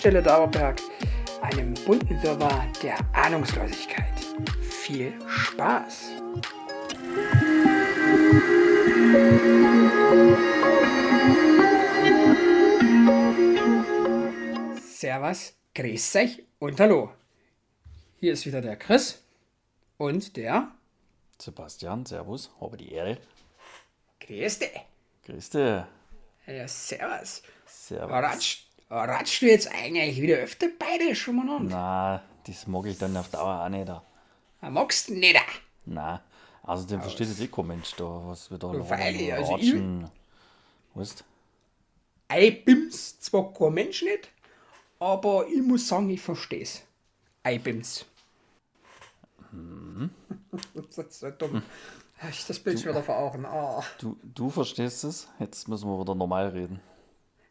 [0.00, 0.80] Haltestelle Dauerberg,
[1.42, 4.18] einem bunten Wirrwarr der Ahnungslosigkeit.
[4.62, 6.12] Viel Spaß!
[14.80, 17.12] Servus, grüß euch und hallo.
[18.20, 19.22] Hier ist wieder der Chris
[19.98, 20.72] und der
[21.38, 23.18] Sebastian, Servus, habe die Ehre.
[24.20, 24.80] Grüß dich.
[25.26, 25.82] Grüß dich.
[26.46, 27.42] Ja, servus.
[27.66, 28.10] Servus.
[28.10, 31.66] Ratsch, ratschst du jetzt eigentlich wieder öfter beide schon mal an?
[31.68, 33.90] Na, das mag ich dann auf Dauer auch nicht.
[34.60, 35.40] Magst du nicht?
[35.86, 36.22] Na,
[36.62, 40.10] außerdem versteht es eh kein Mensch da, was wir da Freilich, also ratschen.
[40.94, 41.24] Weißt
[42.28, 44.28] Eibims, zwar kein Mensch nicht,
[44.98, 46.82] aber ich muss sagen, ich versteh's.
[47.42, 48.04] Eibims.
[50.74, 51.62] das ist so dumm.
[52.28, 53.46] Ich das Bild schon wieder vor Augen.
[53.46, 53.82] Ah.
[53.98, 55.26] du, du verstehst es?
[55.38, 56.80] Jetzt müssen wir wieder normal reden.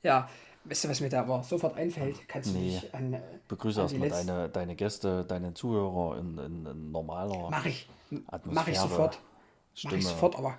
[0.03, 0.29] Ja,
[0.65, 2.27] weißt du, was mir da aber sofort einfällt?
[2.27, 2.79] Kannst du Nee.
[2.79, 3.13] dich an.
[3.13, 7.89] äh, Begrüße erstmal deine, deine Gäste, deine Zuhörer in, in, in normaler Mach ich.
[8.27, 8.53] Atmosphäre.
[8.53, 9.19] Mach ich sofort.
[9.21, 9.97] Mach Stimme.
[9.97, 10.57] ich sofort, aber.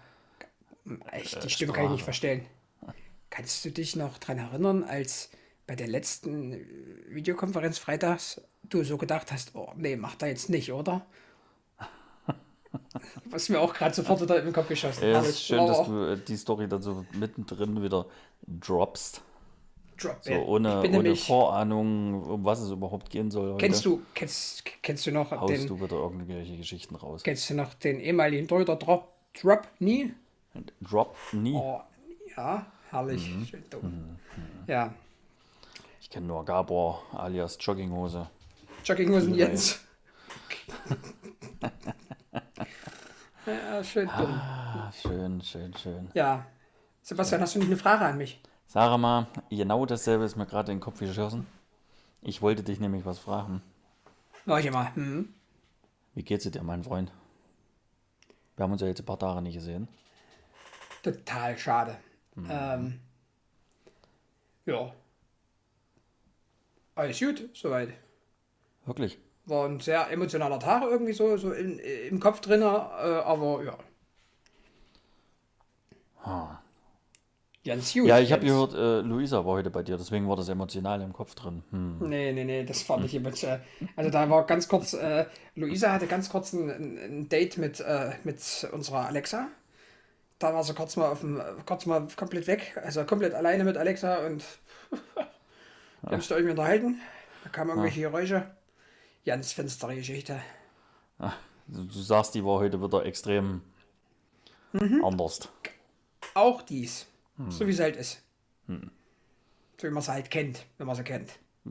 [1.12, 2.46] Echt, die Stimme kann ich nicht verstellen.
[3.28, 5.30] Kannst du dich noch dran erinnern, als
[5.66, 6.64] bei der letzten äh,
[7.10, 11.06] Videokonferenz freitags du so gedacht hast, oh nee, mach da jetzt nicht, oder?
[13.24, 15.30] Was mir auch gerade sofort wieder im Kopf geschossen Ja, es Herrlich.
[15.30, 18.06] ist schön, dass du äh, die Story dann so mittendrin wieder
[18.46, 19.22] droppst.
[20.00, 23.52] Drop, So ohne, ohne Vorahnung, um was es überhaupt gehen soll.
[23.52, 23.58] Heute.
[23.66, 27.22] kennst du, kennst, kennst du noch Haust den, du wieder irgendwelche Geschichten raus.
[27.22, 30.14] kennst du noch den ehemaligen Torhüter Drop, Drop nie?
[30.80, 31.54] Drop nie.
[31.54, 31.80] Oh,
[32.36, 33.46] ja, herrlich, Mhm.
[33.46, 34.16] schön dumm.
[34.66, 34.92] Ja,
[36.00, 38.28] Ich kenne nur Gabor alias Jogginghose.
[38.84, 39.80] Jogginghosen Jens.
[43.46, 44.32] ja, schön dumm.
[44.40, 46.08] Ah, schön, schön, schön.
[46.14, 46.46] Ja.
[47.02, 48.40] Sebastian, hast du nicht eine Frage an mich?
[48.72, 51.44] Sag mal, genau dasselbe ist mir gerade in den Kopf geschossen.
[52.22, 53.62] Ich wollte dich nämlich was fragen.
[54.44, 54.94] Warte mal.
[54.94, 55.34] Hm.
[56.14, 57.10] Wie geht's dir, mein Freund?
[58.54, 59.88] Wir haben uns ja jetzt ein paar Tage nicht gesehen.
[61.02, 61.96] Total schade.
[62.36, 62.48] Mhm.
[62.48, 63.00] Ähm,
[64.66, 64.92] ja.
[66.94, 67.92] Alles gut, soweit.
[68.86, 69.18] Wirklich?
[69.46, 73.78] War ein sehr emotionaler Tag irgendwie so, so in, im Kopf drin, äh, aber ja.
[77.64, 78.06] Ganz gut.
[78.06, 81.12] Ja, ich habe gehört, äh, Luisa war heute bei dir, deswegen war das emotional im
[81.12, 81.62] Kopf drin.
[81.70, 81.98] Hm.
[82.08, 83.60] Nee, nee, nee, das war nicht emotional.
[83.96, 85.26] Also da war ganz kurz, äh,
[85.56, 88.40] Luisa hatte ganz kurz ein, ein- Date mit, äh, mit
[88.72, 89.48] unserer Alexa.
[90.38, 93.76] Da war sie kurz mal auf dem, kurz mal komplett weg, also komplett alleine mit
[93.76, 94.42] Alexa und
[96.02, 96.98] wir haben sich da irgendwie unterhalten.
[97.44, 98.50] Da kamen irgendwelche Geräusche.
[99.26, 100.40] Ganz finstere Geschichte.
[101.66, 103.60] Du, du sagst, die war heute wieder extrem
[104.72, 105.04] Mhm.
[105.04, 105.48] anders.
[106.34, 107.06] Auch dies,
[107.48, 108.22] so wie sie halt ist.
[108.68, 111.30] So wie man sie halt kennt, wenn man sie kennt.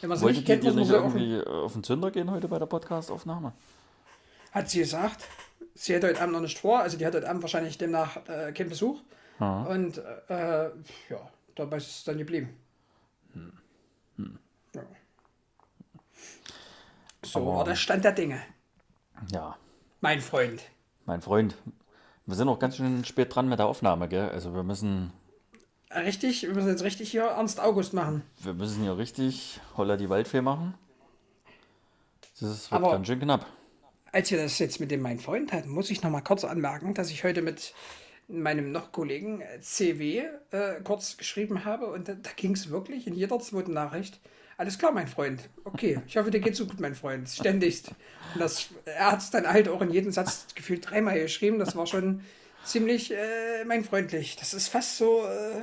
[0.00, 2.10] Wenn man sie Wolltet nicht kennt, muss man nicht sie auch irgendwie auf den Zünder
[2.10, 3.54] gehen heute bei der Podcast-Aufnahme?
[4.52, 5.24] Hat sie gesagt.
[5.74, 8.52] Sie hat heute Abend noch nicht vor, also die hat heute Abend wahrscheinlich demnach äh,
[8.52, 9.00] keinen Besuch.
[9.38, 10.64] Und äh,
[11.08, 12.54] ja, dabei ist es dann geblieben.
[14.74, 14.82] Ja.
[17.24, 18.40] So Aber- war der Stand der Dinge,
[19.32, 19.56] Ja,
[20.02, 20.62] mein Freund.
[21.06, 21.56] mein Freund.
[22.26, 24.28] Wir sind noch ganz schön spät dran mit der Aufnahme, gell?
[24.30, 25.12] Also wir müssen,
[25.94, 28.22] Richtig, wir müssen jetzt richtig hier Ernst August machen.
[28.42, 30.74] wir müssen hier richtig Holla die Waldfee machen.
[32.40, 33.46] Das wird Aber- ganz schön knapp.
[34.10, 36.94] Als wir das jetzt mit dem mein Freund hatten, muss ich noch mal kurz anmerken,
[36.94, 37.74] dass ich heute mit
[38.28, 43.06] meinem noch Kollegen äh, CW äh, kurz geschrieben habe und da, da ging es wirklich
[43.08, 44.20] in jeder zweiten Nachricht.
[44.56, 45.48] Alles klar, mein Freund.
[45.64, 47.28] Okay, ich hoffe, dir geht's so gut, mein Freund.
[47.28, 47.88] Ständigst.
[48.34, 51.58] Und das, er hat es dann halt auch in jedem Satz gefühlt dreimal geschrieben.
[51.58, 52.22] Das war schon
[52.64, 54.36] ziemlich äh, mein freundlich.
[54.36, 55.62] Das ist fast so, äh,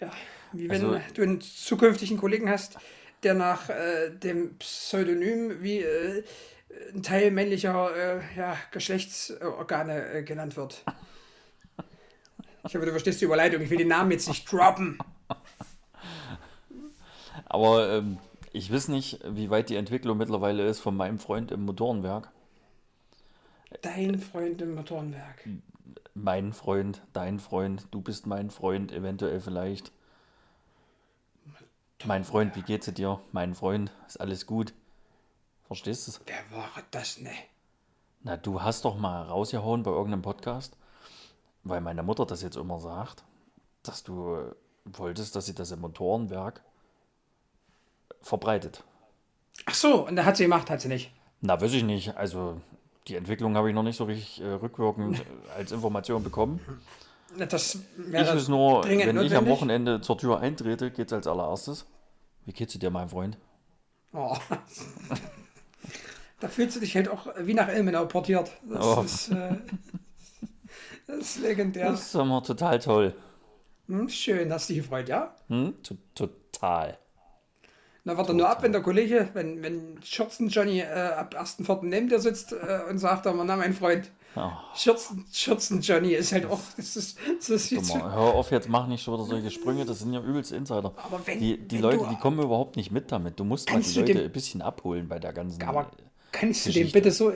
[0.00, 0.10] ja,
[0.52, 2.76] wie wenn Also- du einen zukünftigen Kollegen hast,
[3.22, 6.24] der nach äh, dem Pseudonym wie äh,
[6.92, 10.82] ein Teil männlicher äh, ja, Geschlechtsorgane äh, genannt wird.
[12.68, 13.62] Ich hoffe, du verstehst die Überleitung.
[13.62, 14.98] Ich will den Namen jetzt nicht droppen.
[17.46, 18.18] Aber ähm,
[18.52, 22.30] ich weiß nicht, wie weit die Entwicklung mittlerweile ist von meinem Freund im Motorenwerk.
[23.82, 25.48] Dein Freund im Motorenwerk.
[26.14, 29.92] Mein Freund, dein Freund, du bist mein Freund, eventuell vielleicht.
[32.04, 33.20] Mein Freund, wie geht's dir?
[33.32, 34.72] Mein Freund, ist alles gut?
[35.64, 36.20] Verstehst du es?
[36.26, 37.32] Wer war das, ne?
[38.22, 40.76] Na, du hast doch mal rausgehauen bei irgendeinem Podcast,
[41.62, 43.24] weil meine Mutter das jetzt immer sagt,
[43.82, 44.52] dass du
[44.84, 46.62] wolltest, dass sie das im Motorenwerk
[48.22, 48.82] verbreitet.
[49.66, 51.12] Ach so, und da hat sie gemacht, hat sie nicht.
[51.40, 52.16] Na, weiß ich nicht.
[52.16, 52.60] Also,
[53.08, 55.22] die Entwicklung habe ich noch nicht so richtig äh, rückwirkend
[55.56, 56.60] als Information bekommen.
[57.38, 57.80] Das Ich
[58.12, 59.48] wäre weiß nur, wenn ich am notwendig.
[59.48, 61.86] Wochenende zur Tür eintrete, geht's als allererstes.
[62.44, 63.38] Wie geht's dir, mein Freund?
[64.12, 64.36] Oh.
[66.40, 68.50] da fühlst du dich halt auch wie nach Ilmenau portiert.
[68.70, 69.02] Das Oh.
[69.02, 69.56] ist, äh,
[71.06, 71.90] das ist legendär.
[71.90, 73.14] Das ist immer total toll.
[73.88, 75.34] Hm, schön, hast dich gefreut, ja?
[75.48, 75.74] Hm?
[75.82, 75.96] T
[78.06, 78.14] total.
[78.14, 81.84] Na, warte nur ab, wenn der Kollege, wenn, wenn Schürzen Johnny äh, ab 1.4.
[81.84, 82.56] neben dir sitzt äh,
[82.88, 87.48] und sagt, na, mein Freund, Oh, Schürzen, Schürzen Johnny ist halt auch, das ist, das
[87.48, 88.12] ist jetzt, Dummer.
[88.14, 90.92] Hör auf, jetzt mach nicht schon wieder solche Sprünge, das sind ja übelst Insider.
[90.94, 93.40] Aber wenn- die die wenn Leute, du- die kommen überhaupt nicht mit damit.
[93.40, 95.62] Du musst mal die Leute dem- ein bisschen abholen bei der ganzen.
[95.62, 95.90] aber
[96.32, 96.92] kannst du den Geschichte.
[96.98, 97.32] bitte so,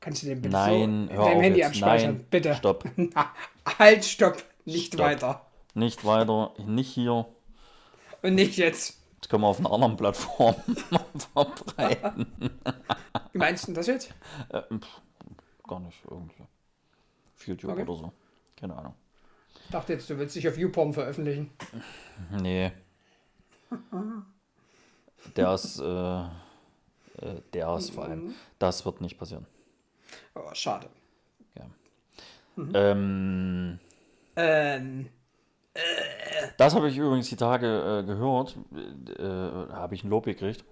[0.00, 1.66] kannst du den bitte Nein, so hör deinem auf Handy jetzt.
[1.68, 2.54] abspeichern, Nein, bitte.
[2.56, 2.84] stopp.
[3.78, 5.06] Halt, stopp, nicht Stopp.
[5.06, 5.46] weiter.
[5.74, 7.26] Nicht weiter, nicht hier.
[8.22, 8.99] Und nicht jetzt.
[9.20, 10.54] Das können wir auf einer anderen Plattform
[11.34, 12.26] verbreiten.
[13.32, 14.12] Wie meinst du das jetzt?
[14.48, 15.00] Äh, pff,
[15.68, 16.42] gar nicht irgendwie.
[17.36, 17.82] Auf YouTube Okay.
[17.82, 18.12] oder so.
[18.56, 18.94] Keine Ahnung.
[19.64, 21.50] Ich dachte jetzt, du willst dich auf YouPorn veröffentlichen.
[22.30, 22.72] Nee.
[25.36, 26.28] Der ist, äh, äh,
[27.52, 28.34] der ist vor allem.
[28.58, 29.46] Das wird nicht passieren.
[30.34, 30.88] Oh, schade.
[31.56, 31.66] Ja.
[32.56, 32.70] Mhm.
[32.74, 33.78] Ähm,
[34.36, 35.08] Ähm,
[36.56, 38.56] das habe ich übrigens die Tage äh, gehört.
[39.18, 39.22] Äh,
[39.72, 40.64] habe ich ein Lob gekriegt.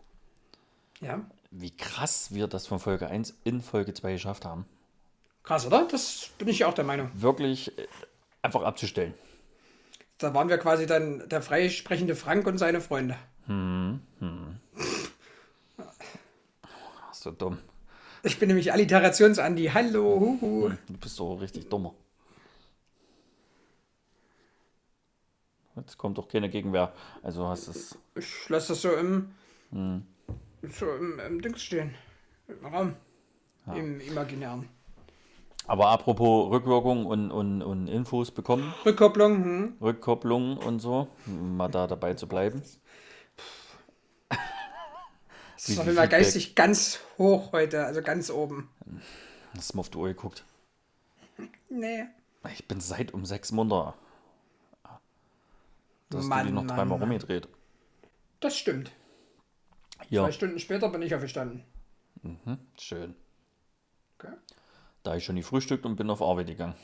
[1.01, 1.21] ja,
[1.51, 4.67] Wie krass wir das von Folge 1 in Folge 2 geschafft haben.
[5.43, 5.87] krass, oder?
[5.91, 7.11] Das bin ich auch der Meinung.
[7.15, 7.87] Wirklich äh,
[8.43, 9.15] einfach abzustellen.
[10.19, 13.17] Da waren wir quasi dann der freisprechende Frank und seine Freunde.
[16.63, 17.59] Ach, so dumm.
[18.25, 19.71] Ich bin nämlich Alliterations-Andi.
[19.73, 20.71] Hallo, huhu.
[20.89, 21.95] Du bist doch richtig dummer.
[25.81, 26.93] Jetzt kommt doch keine Gegenwehr.
[27.23, 27.99] Also hast es.
[28.15, 29.33] Ich lasse das so im,
[30.63, 31.95] so im, im Dings stehen.
[32.49, 32.97] Im Raum.
[33.75, 34.69] Im imaginären.
[35.67, 39.77] Aber apropos Rückwirkung und, und, und Infos bekommen, Rückkopplung, hm.
[39.83, 42.63] Rückkopplung und so, mal da dabei zu bleiben.
[45.59, 48.71] Das ist auf jeden Fall geistig ganz hoch heute, also ganz oben.
[49.55, 50.45] Hast du mal auf die Uhr geguckt?
[51.69, 52.05] Nee.
[52.55, 53.95] Ich bin seit um sechs munter.
[56.11, 57.09] Da hast du Mann, die noch Mann, dreimal Mann.
[57.11, 57.49] rumgedreht.
[58.41, 58.93] Das stimmt.
[60.09, 61.65] Ja, Zwei Stunden später bin ich aufgestanden.
[62.79, 63.15] schön.
[64.19, 64.33] Okay.
[65.03, 66.75] Da ich schon gefrühstückt und bin auf Arbeit gegangen.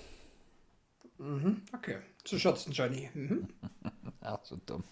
[1.73, 1.99] Okay.
[2.25, 3.09] Zu Schürzen, Johnny.
[3.15, 3.49] Mhm.
[4.21, 4.85] Ach, so dumm.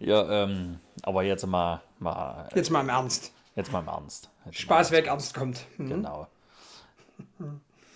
[0.00, 3.32] Ja, ähm, aber jetzt mal, mal, Jetzt mal im Ernst.
[3.56, 4.30] jetzt mal im Ernst.
[4.46, 5.66] Jetzt Spaß weg, Ernst kommt.
[5.78, 5.88] Mhm.
[5.88, 6.28] Genau.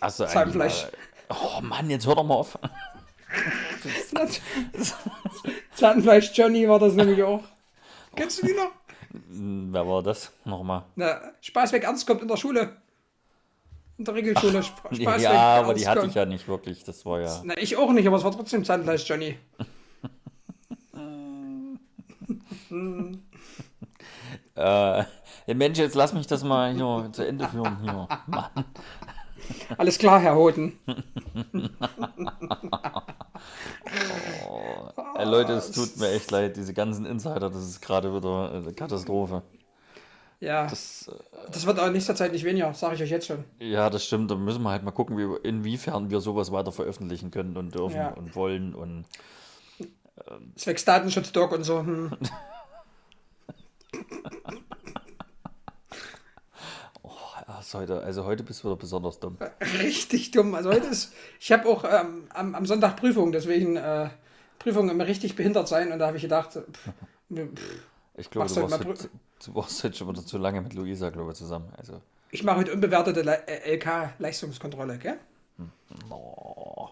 [0.01, 0.85] Hast du Zahnfleisch.
[0.85, 2.59] mal, Oh Mann, jetzt hör doch mal auf.
[5.75, 7.43] Zahnfleisch Johnny war das nämlich auch.
[8.15, 8.71] Kennst du die noch?
[9.29, 10.33] Wer war das?
[10.45, 10.85] Nochmal.
[10.97, 12.77] Na, Spaß weg, Ernst kommt in der Schule.
[13.99, 14.59] In der Regelschule.
[14.63, 16.11] Sp Spaß weg, ja, aber Ernst die hatte kommt.
[16.11, 16.85] ich ja nicht wirklich.
[16.85, 17.41] Das war ja.
[17.45, 19.37] Na, ich auch nicht, aber es war trotzdem Zahnfleisch Johnny.
[24.57, 25.05] Äh,
[25.55, 27.79] Mensch, jetzt lass mich das mal hier zu Ende führen.
[27.83, 28.09] Hier.
[28.27, 28.65] Mann.
[29.79, 30.79] Alles klar, Herr Hoden.
[35.17, 36.57] Ey, Leute, es tut mir echt leid.
[36.57, 39.43] Diese ganzen Insider, das ist gerade wieder eine Katastrophe.
[40.41, 41.11] Ja, Das,
[41.53, 43.45] das wird auch in nächster Zeit nicht weniger, sage ich euch jetzt schon.
[43.59, 44.31] ja, das stimmt.
[44.31, 47.97] Da müssen wir halt mal gucken, wie, inwiefern wir sowas weiter veröffentlichen können und dürfen
[47.97, 48.09] Ja.
[48.15, 48.75] und wollen.
[48.75, 49.05] Und
[50.57, 51.81] Zwecks Datenschutz, Doc und so.
[51.81, 52.13] Hm.
[57.61, 59.37] ja, ist heute, also heute bist du wieder besonders dumm.
[59.81, 60.55] Richtig dumm.
[60.55, 64.11] Also heute ist, ich habe auch ähm, am, am Sonntag Prüfung, deswegen äh,
[64.59, 66.65] Prüfungen immer richtig behindert sein und da habe ich gedacht, pff,
[67.33, 67.81] pff,
[68.17, 69.11] Ich glaube, du warst, heute,
[69.45, 71.73] du warst heute schon wieder zu lange mit Luisa, glaube ich, zusammen.
[71.79, 72.01] Also,
[72.31, 75.19] ich mache heute unbewertete Le- äh, LK-Leistungskontrolle, gell?
[76.11, 76.89] oh,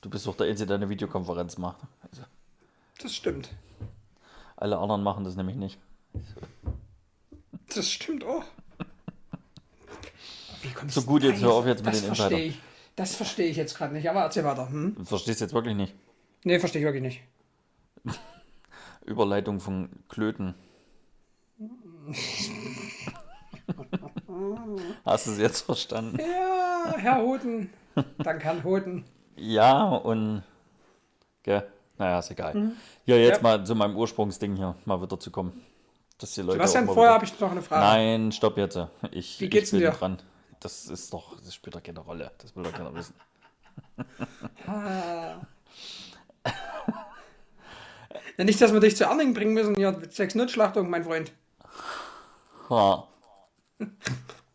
[0.00, 1.78] du bist doch der Einzige, der eine Videokonferenz macht.
[2.10, 2.22] Also,
[3.00, 3.50] Das stimmt.
[4.56, 5.78] alle anderen machen das nämlich nicht.
[7.74, 8.44] Das stimmt auch.
[10.88, 12.50] So du gut, jetzt hör auf jetzt mit das den verstehe Insidern.
[12.50, 12.60] ich.
[12.96, 14.68] Das verstehe ich jetzt gerade nicht, aber erzähl weiter.
[14.68, 14.94] Hm?
[14.96, 15.94] Du verstehst jetzt wirklich nicht.
[16.44, 17.20] Nee, verstehe ich wirklich nicht.
[19.04, 20.54] Überleitung von Klöten.
[25.04, 26.18] Hast du es jetzt verstanden?
[26.18, 27.70] Ja, Herr Hoden.
[28.18, 29.04] Dank Herrn Hoden.
[29.36, 30.42] Ja, und.
[31.42, 31.66] Gell?
[31.98, 32.72] Naja, ist egal.
[33.06, 33.46] Ja, jetzt Mhm.
[33.46, 33.56] Ja.
[33.58, 35.60] mal zu meinem Ursprungsding hier mal wieder zu kommen.
[36.18, 37.82] Dass die Leute Sebastian, vorher habe ich noch eine Frage.
[37.84, 38.78] Nein, stopp jetzt.
[39.12, 39.90] Ich, Wie geht's ich bin dir?
[39.90, 40.18] dran.
[40.64, 42.30] Das ist doch, das spielt doch keine Rolle.
[42.38, 43.14] Das will doch keiner wissen.
[48.36, 49.78] Ja, nicht, dass wir dich zu Erning bringen müssen.
[49.78, 51.32] Ja, sechs Nutzschlachtung, mein Freund.
[52.68, 53.06] Ha.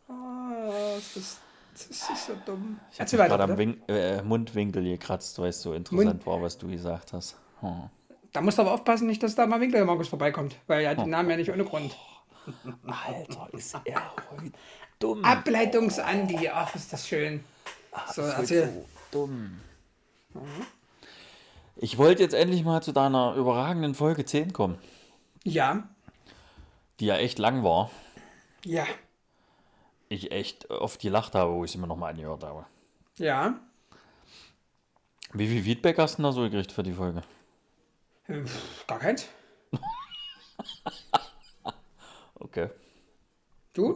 [0.10, 1.38] Ah, das,
[1.74, 2.78] Das ist so dumm.
[2.92, 3.58] Ich habe gerade am.
[3.58, 7.38] Wink äh, Mundwinkel gekratzt, weil es so interessant war, was du gesagt hast.
[7.62, 7.90] Hm.
[8.34, 11.10] Da musst du aber aufpassen, nicht, dass da mal Winkel Markus vorbeikommt, weil ja die
[11.10, 11.96] Namen ja nicht ohne Grund.
[12.86, 14.52] Alter, ist er heute
[15.00, 15.24] dumm.
[15.24, 17.44] Ableitungs-Andi, ach, ist das schön.
[18.14, 18.68] So, ist heute erzähl.
[18.70, 19.60] so dumm.
[21.76, 24.78] Ich wollte jetzt endlich mal zu deiner überragenden Folge 10 kommen,
[25.44, 25.88] Ja,
[27.00, 27.90] die ja echt lang war.
[28.66, 28.86] ja,
[30.10, 32.66] Ich echt oft gelacht habe, wo ich sie mir nochmal angehört habe.
[33.18, 33.60] ja.
[35.32, 37.22] Wie viel Feedback hast du da so gekriegt für die Folge?
[38.28, 39.28] Äh, pff, Gar keins.
[42.36, 42.70] Okay.
[43.74, 43.96] Du?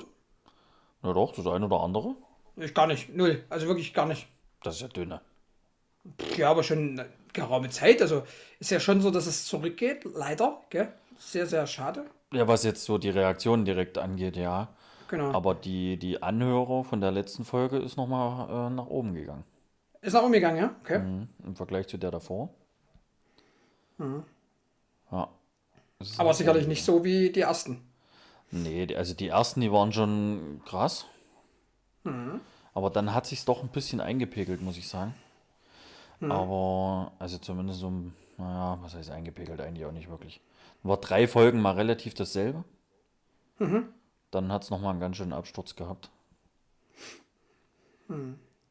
[1.03, 2.15] Na doch, das eine oder andere.
[2.55, 3.13] Ich gar nicht.
[3.15, 3.43] Null.
[3.50, 4.27] Also wirklich gar nicht.
[4.63, 5.22] Das ist ja dünne.
[6.19, 8.01] Pff, Ja, aber schon eine geraume Zeit.
[8.01, 8.24] Also
[8.60, 10.05] ist ja schon so, dass es zurückgeht.
[10.15, 10.62] Leider.
[10.69, 10.93] Gell?
[11.17, 12.05] Sehr, sehr schade.
[12.33, 14.69] Ja, was jetzt so die Reaktion direkt angeht, ja.
[15.07, 15.31] Genau.
[15.31, 19.43] Aber die, die Anhörer von der letzten Folge ist nochmal äh, nach oben gegangen.
[20.01, 20.75] Ist nach umgegangen, ja?
[20.81, 21.00] Okay.
[21.00, 21.29] Mhm.
[21.45, 22.50] Im Vergleich zu der davor.
[25.12, 25.29] Ja.
[26.00, 27.81] Es ist Aber sicherlich oben nicht so wie die ersten.
[28.55, 31.05] Nee, also die ersten, die waren schon krass.
[32.74, 35.15] Aber dann hat sich's doch ein bisschen eingepegelt, muss ich sagen.
[36.22, 39.60] Aber, also zumindest so, ein- naja, was heißt eingepegelt?
[39.62, 40.39] Eigentlich auch nicht wirklich.
[40.83, 42.63] War drei Folgen mal relativ dasselbe.
[44.31, 46.10] Dann hat's noch mal einen ganz schönen Absturz gehabt.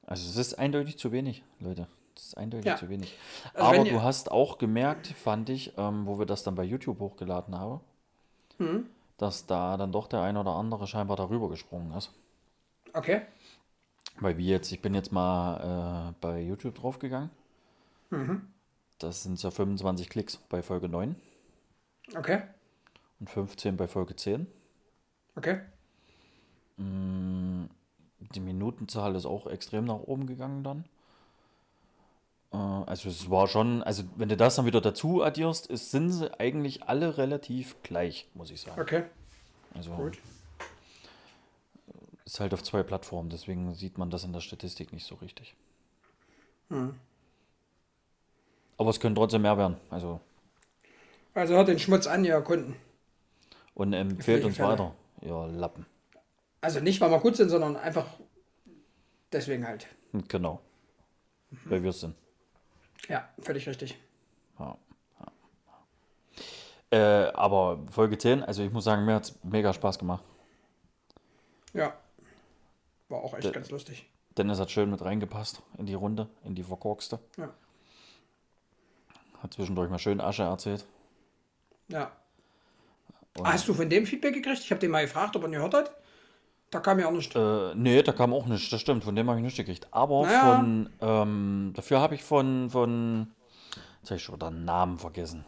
[0.06, 1.86] Also es ist eindeutig zu wenig, Leute.
[2.14, 2.76] Das ist eindeutig Ja.
[2.76, 3.16] zu wenig.
[3.54, 7.00] Also Aber du hast auch gemerkt, fand ich, ähm, wo wir das dann bei YouTube
[7.00, 7.80] hochgeladen haben,
[9.22, 12.12] dass da dann doch der ein oder andere scheinbar darüber gesprungen ist.
[12.92, 13.22] Okay.
[14.20, 17.30] Weil wir jetzt, ich bin jetzt mal äh, bei YouTube draufgegangen.
[18.98, 21.16] Das sind ja 25 Klicks bei Folge 9
[22.14, 22.42] Okay.
[23.20, 24.46] und 15 bei Folge 10.
[25.36, 25.60] Okay.
[26.76, 30.84] Die Minutenzahl ist auch extrem nach oben gegangen dann.
[32.52, 36.10] Äh, also es war schon, also wenn du das dann wieder dazu addierst, ist, sind
[36.10, 38.80] sie eigentlich alle relativ gleich, muss ich sagen.
[38.80, 39.04] Okay.
[39.74, 40.18] Also Gut.
[42.24, 45.54] ist halt auf zwei Plattformen, deswegen sieht man das in der Statistik nicht so richtig.
[48.78, 49.76] Aber es können trotzdem mehr werden.
[49.90, 50.20] Also
[51.34, 52.76] Also hört den Schmutz an, ihr Kunden.
[53.74, 54.68] und empfehlt welche uns Fälle?
[54.68, 54.94] weiter.
[55.22, 55.86] Ja, Lappen.
[56.60, 58.06] Also nicht, weil wir gut sind, sondern einfach
[59.32, 59.86] deswegen halt.
[60.28, 60.60] Genau.
[61.64, 62.14] Weil wir es sind.
[63.08, 63.98] Ja, völlig richtig.
[64.58, 64.76] Ja.
[66.90, 70.22] Äh, aber Folge 10, also ich muss sagen, mir hat es mega Spaß gemacht.
[71.72, 71.94] Ja.
[73.08, 74.06] War auch echt Der- ganz lustig.
[74.36, 77.18] Dennis hat schön mit reingepasst in die Runde, in die verkorkste.
[77.36, 77.52] Ja.
[79.42, 80.86] Hat zwischendurch mal schön Asche erzählt.
[81.88, 82.12] Ja.
[83.36, 84.60] Und, Hast du von dem Feedback gekriegt?
[84.60, 85.94] Ich habe den mal gefragt, ob er ihn gehört hat.
[86.72, 87.36] Da kam ja auch nicht.
[87.36, 89.86] Äh, nee, da kam auch nichts, das stimmt, von dem habe ich nichts gekriegt.
[89.90, 90.56] Aber Naja.
[90.56, 93.32] von, ähm, dafür habe ich von, von,
[94.00, 95.44] jetzt habe ich schon den Namen vergessen.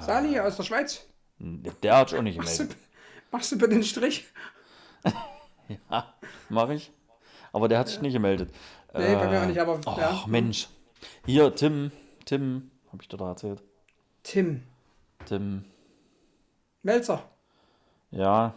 [0.00, 1.06] Sali aus der Schweiz.
[1.38, 2.86] Der hat sich auch nicht Machst du, gemeldet.
[3.30, 4.24] machst du bitte einen Strich?
[5.90, 6.12] Ja,
[6.50, 6.92] mache ich.
[7.50, 8.50] Aber der hat sich nicht gemeldet.
[8.92, 10.24] Nee, bei mir auch nicht, aber Ach, ja.
[10.26, 10.68] Mensch.
[11.24, 11.90] Hier, Tim,
[12.26, 13.62] Tim, habe ich dir da erzählt.
[14.24, 14.62] Tim.
[15.24, 15.64] Tim,
[16.82, 17.22] Melzer.
[18.10, 18.52] ja,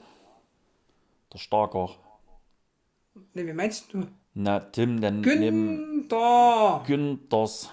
[1.38, 1.90] der Starker.
[3.34, 4.06] Nee, wie meinst du?
[4.34, 6.84] Na, Tim, neben Günther.
[6.86, 7.70] Günthers.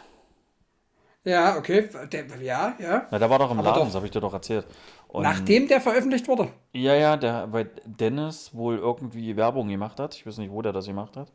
[1.24, 1.88] Ja, okay.
[2.12, 3.06] Der, ja, ja.
[3.10, 3.86] Na, der war doch im Aber Laden, doch.
[3.86, 4.66] das habe ich dir doch erzählt.
[5.08, 6.48] Und Nachdem der veröffentlicht wurde.
[6.72, 10.14] Ja, ja, der, weil Dennis wohl irgendwie Werbung gemacht hat.
[10.16, 11.32] Ich weiß nicht, wo der das gemacht hat.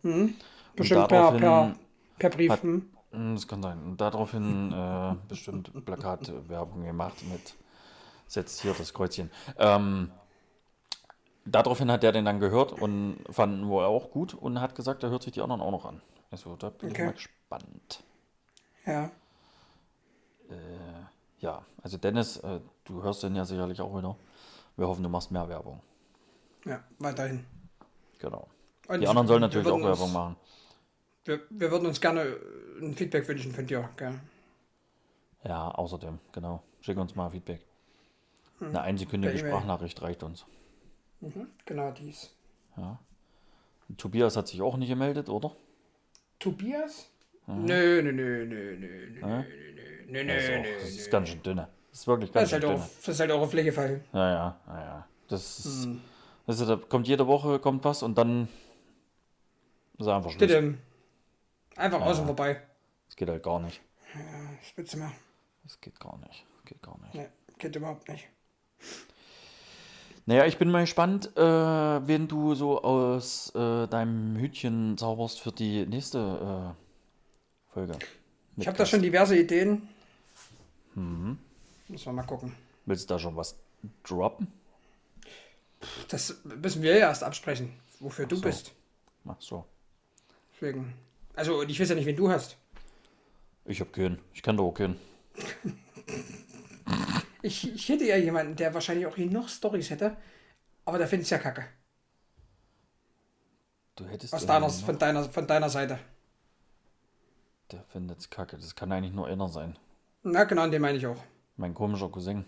[0.75, 1.74] Bestimmt per, per,
[2.19, 2.51] per Brief.
[2.51, 2.89] hat- hm.
[3.12, 3.81] Hm, Das kann sein.
[3.83, 7.55] Und daraufhin äh, bestimmt Plakatwerbung gemacht mit
[8.27, 9.31] setzt hier das Kreuzchen.
[9.57, 10.12] Ähm,
[11.46, 15.10] daraufhin hat der den dann gehört und fand wohl auch gut und hat gesagt, er
[15.10, 16.01] hört sich die anderen auch noch an.
[16.31, 17.05] Also da bin ich Okay.
[17.05, 18.03] mal gespannt.
[18.86, 19.12] Ja.
[21.39, 24.15] Ja, also Dennis, äh, du hörst den ja sicherlich auch wieder.
[24.75, 25.81] Wir hoffen, du machst mehr Werbung.
[26.65, 27.46] Ja, weiterhin.
[28.19, 28.48] Genau.
[28.88, 30.36] Und Die anderen sollen natürlich auch uns- Werbung machen.
[31.25, 32.36] Wir, wir würden uns gerne
[32.81, 33.89] ein Feedback wünschen von dir.
[33.98, 34.19] Gell?
[35.43, 36.62] Ja, außerdem, genau.
[36.81, 37.65] Schick uns mal Feedback.
[38.60, 39.38] Eine einsekündige.
[39.38, 40.46] Sprachnachricht reicht uns.
[41.65, 42.33] Genau dies.
[43.97, 45.51] Tobias hat sich auch nicht gemeldet, oder?
[46.38, 47.09] Tobias?
[47.47, 49.39] Nö, nö, nö, nö, nö, nö, Ja?
[49.41, 49.43] nö,
[50.07, 50.73] nö, nö, auch, nö.
[50.79, 51.67] das ist ganz schön dünne.
[51.89, 52.89] Das ist wirklich Das ganz halt schön auch, dünne.
[52.99, 54.01] das ist halt auch ein Pflegefall.
[54.13, 55.07] Ja, ja, ja, ja.
[55.27, 56.01] Das ist, Hm.
[56.45, 58.47] das ist, da kommt jede Woche kommt was und dann
[59.97, 60.51] ist einfach Schluss.
[61.75, 62.61] Einfach außen vorbei.
[63.07, 63.81] Das geht halt gar nicht.
[64.61, 65.11] Spitze mehr.
[65.63, 66.45] Das geht gar nicht.
[66.57, 67.15] Das geht gar nicht.
[67.15, 68.27] Nee, geht überhaupt nicht.
[70.29, 75.51] Naja, ich bin mal gespannt, äh, wen du so aus äh, deinem Hütchen zauberst für
[75.51, 77.98] die nächste äh, Folge.
[78.55, 79.89] Ich habe da schon diverse Ideen.
[80.93, 81.39] Mhm.
[81.88, 82.53] Müssen wir mal gucken.
[82.86, 83.57] Willst du da schon was
[84.03, 84.45] droppen?
[86.09, 88.41] Das müssen wir ja erst absprechen, wofür Ach du so.
[88.43, 88.71] bist.
[89.27, 89.65] Ach so.
[90.53, 90.93] Deswegen.
[91.33, 92.55] Also, ich weiß ja nicht, wen du hast.
[93.65, 94.19] Ich hab keinen.
[94.36, 94.95] Ich kann doch auch keinen.
[97.41, 100.17] ich, ich hätte ja jemanden, der wahrscheinlich auch hier noch Stories hätte,
[100.86, 101.65] aber der findet es ja kacke.
[103.96, 104.34] Du hättest.
[104.34, 106.00] Aus deiner, von, deiner, von deiner Seite.
[107.72, 108.58] Der findet es kacke.
[108.58, 109.77] Das kann eigentlich nur einer sein.
[110.24, 111.22] Na, genau, den meine ich auch.
[111.58, 112.46] Mein komischer Cousin.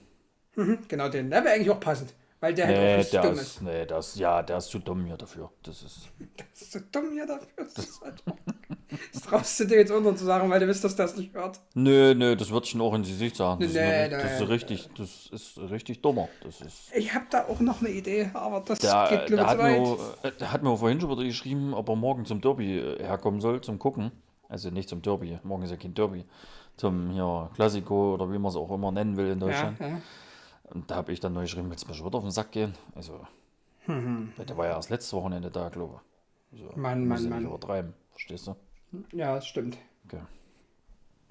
[0.55, 1.29] Mhm, genau den.
[1.29, 2.13] Der wäre eigentlich auch passend.
[2.41, 3.61] Weil der nee, halt nicht dumm ist, ist.
[3.61, 5.51] Nee, das, ja, der ist zu dumm hier dafür.
[5.61, 6.09] Das ist.
[6.39, 7.47] Der ist zu dumm hier dafür.
[7.55, 8.23] Das, ist halt
[9.13, 11.35] das traust du dir jetzt unter zu sagen, weil du wisst, dass der das nicht
[11.35, 11.59] hört.
[11.75, 13.61] Nö, nö, das wird schon auch in Gesicht sagen.
[13.61, 16.29] Das, nee, ist, nee, das ist richtig, das ist richtig dummer.
[16.43, 16.91] Das ist.
[16.95, 19.79] Ich habe da auch noch eine Idee, aber das der, geht der hat, weit.
[19.79, 23.03] Mir, äh, der hat mir vorhin schon wieder geschrieben, ob er morgen zum Derby äh,
[23.03, 24.11] herkommen soll, zum Gucken.
[24.49, 26.25] Also nicht zum Derby, morgen ist ja kein Derby.
[26.75, 29.79] Zum hier Klassiko oder wie man es auch immer nennen will in Deutschland.
[29.79, 30.01] Ja, ja.
[30.73, 32.51] Und da habe ich dann neu geschrieben, willst du mir schon wieder auf den Sack
[32.51, 32.75] gehen?
[32.95, 33.25] Also,
[33.87, 34.31] mhm.
[34.37, 35.99] der war ja erst letztes Wochenende da, glaube
[36.51, 36.63] ich.
[36.63, 37.45] Also, Mann, Mann, Mann.
[37.45, 38.55] übertreiben, verstehst du?
[39.11, 39.77] Ja, das stimmt.
[40.05, 40.21] Okay.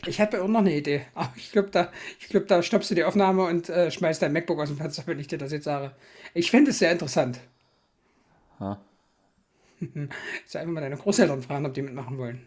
[0.06, 1.90] Ich hätte auch noch eine Idee, aber ich glaube, da,
[2.28, 5.18] glaub, da stoppst du die Aufnahme und äh, schmeißt dein MacBook aus dem Fenster, wenn
[5.18, 5.94] ich dir das jetzt sage.
[6.34, 7.40] Ich fände es sehr interessant.
[8.60, 8.78] Ha?
[10.40, 12.46] Jetzt einfach mal deine Großeltern fragen, ob die mitmachen wollen.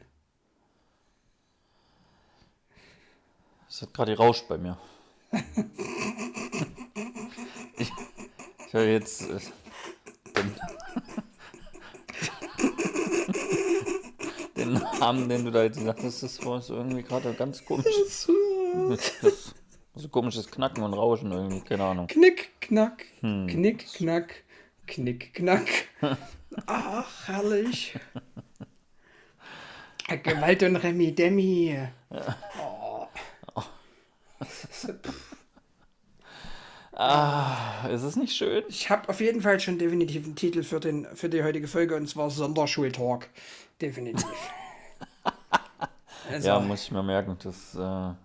[3.68, 4.78] Es hat gerade gerauscht bei mir.
[8.74, 9.40] ich, höre jetzt äh,
[10.36, 10.56] den,
[14.58, 17.86] den, Namen, den du da jetzt gesagt hast, das war so irgendwie gerade ganz komisch.
[19.96, 22.08] So komisches Knacken und Rauschen irgendwie, keine Ahnung.
[22.08, 23.46] Knick, knack, hm.
[23.46, 24.44] knick, knack,
[24.88, 25.68] knick, knack.
[26.66, 28.00] Ach, herrlich.
[30.24, 31.78] Gewalt und Remi Demi.
[32.10, 32.36] Ja.
[36.96, 38.64] Ah, ist es nicht schön?
[38.68, 41.96] Ich habe auf jeden Fall schon definitiv einen Titel für, den, für die heutige Folge
[41.96, 43.30] und zwar Sonderschultalk.
[43.82, 44.26] Definitiv.
[46.30, 47.36] also, ja, muss ich mir merken.
[47.44, 48.16] Das, äh, ja,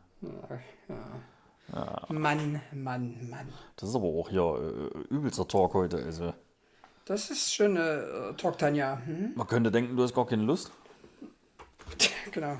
[1.72, 2.06] ja.
[2.08, 3.48] Mann, Mann, Mann.
[3.76, 5.96] Das ist aber auch hier äh, übelster Talk heute.
[6.04, 6.34] Also.
[7.06, 9.00] Das ist schöne äh, Talk, Tanja.
[9.06, 9.32] Hm?
[9.34, 10.70] Man könnte denken, du hast gar keine Lust.
[12.32, 12.58] genau.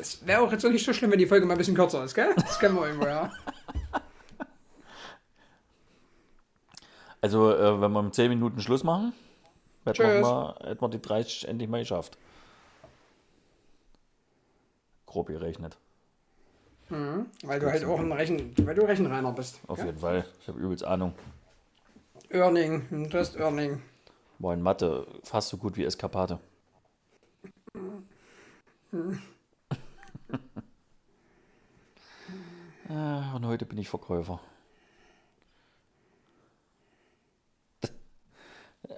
[0.00, 2.02] Es wäre auch jetzt noch nicht so schlimm, wenn die Folge mal ein bisschen kürzer
[2.02, 2.34] ist, gell?
[2.34, 3.30] Das kennen wir irgendwo, ja.
[7.24, 9.14] Also, äh, wenn wir um 10 Minuten Schluss machen,
[9.86, 12.18] hätten wir, mal, hätten wir die 30 endlich mal geschafft.
[15.06, 15.78] Grob gerechnet.
[16.90, 19.58] Mhm, weil du halt auch ein Rechen, weil du Rechenreiner bist.
[19.68, 19.86] Auf gell?
[19.86, 20.26] jeden Fall.
[20.42, 21.14] Ich habe übelst Ahnung.
[22.28, 23.80] Earning, du hast Earning.
[24.38, 26.38] War in Mathe fast so gut wie Eskapade.
[28.92, 29.18] Mhm.
[32.90, 34.40] Ah, und heute bin ich Verkäufer.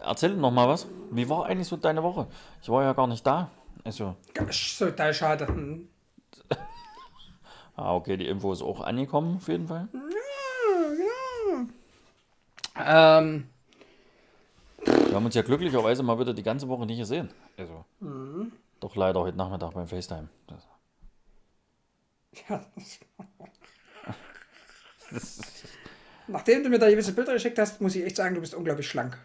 [0.02, 0.86] Erzähl noch mal was.
[1.10, 2.26] Wie war eigentlich so deine Woche?
[2.62, 3.50] Ich war ja gar nicht da.
[3.84, 4.16] Also.
[4.50, 5.46] So total schade.
[5.46, 5.88] Hm.
[7.76, 9.88] ah, okay, die Info ist auch angekommen, auf jeden Fall.
[9.94, 11.66] Ja,
[12.76, 13.22] ja.
[13.22, 13.48] Ähm.
[14.84, 17.30] Wir haben uns ja glücklicherweise mal wieder die ganze Woche nicht gesehen.
[17.56, 17.84] Also.
[18.00, 18.52] Mhm.
[18.80, 20.28] Doch leider heute Nachmittag beim FaceTime.
[20.46, 20.66] Das
[22.48, 22.64] ja,
[26.28, 28.88] Nachdem du mir da gewisse Bilder geschickt hast, muss ich echt sagen, du bist unglaublich
[28.88, 29.18] schlank.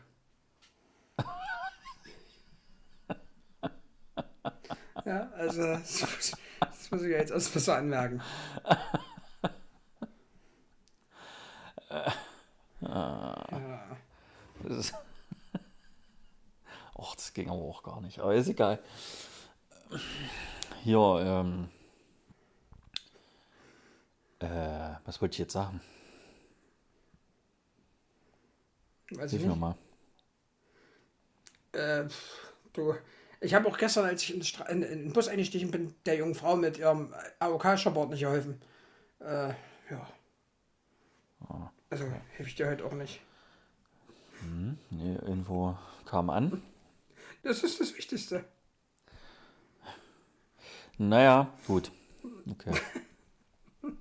[5.06, 8.22] Ja, also das muss, das muss ich ja jetzt erstmal so anmerken.
[12.82, 13.36] ja.
[14.64, 14.94] Das ist
[17.02, 18.20] Och, das ging aber auch gar nicht.
[18.20, 18.78] Aber ist egal.
[20.84, 21.70] Hier, ähm,
[24.38, 25.82] äh, was wollte ich jetzt sagen?
[29.10, 29.56] Weiß ich nicht.
[29.58, 29.76] mal.
[31.72, 32.08] Äh,
[32.74, 32.96] du,
[33.42, 36.36] ich habe auch gestern, als ich in, in, in, den Bus eingestiegen bin, der jungen
[36.36, 38.62] Frau mit ihrem AOK-Shopboard nicht geholfen.
[39.20, 39.50] Äh,
[39.90, 40.08] ja.
[41.50, 43.20] Oh, also, helfe ich dir heute auch nicht.
[44.42, 45.76] Hm, nee, irgendwo
[46.06, 46.62] kam an.
[47.44, 48.46] Das ist das Wichtigste.
[51.00, 51.92] Naja, gut.
[52.50, 52.74] Okay.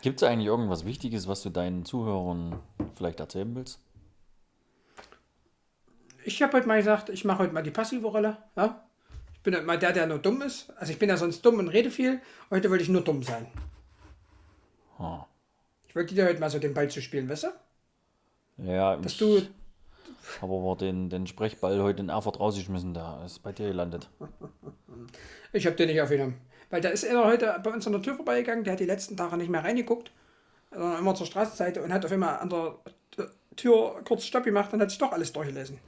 [0.00, 2.58] Gibt es eigentlich irgendwas Wichtiges, was du deinen Zuhörern
[2.94, 3.78] vielleicht erzählen willst?
[6.24, 8.38] Ich habe heute mal gesagt, ich mache heute mal die passive Rolle.
[8.56, 8.82] Ja?
[9.34, 10.72] Ich bin halt mal der, der nur dumm ist.
[10.76, 12.20] Also ich bin ja sonst dumm und rede viel.
[12.50, 13.46] Heute wollte ich nur dumm sein.
[14.98, 15.18] Oh.
[15.86, 18.62] Ich wollte dir heute mal so den Ball zu spielen, weißt du?
[18.62, 19.42] Ja, Dass ich du.
[20.40, 24.08] habe aber den, den Sprechball heute in Erfurt rausgeschmissen, der ist bei dir gelandet.
[25.52, 26.40] Ich habe den nicht aufgenommen.
[26.70, 29.16] Weil da ist einer heute bei uns an der Tür vorbeigegangen, der hat die letzten
[29.16, 30.10] Tage nicht mehr reingeguckt,
[30.72, 32.74] sondern immer zur Straßenseite und hat auf einmal an der
[33.54, 35.78] Tür kurz Stopp gemacht und hat sich doch alles durchgelesen.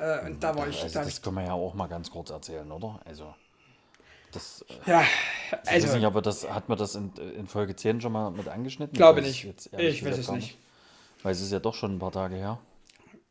[0.00, 0.82] Äh, und da war ich.
[0.82, 3.00] Also Da das können wir ja auch mal ganz kurz erzählen, oder?
[3.04, 3.34] Also,
[4.32, 5.96] das, äh, ja, ich weiß also.
[5.96, 8.96] nicht, aber das hat man das in, in Folge 10 schon mal mit angeschnitten?
[8.96, 9.44] Glaube nicht.
[9.44, 10.58] jetzt Ich weiß es nicht.
[11.22, 12.58] Weil es ist ja doch schon ein paar Tage her.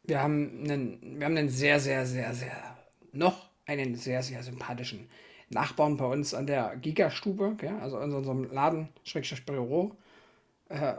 [0.03, 2.77] Wir haben einen, wir haben einen sehr, sehr, sehr, sehr,
[3.11, 5.09] noch einen sehr, sehr sympathischen
[5.49, 7.79] Nachbarn bei uns an der Gigastube, gell?
[7.79, 9.95] also in unserem Laden, Schrägstrich Büro.
[10.69, 10.95] Äh,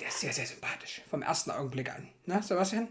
[0.00, 1.02] der ist sehr, sehr sympathisch.
[1.08, 2.08] Vom ersten Augenblick an.
[2.26, 2.88] Na, Sebastian?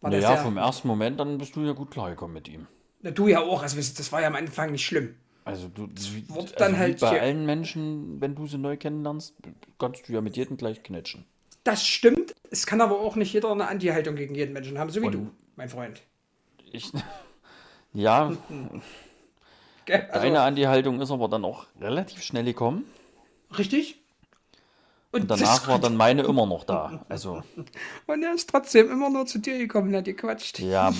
[0.00, 2.66] War Naja, sehr- vom ersten Moment dann bist du ja gut klargekommen mit ihm.
[3.02, 5.14] Na, du ja auch, also das war ja am Anfang nicht schlimm.
[5.44, 8.58] Also du, wie, wurde also dann wie halt bei hier- allen Menschen, wenn du sie
[8.58, 9.34] neu kennenlernst,
[9.78, 11.24] kannst du ja mit jedem gleich knetschen.
[11.64, 12.34] Das stimmt.
[12.50, 15.12] Es kann aber auch nicht jeder eine Anti-Haltung gegen jeden Menschen haben, so wie Und-
[15.12, 16.02] du, mein Freund.
[16.72, 16.90] Ich,
[17.92, 18.32] ja?
[19.88, 22.84] Also, deine Anti-Haltung ist aber dann auch relativ schnell gekommen.
[23.56, 24.00] richtig?
[25.22, 27.04] Und, das- Danach war dann meine immer noch da.
[27.08, 27.42] Also,
[28.06, 30.58] und er ist trotzdem immer nur zu dir gekommen und hat gequatscht.
[30.60, 30.92] ja,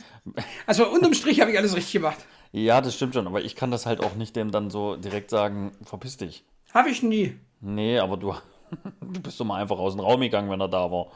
[0.66, 2.18] Also unterm Strich habe ich alles richtig gemacht.
[2.52, 5.30] ja, das stimmt schon, aber ich kann das halt auch nicht dem dann so direkt
[5.30, 6.44] sagen, verpiss dich.
[6.74, 7.38] Habe ich nie.
[7.60, 8.34] Nee, aber du,
[9.00, 11.06] du bist doch mal einfach aus dem Raum gegangen, wenn er da war.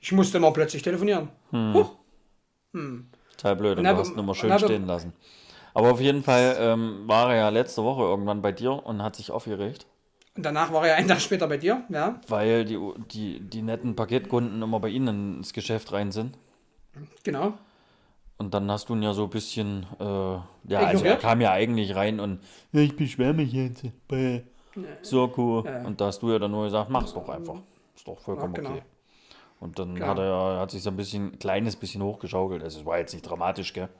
[0.00, 1.28] Ich musste immer plötzlich telefonieren.
[1.52, 1.90] Huch.
[3.36, 5.12] Total blöd, und Und du hast ihn immer und schön stehen lassen.
[5.74, 9.16] Aber auf jeden Fall ähm, war er ja letzte Woche irgendwann bei dir und hat
[9.16, 9.86] sich aufgeregt,
[10.36, 12.78] Und danach war er einen Tag später bei dir, ja, weil die,
[13.12, 16.38] die, die netten Paketkunden immer bei ihnen ins Geschäft rein sind.
[17.24, 17.54] genau.
[18.38, 21.20] Und dann hast du ihn ja so ein bisschen, äh, ja, also er Ignoriert?
[21.20, 22.40] kam ja eigentlich rein und
[22.72, 24.44] ja, ich beschwere mich jetzt bei
[25.02, 25.60] Soko.
[25.84, 27.56] Und da hast du ja dann nur gesagt, mach's doch einfach.
[27.94, 28.70] Ist doch vollkommen Ja, genau.
[28.76, 28.82] okay.
[29.58, 30.06] Und dann Genau.
[30.06, 32.62] hat er hat sich so ein bisschen, kleines bisschen hochgeschaukelt.
[32.62, 33.90] Also es war jetzt nicht dramatisch, gell?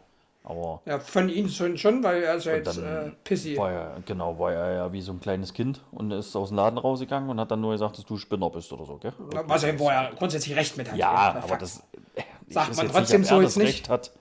[0.42, 3.57] Aber Ja, von ihm schon, weil er ist ja Und jetzt äh, pissy.
[3.57, 6.57] war er, genau, war er ja wie so ein kleines Kind und ist aus dem
[6.57, 9.12] Laden rausgegangen und hat dann nur gesagt, dass du Spinner bist oder so, gell?
[9.18, 10.96] Was er, wo er grundsätzlich recht mit hat.
[10.96, 11.83] Ja, aber das
[12.14, 13.68] äh, Sagt man trotzdem nicht, so jetzt nicht.
[13.68, 14.12] Recht hat?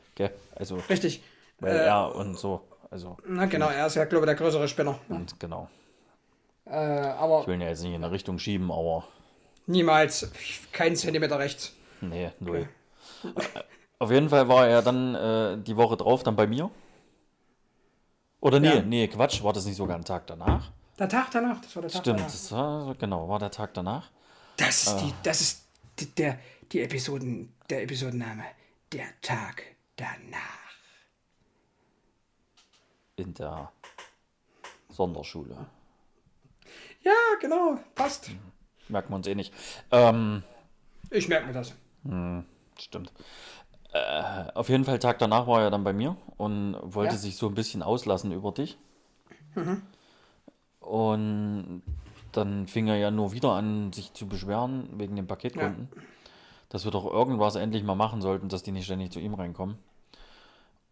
[0.55, 1.23] Also, Richtig.
[1.61, 4.99] weil er und so, also, Na genau, er ist ja, glaube ich, der größere Spinner.
[5.07, 5.69] und genau.
[6.65, 9.05] Äh, aber Ich will ihn ja jetzt nicht in eine Richtung schieben, aber
[9.67, 10.29] niemals
[10.73, 11.73] kein Zentimeter rechts.
[12.01, 12.67] nee, null.
[13.23, 13.29] Äh,
[13.99, 16.71] Auf jeden Fall war er dann äh, die Woche drauf dann bei mir.
[18.39, 18.81] Oder nee, Ja.
[18.81, 20.71] nee, Quatsch, war das nicht sogar ein Tag danach?
[20.97, 22.31] Der Tag danach, das war der Tag Stimmt, danach.
[22.31, 24.09] das war, genau, war der Tag danach.
[24.57, 25.01] Das ist Ah.
[25.01, 25.65] die, das ist
[25.99, 26.39] die, der,
[26.71, 28.43] die Episoden, der Episodenname.
[28.93, 29.63] Der Tag
[29.97, 30.57] danach.
[33.17, 33.71] In der
[34.89, 35.67] Sonderschule.
[37.03, 38.29] Ja, genau, passt.
[38.87, 39.53] Merken wir uns eh nicht.
[39.91, 40.43] Ähm,
[41.09, 41.73] Ich merke mir das.
[42.77, 43.11] Stimmt.
[43.91, 47.19] Äh, auf jeden Fall, Tag danach war er dann bei mir und wollte Ja.
[47.19, 48.77] sich so ein bisschen auslassen über dich.
[50.79, 51.81] Und
[52.31, 55.89] dann fing er ja nur wieder an, sich zu beschweren wegen den Paketkunden,
[56.69, 59.77] dass wir doch irgendwas endlich mal machen sollten, dass die nicht ständig zu ihm reinkommen.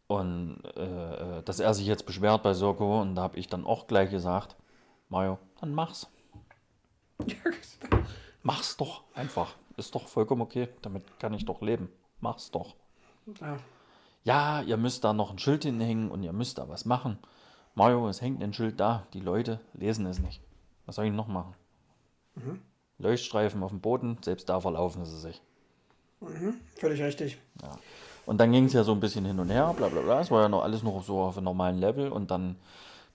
[0.07, 3.65] Und äh, äh, dass er sich jetzt beschwert bei Soko und da habe ich dann
[3.65, 4.55] auch gleich gesagt,
[5.10, 6.07] Mario, dann mach's.
[8.43, 9.55] Mach's doch einfach.
[9.75, 10.69] Ist doch vollkommen okay.
[10.81, 11.89] Damit kann ich doch leben.
[12.21, 12.75] Mach's doch.
[13.41, 13.57] Ja.
[14.23, 17.17] Ja, ihr müsst da noch ein Schild hinhängen und ihr müsst da was machen.
[17.75, 19.07] Mario, es hängt ein Schild da.
[19.13, 20.41] Die Leute lesen es nicht.
[20.85, 21.53] Was soll ich noch machen?
[22.97, 25.41] Leuchtstreifen auf dem Boden, selbst da verlaufen sie sich.
[26.75, 27.37] Völlig richtig.
[28.25, 30.19] Und dann ging es ja so ein bisschen hin und her, bla bla bla.
[30.19, 32.09] Es war ja noch alles noch so auf einem normalen Level.
[32.11, 32.57] Und dann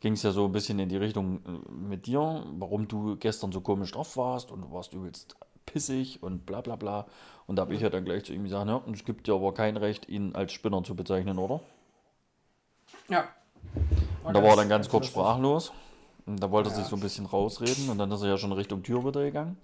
[0.01, 3.53] ging es ja so ein bisschen in die Richtung äh, mit dir, warum du gestern
[3.53, 7.07] so komisch drauf warst und du warst übelst pissig und bla bla bla.
[7.46, 9.35] Und da habe ich ja dann gleich zu ihm gesagt, ja, und es gibt dir
[9.35, 11.61] aber kein Recht, ihn als Spinner zu bezeichnen, oder?
[13.09, 13.29] Ja.
[14.25, 15.72] Und da war er dann ganz kurz sprachlos.
[16.27, 18.53] Und da wollte er sich so ein bisschen rausreden und dann ist er ja schon
[18.53, 19.57] Richtung Tür wieder gegangen.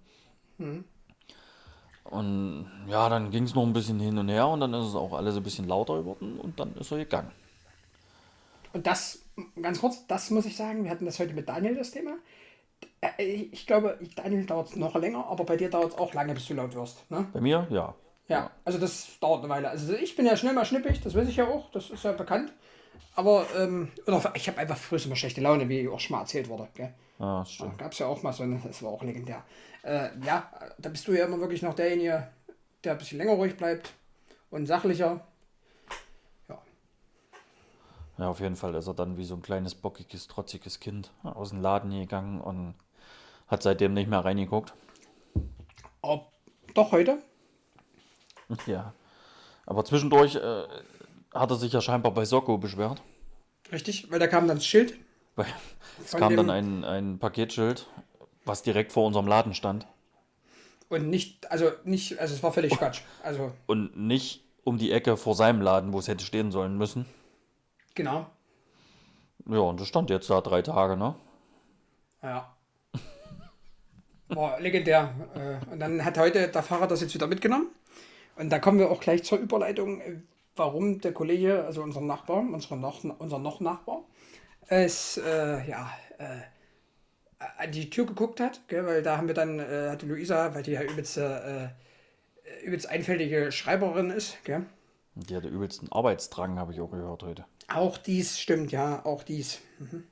[2.05, 4.95] Und ja, dann ging es noch ein bisschen hin und her und dann ist es
[4.95, 7.31] auch alles ein bisschen lauter geworden und dann ist er gegangen.
[8.73, 9.23] Und das,
[9.61, 12.15] ganz kurz, das muss ich sagen, wir hatten das heute mit Daniel, das Thema.
[13.01, 16.35] Äh, Ich glaube, Daniel dauert es noch länger, aber bei dir dauert es auch lange,
[16.35, 17.11] bis du laut wirst.
[17.11, 17.27] Ne?
[17.33, 17.95] Bei mir, ja.
[18.29, 19.71] Ja, also das dauert eine Weile.
[19.71, 22.13] Also ich bin ja schnell mal schnippig, das weiß ich ja auch, das ist ja
[22.13, 22.53] bekannt.
[23.15, 23.89] Aber ähm,
[24.35, 26.69] ich habe einfach früher immer schlechte Laune, wie auch schon mal erzählt wurde.
[26.75, 26.93] Gell?
[27.19, 27.79] Das stimmt.
[27.79, 29.43] Gab es ja auch mal so eine, das war auch legendär.
[29.83, 32.29] Äh, ja, da bist du ja immer wirklich noch derjenige,
[32.85, 33.93] der ein bisschen länger ruhig bleibt
[34.51, 35.27] und sachlicher.
[38.19, 41.51] Ja, auf jeden Fall ist er dann wie so ein kleines, bockiges, trotziges Kind aus
[41.51, 42.75] dem Laden gegangen und
[43.47, 44.75] Hat seitdem nicht mehr reingeguckt.
[46.03, 46.33] Ob,
[46.75, 47.19] doch heute?
[48.67, 48.95] Ja.
[49.67, 50.63] Aber zwischendurch äh,
[51.35, 53.03] hat er sich ja scheinbar bei Socko beschwert.
[53.71, 54.95] Richtig, weil da kam dann das Schild.
[55.37, 55.47] Weil
[56.03, 57.87] es kam dann ein, ein Paketschild,
[58.47, 59.87] was direkt vor unserem Laden stand.
[60.89, 63.03] Und nicht, also nicht, also es war völlig Quatsch.
[63.23, 67.05] Also, Und nicht um die Ecke vor seinem Laden, wo es hätte stehen sollen müssen.
[67.99, 68.27] Genau.
[69.47, 71.15] Ja, und das stand jetzt da drei Tage, ne?
[72.23, 72.55] Ja.
[74.29, 75.15] War legendär.
[75.35, 77.69] Äh, Und dann hat heute der Fahrer das jetzt wieder mitgenommen.
[78.37, 80.01] Und da kommen wir auch gleich zur Überleitung,
[80.57, 84.03] warum der Kollege, also unser Nachbar, unser noch, unser noch Nachbar,
[84.69, 86.43] es, äh, ja, äh,
[87.59, 90.63] an die Tür geguckt hat, gell, weil da haben wir dann, äh, hatte Luisa, weil
[90.63, 91.69] die ja übelst, äh,
[92.65, 94.67] übelst einfältige Schreiberin ist, gell,
[95.15, 97.45] Die hatte übelsten Arbeitsdrang, habe ich auch gehört heute.
[97.69, 99.61] Auch dies stimmt, ja, auch dies.
[99.79, 100.05] Mhm.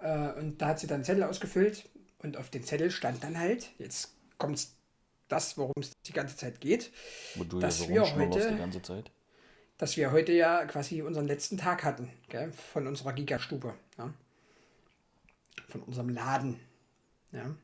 [0.00, 3.38] Äh, und da hat sie dann einen Zettel ausgefüllt und auf den Zettel stand dann
[3.38, 4.68] halt, jetzt kommt
[5.28, 6.92] das, worum es die ganze Zeit geht,
[7.60, 9.10] Dass so wir heute- die ganze Zeit.
[9.78, 14.12] dass wir heute ja quasi unseren letzten Tag hatten, gell, von unserer Gigastube, ja.
[15.68, 16.60] von unserem Laden.
[17.32, 17.54] Ja.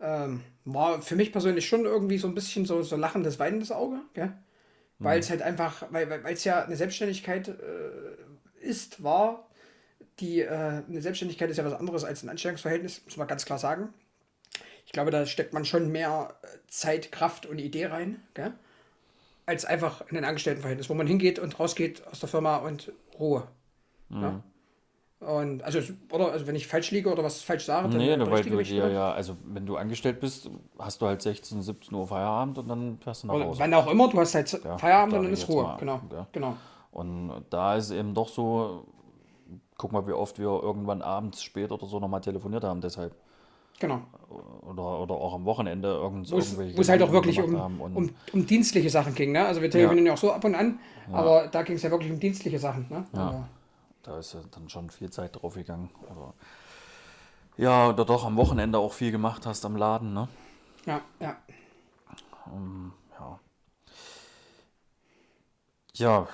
[0.00, 4.00] Ähm, war für mich persönlich schon irgendwie so ein bisschen so, so lachendes, weinendes Auge,
[4.14, 4.32] gell?
[4.98, 9.48] Weil es halt einfach, weil weil es ja eine Selbstständigkeit äh, ist, war,
[10.20, 13.58] die äh, eine Selbstständigkeit ist ja was anderes als ein Anstellungsverhältnis, muss man ganz klar
[13.58, 13.92] sagen.
[14.86, 18.52] Ich glaube, da steckt man schon mehr äh, Zeit, Kraft und Idee rein, gell?
[19.44, 23.46] als einfach in ein Angestelltenverhältnis, wo man hingeht und rausgeht aus der Firma und Ruhe.
[24.10, 24.42] Ja?
[25.20, 25.80] Und also,
[26.12, 28.74] oder also wenn ich falsch liege oder was falsch sage, dann Nee, weil du bitte.
[28.74, 32.98] ja, also wenn du angestellt bist, hast du halt 16, 17 Uhr Feierabend und dann
[32.98, 33.60] fährst du nach Oder Hause.
[33.60, 35.62] wann auch immer, du hast halt Feierabend sag und dann ist Ruhe.
[35.62, 36.26] mal, genau, ja.
[36.32, 36.56] genau.
[36.90, 38.84] Und da ist eben doch so,
[39.78, 43.14] guck mal, wie oft wir irgendwann abends spät oder so nochmal telefoniert haben, deshalb.
[43.78, 44.00] Genau.
[44.66, 47.80] Oder, oder auch am Wochenende irgend, Wo es irgendwelche wo es halt auch wirklich um,
[47.80, 49.32] um, um dienstliche Sachen ging.
[49.32, 49.44] Ne?
[49.44, 50.12] Also wir telefonieren ja.
[50.14, 50.78] auch so ab und an,
[51.12, 52.86] aber da ging es ja wirklich um dienstliche Sachen.
[52.88, 53.04] Ne?
[53.12, 53.48] Aber,
[54.06, 55.90] da ist ja dann schon viel Zeit drauf gegangen.
[56.10, 56.34] Oder,
[57.56, 60.28] ja, oder doch am Wochenende auch viel gemacht hast am Laden, ne?
[60.86, 61.36] ja, ja.
[63.18, 63.40] Ja.
[65.94, 66.28] Ja,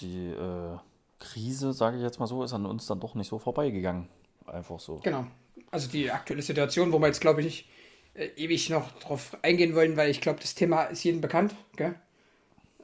[0.00, 0.78] die äh,
[1.18, 4.08] Krise, sage ich jetzt mal so, ist an uns dann doch nicht so vorbeigegangen.
[4.46, 5.00] Einfach so.
[5.02, 5.26] Genau.
[5.70, 7.68] Also die aktuelle Situation, wo wir jetzt, glaube ich,
[8.12, 11.94] äh, ewig noch drauf eingehen wollen, weil ich glaube, das Thema ist jedem bekannt, gell?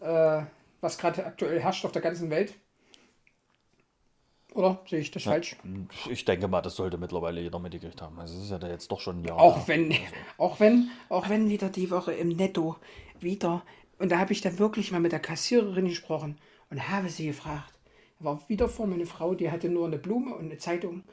[0.01, 0.44] Äh,
[0.81, 2.55] was gerade aktuell herrscht auf der ganzen Welt.
[4.54, 5.56] Oder sehe ich das falsch?
[6.08, 8.18] Ich denke mal, das sollte mittlerweile jeder mitgekriegt haben.
[8.18, 9.38] Also es ist ja da jetzt doch schon ein Jahr.
[9.38, 9.94] Auch wenn,
[10.38, 12.76] auch wenn, auch wenn wieder die Woche im Netto
[13.20, 13.62] wieder.
[13.98, 16.38] Und da habe ich dann wirklich mal mit der Kassiererin gesprochen
[16.70, 17.72] und habe sie gefragt.
[18.18, 21.04] Da war wieder vor mir eine Frau, die hatte nur eine Blume und eine Zeitung.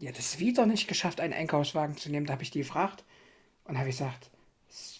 [0.00, 2.26] Die hat es wieder nicht geschafft, einen Einkaufswagen zu nehmen.
[2.26, 3.04] Da habe ich die gefragt
[3.64, 4.30] und habe gesagt,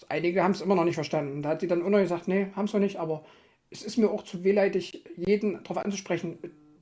[0.09, 1.42] einige haben es immer noch nicht verstanden.
[1.42, 3.24] Da hat die dann auch noch gesagt, nee, haben es noch nicht, aber
[3.70, 6.38] es ist mir auch zu wehleidig, jeden darauf anzusprechen.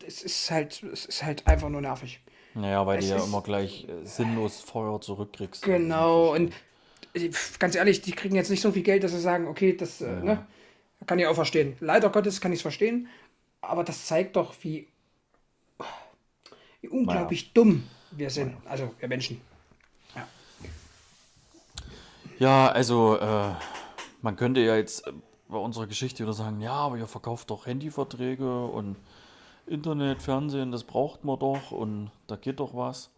[0.07, 2.21] Es ist halt, es ist halt einfach nur nervig.
[2.55, 5.63] Naja, weil Es du ja immer gleich äh, sinnlos Feuer zurückkriegst.
[5.63, 6.53] Genau, und
[7.15, 10.01] äh, ganz ehrlich, die kriegen jetzt nicht so viel Geld, dass sie sagen, okay, das
[10.01, 10.47] äh, ne,
[11.07, 11.77] kann ich auch verstehen.
[11.81, 13.09] Leider Gottes kann ich es verstehen,
[13.61, 14.89] aber das zeigt doch, wie,
[16.81, 19.41] wie unglaublich dumm wir sind, also wir Menschen.
[22.39, 23.53] Ja, also äh,
[24.23, 25.05] man könnte ja jetzt
[25.49, 28.97] bei unserer Geschichte wieder sagen, ja, aber ihr verkauft doch Handyverträge und
[29.67, 33.11] Internet, Fernsehen, das braucht man doch und da geht doch was.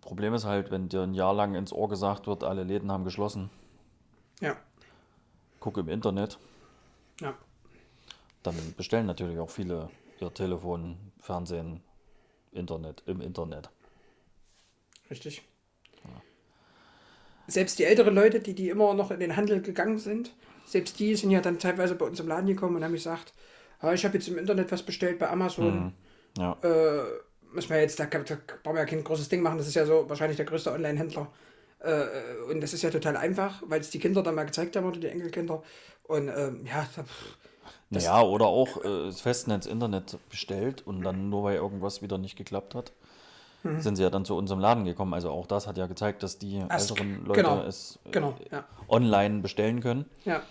[0.00, 3.04] Problem ist halt, wenn dir ein Jahr lang ins Ohr gesagt wird, alle Läden haben
[3.04, 3.50] geschlossen,
[4.40, 4.56] Ja,
[5.60, 6.38] guck im Internet,
[7.20, 7.34] ja,
[8.42, 9.88] dann bestellen natürlich auch viele
[10.20, 11.82] ihr Telefon, Fernsehen,
[12.52, 13.70] Internet im Internet.
[15.10, 15.42] richtig.
[17.46, 21.14] Selbst die älteren Leute, die, die immer noch in den Handel gegangen sind, selbst die
[21.14, 23.34] sind ja dann teilweise bei uns im Laden gekommen und haben gesagt,
[23.92, 25.92] ich habe jetzt im Internet was bestellt bei Amazon.
[26.38, 27.02] Ja, äh,
[27.52, 28.18] müssen wir jetzt, da, da
[28.62, 31.28] brauchen wir ja kein großes Ding machen, das ist ja so wahrscheinlich der größte Online-Händler.
[31.80, 34.86] Äh, und das ist ja total einfach, weil es die Kinder dann mal gezeigt haben
[34.86, 35.62] oder die Enkelkinder.
[36.04, 37.04] Und ähm, ja, da,
[37.90, 42.36] naja, oder auch äh, das Festnetz Internet bestellt und dann nur weil irgendwas wieder nicht
[42.36, 42.92] geklappt hat,
[43.78, 45.14] sind sie ja dann zu unserem Laden gekommen.
[45.14, 48.34] Also auch das hat ja gezeigt, dass die Erst- älteren Leute genau, es äh, genau,
[48.50, 48.64] ja.
[48.88, 50.42] online bestellen können ja,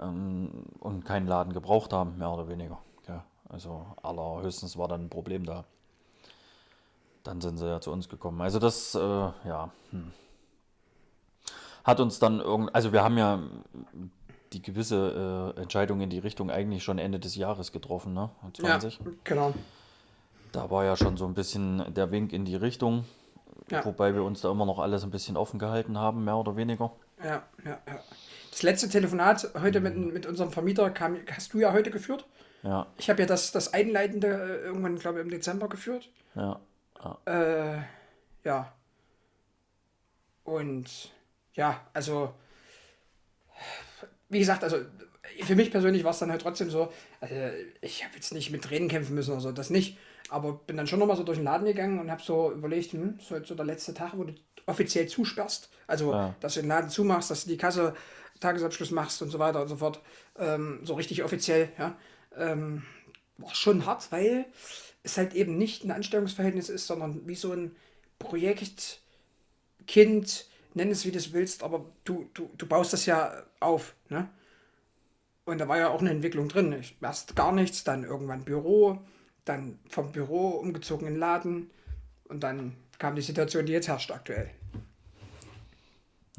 [0.00, 2.78] ähm, und keinen Laden gebraucht haben, mehr oder weniger.
[3.08, 5.64] Ja, also allerhöchstens war dann ein Problem da.
[7.22, 8.40] Dann sind sie ja zu uns gekommen.
[8.40, 10.12] Also das, äh, ja, hm.
[11.84, 13.40] hat uns dann irgend, also wir haben ja
[14.52, 18.30] die gewisse äh, Entscheidung in die Richtung eigentlich schon Ende des Jahres getroffen, ne?
[18.58, 19.00] ja, 20.
[19.22, 19.54] genau.
[20.52, 23.04] Da war ja schon so ein bisschen der Wink in die Richtung.
[23.70, 23.84] Ja.
[23.84, 26.90] Wobei wir uns da immer noch alles ein bisschen offen gehalten haben, mehr oder weniger.
[27.22, 27.98] Ja, ja, ja.
[28.50, 32.26] Das letzte Telefonat heute mit, mit unserem Vermieter kam, hast du ja heute geführt.
[32.62, 36.10] Ja, Ich habe ja das, das Einleitende äh, irgendwann, glaube ich, im Dezember geführt.
[36.34, 36.60] ja.
[37.24, 37.78] Äh,
[38.44, 38.72] ja.
[40.44, 41.10] Und
[41.54, 42.34] ja, also,
[44.28, 44.78] wie gesagt, also
[45.44, 47.34] für mich persönlich war es dann halt trotzdem so, also
[47.80, 49.96] ich habe jetzt nicht mit Tränen kämpfen müssen oder so, das nicht.
[50.28, 53.18] Aber bin dann schon nochmal so durch den Laden gegangen und habe so überlegt, hm,
[53.20, 54.34] so jetzt so der letzte Tag, wo du
[54.66, 55.70] offiziell zusperrst.
[55.86, 56.34] Also, Ja.
[56.40, 57.94] dass du den Laden zumachst, dass du die Kasse
[58.40, 60.00] Tagesabschluss machst und so weiter und so fort.
[60.38, 61.96] Ähm, so richtig offiziell, ja.
[62.36, 62.82] Ähm,
[63.38, 64.46] war schon hart, weil
[65.02, 67.74] es halt eben nicht ein Anstellungsverhältnis ist, sondern wie so ein
[68.18, 69.00] Projekt,
[69.86, 74.28] Kind, nenn es wie du willst, aber du, du, du baust das ja auf, ne?
[75.44, 76.72] Und da war ja auch eine Entwicklung drin.
[76.74, 79.00] Ich, erst gar nichts, dann irgendwann Büro,
[79.44, 81.70] dann vom Büro umgezogen in den Laden
[82.24, 84.50] und dann kam die Situation, die jetzt herrscht aktuell.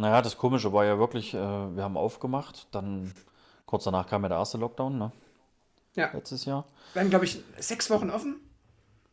[0.01, 3.13] Naja, das Komische war ja wirklich, äh, wir haben aufgemacht, dann
[3.67, 5.11] kurz danach kam ja der erste Lockdown, ne?
[5.95, 6.65] Ja, Letztes Jahr.
[6.93, 8.39] wir haben, glaube ich, sechs Wochen offen.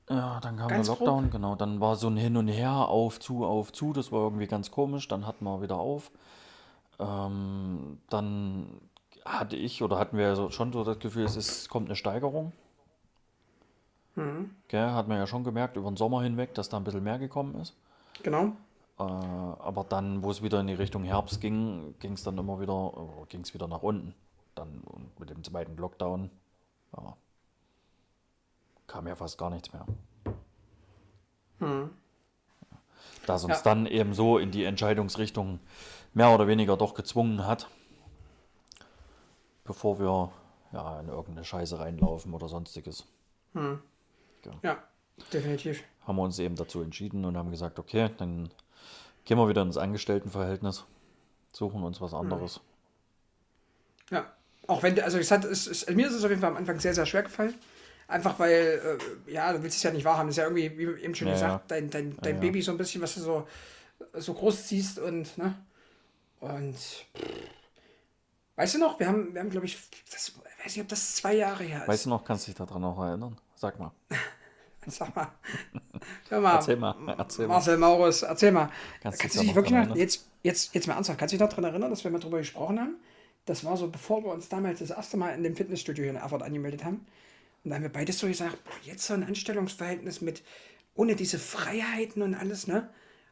[0.09, 1.57] Ja, dann kam Ganz der Lockdown, genau.
[1.57, 3.93] Dann war so ein Hin und Her, auf, zu, auf, zu.
[3.93, 5.07] Das war irgendwie ganz komisch.
[5.09, 6.11] Dann hatten wir wieder auf.
[6.99, 8.81] Ähm, dann
[9.27, 12.53] hatte ich oder hatten wir so, schon so das Gefühl, es ist, kommt eine Steigerung.
[14.69, 17.19] Gell, hat man ja schon gemerkt über den Sommer hinweg, dass da ein bisschen mehr
[17.19, 17.75] gekommen ist.
[18.23, 18.53] Genau.
[18.99, 22.61] Äh, aber dann, wo es wieder in die Richtung Herbst ging, ging es dann immer
[22.61, 22.93] wieder,
[23.29, 24.15] ging es wieder nach unten.
[24.55, 24.83] Dann
[25.19, 26.31] mit dem zweiten Lockdown,
[26.97, 27.17] ja,
[28.87, 29.87] kam ja fast gar nichts mehr.
[33.27, 33.63] Da es uns Ja.
[33.63, 35.61] dann eben so in die Entscheidungsrichtung
[36.15, 37.69] mehr oder weniger doch gezwungen hat,
[39.65, 40.31] bevor wir
[40.73, 43.07] ja in irgendeine Scheiße reinlaufen oder sonstiges.
[44.63, 44.83] Ja,
[45.33, 45.83] definitiv.
[46.07, 48.51] haben wir uns eben dazu entschieden und haben gesagt, okay, dann
[49.29, 50.85] gehen wir wieder ins Angestelltenverhältnis,
[51.53, 52.63] suchen uns was anderes.
[54.11, 54.33] Ja.
[54.67, 56.81] Auch wenn, also es hat, es, es, mir ist es auf jeden Fall am Anfang
[56.81, 57.55] sehr, sehr schwer gefallen.
[58.07, 60.29] Einfach weil, äh, ja, du willst es ja nicht wahrhaben.
[60.29, 62.41] Das ist ja irgendwie, wie eben schon Ja, gesagt, dein, dein, dein ja.
[62.41, 63.47] Baby so ein bisschen, was du so,
[64.15, 65.55] so groß ziehst und, ne?
[66.41, 66.77] Und,
[68.57, 69.79] weißt du noch, wir haben, wir haben, glaube ich,
[70.11, 71.89] das, ich weiß nicht, ob das zwei Jahre her ist.
[71.89, 73.37] Weißt du noch, kannst du dich daran noch erinnern?
[73.57, 73.93] Sag mal.
[74.91, 75.29] Sag mal.
[76.29, 76.55] Hör mal.
[76.57, 77.55] Erzähl mal, erzähl mal.
[77.55, 78.71] Marcel Maurus, erzähl mal.
[79.03, 81.49] Kannst Kannst, du dich wirklich noch, jetzt, jetzt, jetzt mal ernsthaft, kannst du dich noch
[81.49, 82.97] daran erinnern, dass wir mal drüber gesprochen haben?
[83.45, 86.17] Das war so, bevor wir uns damals das erste Mal in dem Fitnessstudio hier in
[86.17, 87.07] Erfurt angemeldet haben.
[87.65, 90.43] Und da haben wir beides so gesagt, boah, jetzt so ein Anstellungsverhältnis mit,
[90.95, 92.91] ohne diese Freiheiten und alles, ne?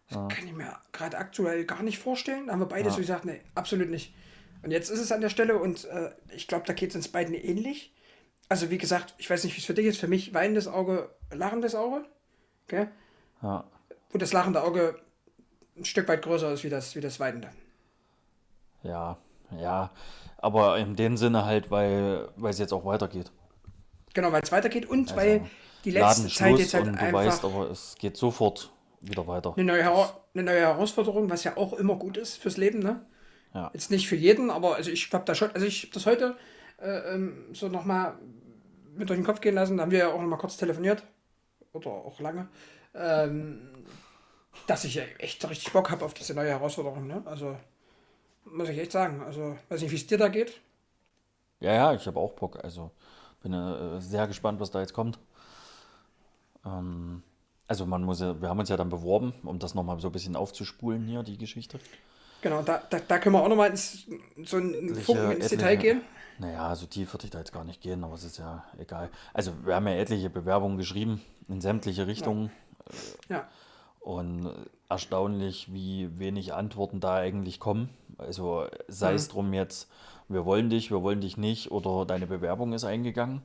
[0.08, 2.46] Das kann ich mir gerade aktuell gar nicht vorstellen.
[2.46, 4.14] Da haben wir beide so gesagt, nee, absolut nicht.
[4.62, 7.08] Und jetzt ist es an der Stelle und äh, ich glaube, da geht es uns
[7.08, 7.92] beiden ähnlich.
[8.48, 9.98] Also wie gesagt, ich weiß nicht, wie es für dich ist.
[9.98, 12.04] Für mich weinendes Auge, lachendes Auge.
[12.66, 12.88] Okay?
[13.42, 13.64] Ja,
[14.10, 14.98] Wo das lachende Auge
[15.76, 17.50] ein Stück weit größer ist wie das, wie das weinende.
[18.82, 19.18] ja,
[19.58, 19.90] ja.
[20.38, 23.32] Aber in dem Sinne halt, weil weil es jetzt auch weitergeht.
[24.14, 25.50] Genau, weil es weitergeht und Also, weil
[25.84, 29.26] die letzte Laden Zeit jetzt halt und du einfach weißt, aber es geht sofort wieder
[29.26, 29.54] weiter.
[29.56, 29.84] eine, neue,
[30.34, 33.04] eine neue Herausforderung, was ja auch immer gut ist fürs Leben, ne?
[33.54, 33.70] Ja.
[33.72, 36.36] Jetzt nicht für jeden, aber also ich habe da schon, also ich habe das heute
[36.78, 38.18] äh, ähm, so nochmal
[38.96, 39.76] mit durch den Kopf gehen lassen.
[39.76, 41.02] Da haben wir ja auch nochmal kurz telefoniert.
[41.72, 42.48] Oder auch lange.
[42.94, 43.68] Ähm,
[44.66, 47.22] dass ich ja echt richtig Bock habe auf diese neue Herausforderung, ne?
[47.26, 47.56] Also
[48.44, 49.22] muss ich echt sagen.
[49.22, 50.60] Also weiß nicht, wie es dir da geht.
[51.60, 52.62] Ja, ja, ich habe auch Bock.
[52.64, 52.90] Also
[53.42, 55.18] bin äh, sehr gespannt, was da jetzt kommt.
[56.64, 57.22] Ähm,
[57.68, 60.12] also man muss ja, wir haben uns ja dann beworben, um das nochmal so ein
[60.12, 61.78] bisschen aufzuspulen hier, die Geschichte.
[62.42, 64.06] Genau, da, da, da können wir auch nochmal ins,
[64.44, 66.00] so ein Funken ins etliche- Detail gehen.
[66.38, 69.10] Naja, so tief würde ich da jetzt gar nicht gehen, aber es ist ja egal.
[69.32, 72.50] Also wir haben ja etliche Bewerbungen geschrieben in sämtliche Richtungen
[73.28, 73.48] Ja,
[74.00, 74.52] und
[74.88, 77.90] erstaunlich, wie wenig Antworten da eigentlich kommen.
[78.18, 79.90] Also sei es drum jetzt,
[80.28, 83.42] wir wollen dich, wir wollen dich nicht oder deine Bewerbung ist eingegangen.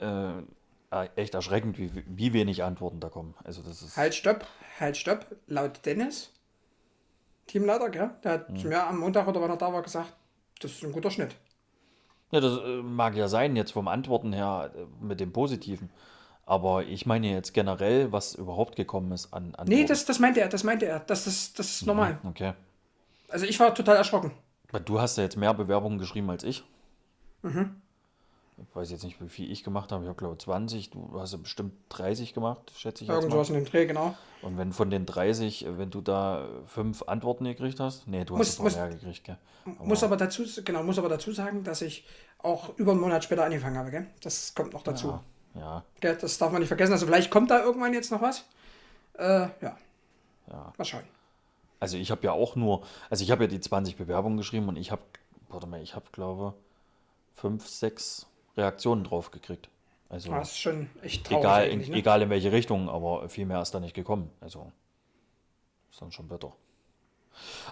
[0.00, 0.42] Äh,
[0.90, 3.34] äh, echt erschreckend, wie, wie wenig Antworten da kommen.
[3.44, 4.46] Also das ist halt, stopp,
[4.80, 5.26] halt, stopp.
[5.46, 6.32] Laut Dennis,
[7.46, 8.10] Teamleiter, gell?
[8.22, 10.14] Der hat zu mir am Montag oder wann er da war gesagt,
[10.60, 11.36] das ist ein guter Schnitt.
[12.30, 15.90] Ja, das äh, mag ja sein, jetzt vom Antworten her äh, mit dem Positiven.
[16.46, 19.70] Aber ich meine jetzt generell, was überhaupt gekommen ist an Antworten.
[19.70, 21.00] Nee, das, das meinte er, das meinte er.
[21.00, 22.18] Das ist, das ist normal.
[22.24, 22.52] Okay.
[23.28, 24.32] Also ich war total erschrocken.
[24.84, 26.64] Du hast ja jetzt mehr Bewerbungen geschrieben als ich.
[27.42, 27.80] Mhm.
[28.56, 30.04] Ich weiß jetzt nicht, wie viel ich gemacht habe.
[30.04, 30.90] Ich habe, glaube 20.
[30.90, 33.36] Du hast ja bestimmt 30 gemacht, schätze ich jetzt Irgend mal.
[33.36, 34.14] sowas in dem Dreh, genau.
[34.42, 38.34] Und wenn von den 30, äh, wenn du da fünf Antworten gekriegt hast, nee, du
[38.34, 39.38] hast Muss- jetzt noch muss- mehr gekriegt, gell?
[39.80, 42.06] Muss aber dazu, genau, muss aber dazu sagen, dass ich
[42.38, 44.06] auch über einen Monat später angefangen habe, gell?
[44.22, 45.08] Das kommt noch dazu.
[45.54, 45.84] Ja, ja.
[46.00, 46.16] Gell?
[46.20, 46.92] Das darf man nicht vergessen.
[46.92, 48.44] Also vielleicht kommt da irgendwann jetzt noch was.
[49.18, 49.24] Äh,
[49.62, 49.76] ja.
[50.48, 50.72] Ja.
[50.76, 51.04] Mal schauen.
[51.80, 54.76] Also ich habe ja auch nur, also ich habe ja die 20 Bewerbungen geschrieben und
[54.76, 55.02] ich habe,
[55.48, 56.54] warte mal, ich habe glaube
[57.34, 58.26] fünf, sechs
[58.56, 59.68] Reaktionen drauf gekriegt.
[60.08, 61.96] Also Das ist schon echt traurig egal, in, ne?
[61.96, 64.30] egal in welche Richtung, aber viel mehr ist da nicht gekommen.
[64.40, 64.70] Also
[65.90, 66.52] ist dann schon bitter.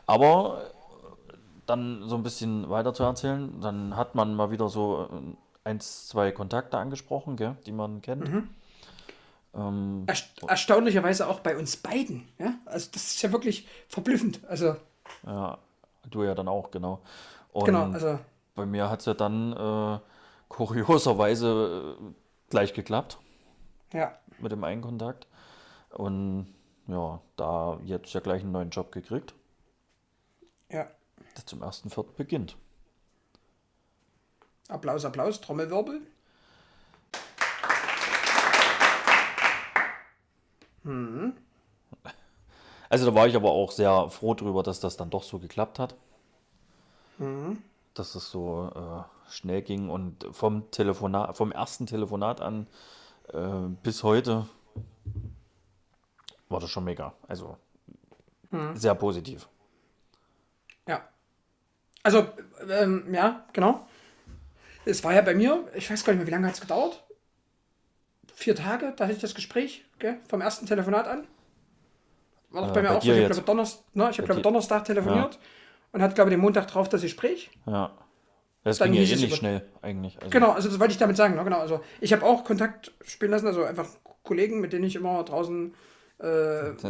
[0.07, 1.35] Aber äh,
[1.67, 6.09] dann so ein bisschen weiter zu erzählen, dann hat man mal wieder so äh, eins,
[6.09, 8.29] zwei Kontakte angesprochen, gell, die man kennt.
[8.29, 8.49] Mhm.
[9.55, 12.27] Ähm, Erst- Erstaunlicherweise auch bei uns beiden.
[12.39, 12.55] Ja?
[12.65, 14.41] Also das ist ja wirklich verblüffend.
[14.49, 14.77] Also,
[15.27, 15.59] ja,
[16.11, 17.01] du ja dann auch, genau.
[17.53, 18.19] Und genau, also
[18.55, 19.99] bei mir hat es ja dann äh,
[20.53, 22.05] kurioserweise äh,
[22.51, 23.19] gleich geklappt
[23.93, 24.17] ja.
[24.39, 25.27] mit dem einen Kontakt.
[25.91, 26.55] Und
[26.87, 29.35] ja, da jetzt ja gleich einen neuen Job gekriegt,
[30.71, 30.87] Ja.
[31.37, 32.05] der zum 1.4.
[32.17, 32.57] beginnt.
[34.69, 36.01] Applaus, Applaus, Trommelwirbel.
[42.89, 45.79] Also da war ich aber auch sehr froh drüber, dass das dann doch so geklappt
[45.79, 45.95] hat.
[47.95, 52.67] Dass es so äh, schnell ging und vom Telefonat, vom ersten Telefonat an
[53.33, 54.47] äh, bis heute
[56.49, 57.15] war das schon mega.
[57.29, 57.57] Also
[58.75, 59.49] sehr positiv.
[60.87, 61.09] Ja.
[62.03, 62.29] Also,
[62.69, 63.87] ähm, ja, genau.
[64.85, 67.03] Es war ja bei mir, ich weiß gar nicht mehr, wie lange hat es gedauert?
[68.35, 71.27] Vier Tage, da hatte ich das Gespräch, gell, vom ersten Telefonat an.
[72.51, 74.43] War doch Äh, bei mir bei auch so, ich habe Donnerstag, ne, ich hab, glaube
[74.43, 75.39] Donnerstag telefoniert
[75.93, 77.51] und hatte, glaube den Montag drauf das Gespräch.
[77.67, 77.93] Ja.
[78.65, 80.17] Das Dann ging ja hieß eh schnell eigentlich.
[80.19, 81.59] Also, Genau, also das wollte ich damit sagen, ne, genau.
[81.59, 83.89] Also ich habe auch Kontakt spielen lassen, also einfach
[84.23, 85.75] Kollegen, mit denen ich immer draußen
[86.19, 86.25] äh,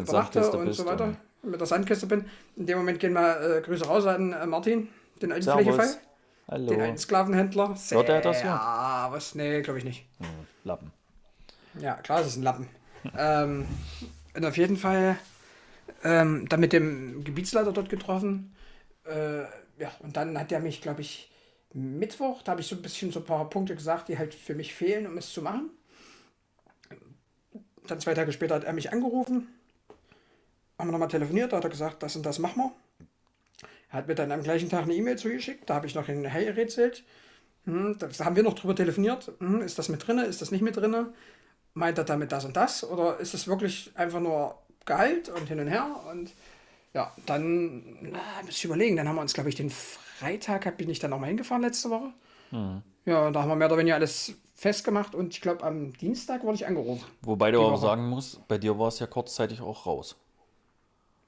[0.04, 2.26] Sandkiste und so weiter, und- mit der Sandkiste bin.
[2.56, 4.88] In dem Moment gehen mal äh, Grüße raus an äh, Martin,
[5.22, 5.62] den alten Servus.
[5.64, 5.96] Flächefall.
[6.48, 6.80] Den Hallo.
[6.82, 7.74] alten Sklavenhändler.
[7.90, 8.42] Hört er das?
[8.42, 9.34] Ja, was?
[9.34, 10.04] Nee, glaube ich nicht.
[10.18, 10.26] Hm,
[10.64, 10.92] Lappen.
[11.80, 12.68] Ja, klar, es ist ein Lappen.
[13.16, 13.66] ähm,
[14.36, 15.16] und auf jeden Fall
[16.04, 18.54] ähm, dann mit dem Gebietsleiter dort getroffen.
[19.06, 19.40] Äh,
[19.80, 21.31] ja, und dann hat er mich, glaube ich,
[21.74, 24.54] Mittwoch, da habe ich so ein bisschen so ein paar Punkte gesagt, die halt für
[24.54, 25.70] mich fehlen, um es zu machen.
[27.86, 29.48] Dann zwei Tage später hat er mich angerufen.
[30.78, 32.72] Haben wir nochmal telefoniert, da hat er gesagt, das und das machen wir.
[33.90, 36.24] Er hat mir dann am gleichen Tag eine E-Mail zugeschickt, da habe ich noch in
[36.24, 37.04] Hey erzählt.
[37.64, 39.32] Hm, da haben wir noch drüber telefoniert.
[39.38, 40.24] Hm, ist das mit drinne?
[40.24, 41.12] Ist das nicht mit drinne?
[41.74, 42.84] Meint er damit das und das?
[42.84, 45.88] Oder ist es wirklich einfach nur Gehalt und hin und her?
[46.10, 46.32] Und
[46.92, 48.96] ja, dann na, muss ich überlegen.
[48.96, 49.70] Dann haben wir uns, glaube ich, den
[50.22, 52.12] Freitag bin ich dann nochmal hingefahren letzte Woche.
[53.04, 56.54] Ja, da haben wir mehr oder weniger alles festgemacht und ich glaube, am Dienstag wurde
[56.56, 57.04] ich angerufen.
[57.22, 57.78] Wobei du Woche.
[57.78, 60.16] sagen musst, bei dir war es ja kurzzeitig auch raus.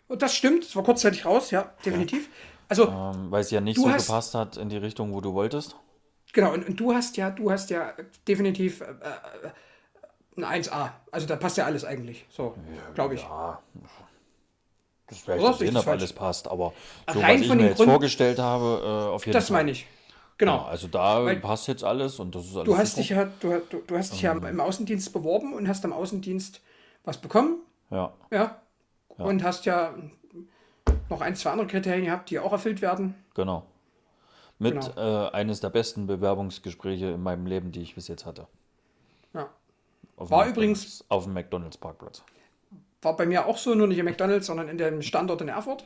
[0.06, 2.28] Und das stimmt, es war kurzzeitig raus, ja, definitiv.
[2.68, 5.34] Also, Ähm, weil es ja nicht so hast- gepasst hat in die Richtung, wo du
[5.34, 5.76] wolltest.
[6.32, 7.94] genau, und, und du hast ja, du hast ja
[8.28, 9.50] definitiv äh, äh,
[10.36, 10.90] ein 1A.
[11.10, 12.26] Also da passt ja alles eigentlich.
[12.28, 12.54] So,
[12.94, 13.22] glaube ich.
[13.22, 13.60] Ja.
[15.06, 16.00] Das werde ich ich sehen, das ob falsch?
[16.00, 16.48] alles passt.
[16.48, 16.72] Aber
[17.12, 18.80] so, Rein was ich mir jetzt Gründen- vorgestellt habe,
[19.10, 19.58] äh, auf jeden Das Fall.
[19.58, 19.86] meine ich.
[20.38, 20.56] Genau.
[20.56, 23.00] Ja, also da Weil- passt jetzt alles und das ist alles Du hast super.
[23.02, 26.60] dich ja, du, du, du hast dich ja im Außendienst beworben und hast am Außendienst
[27.04, 27.58] was bekommen,
[27.90, 28.56] Ja, ja.
[29.16, 29.94] Und hast ja
[31.08, 33.14] noch ein, zwei andere Kriterien gehabt, die auch erfüllt werden.
[33.34, 33.64] genau.
[34.58, 35.26] Mit Genau.
[35.26, 38.46] Äh, eines der besten Bewerbungsgespräche in meinem Leben, die ich bis jetzt hatte.
[39.34, 39.48] Ja.
[40.16, 42.22] Auf War übrigens- auf dem McDonalds Parkplatz.
[43.04, 45.84] War bei mir auch so, nur nicht im McDonalds, sondern in dem Standort in Erfurt.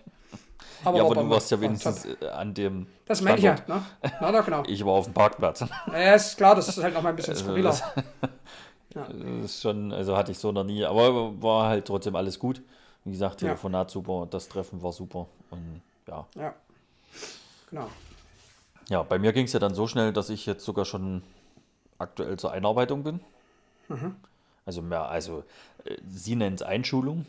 [0.84, 2.22] ja, war aber du warst ja wenigstens top.
[2.22, 2.86] äh, an dem.
[3.06, 3.56] Das meine ich ja.
[3.66, 3.82] Ne?
[4.20, 4.62] Na, da, genau.
[4.66, 5.64] Ich war auf dem Parkplatz.
[5.92, 7.70] Ja, ist klar, das ist halt noch mal ein bisschen Also, skurriler.
[7.70, 7.82] das-
[8.94, 9.08] Das
[9.44, 12.62] ist schon, also hatte ich so noch nie, aber war halt trotzdem alles gut.
[13.04, 13.48] Wie gesagt, Ja.
[13.48, 16.26] Telefonat super, das Treffen war super und ja.
[16.36, 16.54] Ja.
[17.70, 17.88] Genau.
[18.88, 21.22] Ja, bei mir ging es ja dann so schnell, dass ich jetzt sogar schon
[21.98, 23.20] aktuell zur Einarbeitung bin.
[23.88, 24.16] Mhm.
[24.64, 25.42] Also mehr, also äh,
[26.06, 27.26] sie nennt es Einschulung.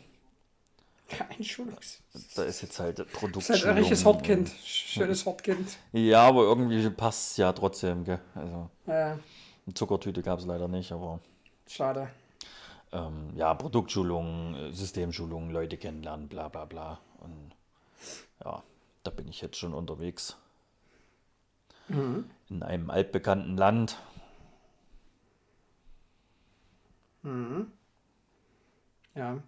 [1.38, 2.00] Einschulungs.
[2.36, 3.60] Da ist jetzt halt Das ist Produktschulung.
[3.62, 4.50] halt ein richtiges Hortkind.
[4.64, 5.76] Schönes Hortkind.
[5.92, 8.20] Ja, aber irgendwie passt es ja trotzdem, gell?
[8.34, 9.12] Also Ja,
[9.66, 11.20] eine Zuckertüte gab es leider nicht, aber
[11.66, 12.08] schade.
[12.92, 17.00] ähm, ja, Produktschulung, äh, Systemschulung, Leute kennenlernen, bla bla bla.
[17.18, 17.52] Und
[18.44, 18.62] ja,
[19.04, 20.36] da bin ich jetzt schon unterwegs.
[22.48, 23.98] In einem altbekannten Land.
[29.14, 29.38] Ja.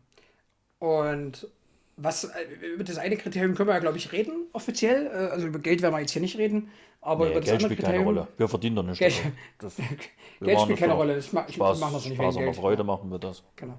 [0.78, 1.48] Und
[1.96, 2.30] was, äh,
[2.74, 5.06] über das eine Kriterium können wir ja, glaube ich, reden, offiziell.
[5.06, 6.70] Äh, Also über Geld werden wir jetzt hier nicht reden.
[7.00, 8.16] Aber Nee, über das Geld andere spielt keine Kriterium.
[8.18, 8.28] Rolle.
[8.38, 8.98] Wir verdienen doch nicht.
[8.98, 9.14] Geld-
[9.58, 9.98] das, Geld machen
[10.40, 10.92] spielt das keine.
[10.94, 11.18] Rolle.
[11.18, 12.56] Ich mach- ich Spaß, mach das nicht Spaß aber Geld.
[12.56, 13.42] Freude machen wir das.
[13.56, 13.74] Genau.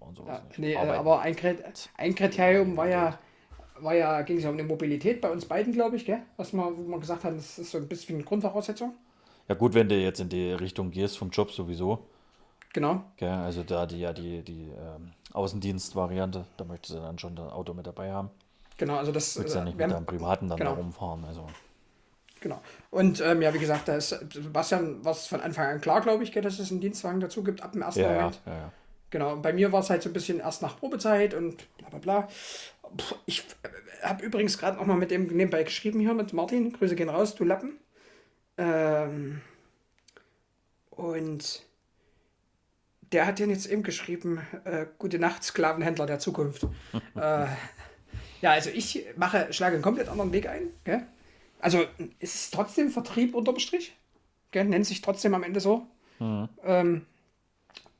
[0.00, 0.98] Machen Ja, nee, Arbeiten.
[0.98, 1.36] aber ein,
[1.96, 3.18] ein Kriterium war ja,
[3.78, 6.22] war ja, ging es ja um die Mobilität bei uns beiden, glaube ich, gell?
[6.36, 8.94] Was wir, wo wir gesagt haben, das ist so ein bisschen eine Grundvoraussetzung.
[9.48, 12.06] Ja gut, wenn du jetzt in die Richtung gehst vom Job sowieso.
[12.72, 13.04] Genau.
[13.16, 13.28] Gell?
[13.28, 17.74] Also da die ja die, die ähm, Außendienstvariante, da möchtest du dann schon das Auto
[17.74, 18.30] mit dabei haben.
[18.78, 19.38] Genau, also das.
[19.38, 20.74] Willst ja äh, nicht mit deinem Privaten dann genau.
[20.74, 21.24] da rumfahren.
[21.24, 21.46] Also.
[22.40, 22.60] Genau.
[22.90, 26.24] Und ähm, ja, wie gesagt, da ist Sebastian war es von Anfang an klar, glaube
[26.24, 28.40] ich, dass es einen Dienstwagen dazu gibt, ab dem ersten Ja, Moment.
[28.46, 28.72] ja, ja.
[29.10, 31.90] Genau, und bei mir war es halt so ein bisschen erst nach Probezeit und bla
[31.90, 32.28] bla bla.
[32.96, 33.44] Puh, Ich
[34.02, 36.72] habe übrigens gerade noch mal mit dem nebenbei geschrieben hier, mit Martin.
[36.72, 37.78] Grüße gehen raus, du Lappen.
[38.56, 39.42] Ähm,
[40.90, 41.62] und
[43.12, 46.64] der hat ja jetzt eben geschrieben, äh, gute Nacht, Sklavenhändler der Zukunft.
[47.16, 47.46] äh,
[48.40, 50.70] ja, also ich mache, schlage einen komplett anderen Weg ein.
[50.84, 51.06] Gell?
[51.60, 51.84] Also
[52.18, 53.94] es ist trotzdem Vertrieb unterm Strich.
[54.50, 54.64] Gell?
[54.64, 55.86] Nennt sich trotzdem am Ende so.
[56.20, 57.06] Ähm,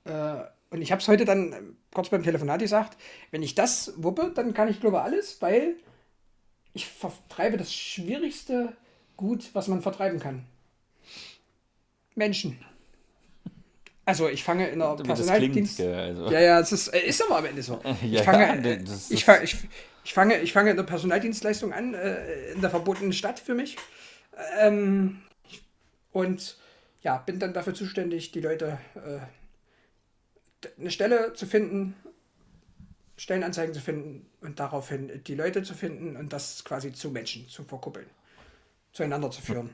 [0.04, 0.34] äh,
[0.70, 2.96] und ich habe es heute dann ähm, kurz beim Telefonat gesagt,
[3.30, 5.76] wenn ich das wuppe, dann kann ich glaube alles, weil
[6.72, 8.76] ich vertreibe das schwierigste
[9.16, 10.44] Gut, was man vertreiben kann.
[12.14, 12.64] Menschen.
[14.12, 15.80] Also ich fange in der klingt, Personaldienst.
[15.80, 16.30] Also.
[16.30, 17.80] Ja, ja, es ist, ist aber am Ende so.
[18.02, 19.56] Ich fange, äh, ich, fange, ich,
[20.04, 23.78] ich, fange, ich fange in der Personaldienstleistung an, äh, in der verbotenen Stadt für mich.
[24.60, 25.22] Ähm,
[26.12, 26.58] und
[27.00, 31.96] ja, bin dann dafür zuständig, die Leute äh, eine Stelle zu finden,
[33.16, 37.64] Stellenanzeigen zu finden und daraufhin die Leute zu finden und das quasi zu Menschen zu
[37.64, 38.10] verkuppeln,
[38.92, 39.70] zueinander zu führen.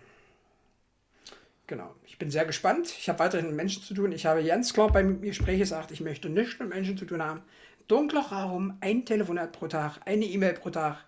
[1.69, 1.95] Genau.
[2.07, 2.89] Ich bin sehr gespannt.
[2.99, 4.11] Ich habe weiterhin mit Menschen zu tun.
[4.11, 7.43] Ich habe ganz klar beim Gespräch gesagt, ich möchte nichts mit Menschen zu tun haben.
[7.87, 11.05] Dunkler Raum, ein Telefonat pro Tag, eine E-Mail pro Tag.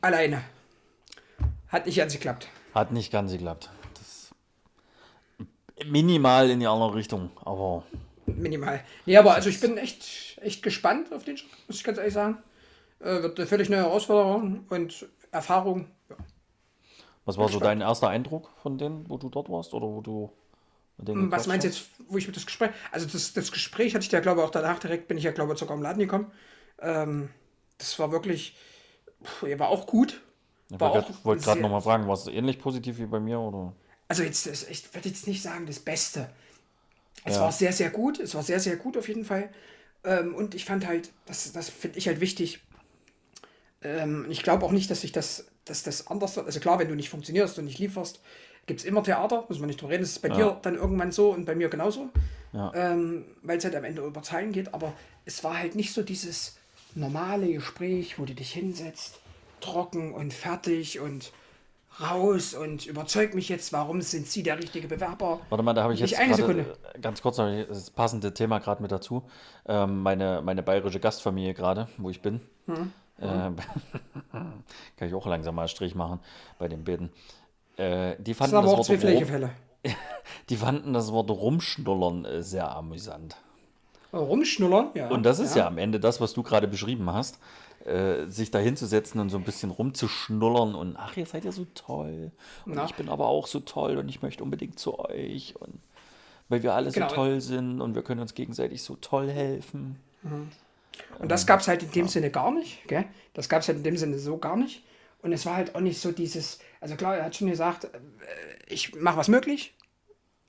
[0.00, 0.42] Alleine.
[1.68, 2.48] Hat nicht ganz geklappt.
[2.74, 3.70] Hat nicht ganz geklappt.
[3.94, 4.34] Das
[5.86, 7.84] minimal in die andere Richtung, aber
[8.26, 8.80] Minimal.
[9.06, 12.14] Nee, aber also ich bin echt, echt gespannt auf den Schritt, muss ich ganz ehrlich
[12.14, 12.38] sagen.
[13.00, 15.86] Äh, wird eine völlig neue Herausforderung und Erfahrung.
[17.26, 20.30] Was war so dein erster Eindruck von denen, wo du dort warst oder wo du
[20.98, 22.70] mit denen Hm, Was meinst du jetzt, wo ich mit das Gespräch.
[22.90, 25.32] Also das, das Gespräch hatte ich ja, glaube ich, auch danach direkt bin ich ja,
[25.32, 26.30] glaube ich, sogar im Laden gekommen.
[26.80, 27.30] Ähm,
[27.78, 28.56] das war wirklich.
[29.22, 30.22] Puh, war auch gut.
[30.70, 33.18] Ich War wollte auch grad- wollte gerade nochmal fragen, war es ähnlich positiv wie bei
[33.18, 33.74] mir oder?
[34.08, 36.30] Also jetzt, ich würde jetzt nicht sagen das Beste.
[37.24, 37.40] Es Ja.
[37.40, 38.20] war sehr, sehr gut.
[38.20, 39.50] Es war sehr, sehr gut auf jeden Fall.
[40.04, 42.60] Ähm, und ich fand halt, das, das finde ich halt wichtig.
[43.82, 46.46] Ähm, ich glaube auch nicht, dass sich das, dass das anders wird.
[46.46, 48.20] Also klar, wenn du nicht funktionierst und nicht lieferst,
[48.66, 50.02] gibt es immer Theater, muss man nicht drüber reden.
[50.02, 52.10] Das ist bei dir dann irgendwann so und bei mir genauso.
[52.52, 52.72] Ja.
[52.74, 54.72] Ähm, Weil es halt am Ende über Zahlen geht.
[54.72, 54.92] Aber
[55.24, 56.56] es war halt nicht so dieses
[56.94, 59.18] normale Gespräch, wo du dich hinsetzt,
[59.60, 61.32] trocken und fertig und
[62.00, 65.40] raus und überzeug mich jetzt, warum sind Sie der richtige Bewerber?
[65.48, 66.76] Warte mal, da habe ich Nicht jetzt eine Sekunde.
[66.92, 69.22] äh, ganz kurz ich das passende Thema gerade mit dazu.
[69.66, 72.40] Ähm, meine, meine bayerische Gastfamilie gerade, wo ich bin.
[72.66, 72.92] Hm.
[73.20, 73.56] Ähm,
[74.32, 76.20] kann ich auch langsam mal einen Strich machen
[76.58, 77.10] bei den Beten.
[77.76, 79.50] Äh, die, Das fanden das auch Wort Pflegefälle.
[80.48, 83.36] die fanden das Wort Rumschnullern äh, sehr amüsant.
[84.12, 85.08] Rumschnullern, ja.
[85.08, 85.66] Und das ist ja.
[85.66, 87.38] am Ende das, was du gerade beschrieben hast.
[87.84, 91.66] Äh, sich da hinzusetzen und so ein bisschen rumzuschnullern und ach, ihr seid ja so
[91.74, 92.30] toll.
[92.64, 92.86] Und Na.
[92.86, 95.54] ich bin aber auch so toll und ich möchte unbedingt zu euch.
[95.60, 95.80] Und
[96.48, 97.10] weil wir alle Genau.
[97.10, 99.98] so toll sind und wir können uns gegenseitig so toll helfen.
[101.18, 102.86] Und das gab es halt in dem Sinne gar nicht.
[102.88, 103.04] Gell?
[103.32, 104.84] Das gab es halt in dem Sinne so gar nicht.
[105.22, 107.88] Und es war halt auch nicht so dieses, also klar, er hat schon gesagt, äh,
[108.68, 109.74] ich mache was möglich,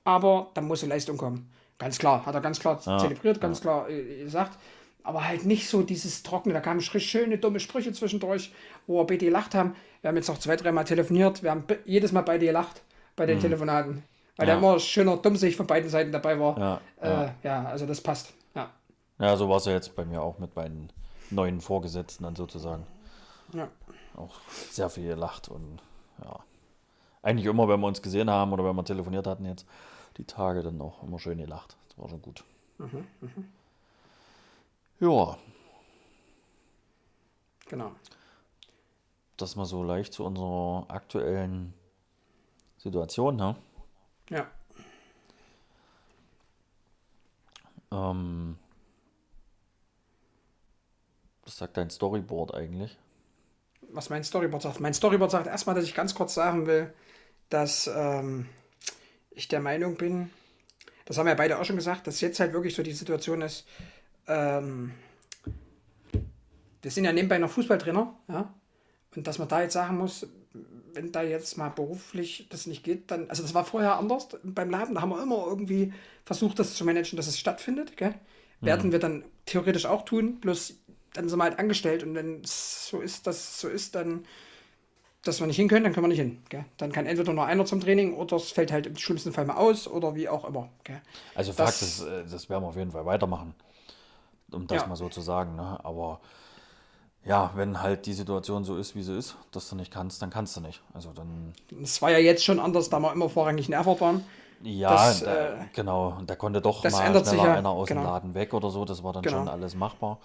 [0.04, 1.50] aber da muss eine Leistung kommen.
[1.78, 4.58] Ganz klar, hat er ganz klar zelebriert, ganz klar äh, gesagt.
[5.02, 8.52] Aber halt nicht so dieses Trockene, da kamen sch- schöne, dumme Sprüche zwischendurch,
[8.86, 9.74] wo wir beide gelacht haben.
[10.00, 12.82] Wir haben jetzt noch zwei, dreimal telefoniert, wir haben be- jedes Mal beide gelacht
[13.14, 14.02] bei den Telefonaten.
[14.36, 16.58] Weil da immer schöner Dummsicht von beiden Seiten dabei war.
[17.02, 18.32] Ja, äh, ja also das passt.
[19.18, 19.36] Ja.
[19.36, 20.92] So war es ja jetzt bei mir auch mit meinen
[21.30, 22.86] neuen Vorgesetzten dann sozusagen.
[23.52, 23.68] ja.
[24.16, 24.40] Auch
[24.70, 25.78] sehr viel gelacht und
[26.24, 26.40] ja.
[27.22, 29.66] Eigentlich immer, wenn wir uns gesehen haben oder wenn wir telefoniert hatten jetzt,
[30.16, 31.76] die Tage dann auch immer schön gelacht.
[31.88, 32.44] Das war schon gut.
[35.00, 35.36] Ja,
[37.68, 37.90] Genau.
[39.36, 41.74] das mal so leicht zu unserer aktuellen
[42.78, 43.56] Situation, ne?
[44.30, 44.46] Ja.
[47.90, 48.56] Ähm,
[51.46, 52.98] was sagt dein Storyboard eigentlich?
[53.92, 54.80] was mein Storyboard sagt.
[54.80, 56.92] Mein Storyboard sagt erstmal, dass ich ganz kurz sagen will,
[57.48, 58.46] dass ähm,
[59.30, 60.30] ich der Meinung bin,
[61.04, 63.42] das haben wir ja beide auch schon gesagt, dass jetzt halt wirklich so die Situation
[63.42, 63.66] ist,
[64.26, 64.92] ähm,
[66.82, 68.54] wir sind ja nebenbei noch Fußballtrainer, ja,
[69.14, 70.26] und dass man da jetzt sagen muss,
[70.92, 74.70] wenn da jetzt mal beruflich das nicht geht, dann, also das war vorher anders beim
[74.70, 75.92] Laden, da haben wir immer irgendwie
[76.24, 78.14] versucht, das zu managen, dass es stattfindet, gell?
[78.62, 80.78] Werden wir dann theoretisch auch tun, bloß
[81.14, 84.24] dann sind wir halt angestellt und wenn es so ist, dass so ist, dann
[85.22, 86.40] dass wir nicht hin können, dann können wir nicht hin.
[86.50, 86.64] Gell?
[86.76, 89.56] Dann kann entweder nur einer zum Training oder es fällt halt im schlimmsten Fall mal
[89.56, 90.68] aus oder wie auch immer.
[90.84, 91.00] Gell?
[91.34, 93.52] Also Das- Fakt ist, äh, das werden wir auf jeden Fall weitermachen.
[94.52, 94.86] Um das Ja.
[94.88, 95.56] mal so zu sagen.
[95.56, 95.80] Ne?
[95.82, 96.20] Aber
[97.24, 100.30] ja, wenn halt die Situation so ist, wie sie ist, dass du nicht kannst, dann
[100.30, 100.80] kannst du nicht.
[100.94, 101.52] Also dann,
[101.82, 104.24] Es war ja jetzt schon anders, da wir immer vorrangig in Erfurt waren.
[104.62, 106.20] ja, Das, da, äh, genau.
[106.24, 108.10] Da konnte doch mal schneller ja, einer aus dem genau.
[108.10, 108.84] Laden weg oder so.
[108.84, 109.38] Das war dann Genau.
[109.38, 110.18] schon alles machbar.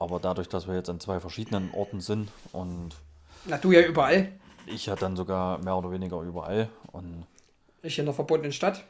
[0.00, 2.96] Aber dadurch, dass wir jetzt an zwei verschiedenen Orten sind und
[3.44, 4.32] Na, du ja überall.
[4.66, 7.26] ich ja dann sogar mehr oder weniger überall und
[7.82, 8.82] Ich in der verbotenen Stadt.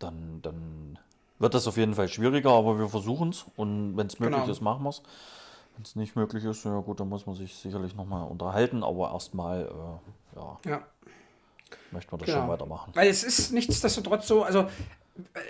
[0.00, 0.98] dann, dann
[1.38, 4.52] wird das auf jeden Fall schwieriger, aber wir versuchen es und wenn es möglich Genau.
[4.52, 5.02] ist, machen wir es.
[5.76, 9.12] Wenn es nicht möglich ist, ja gut, dann muss man sich sicherlich nochmal unterhalten, aber
[9.12, 10.82] erstmal äh, ja, Ja.
[11.92, 12.40] möchten wir das Genau.
[12.40, 12.90] schon weitermachen.
[12.96, 14.66] Weil es ist nichtsdestotrotz so, also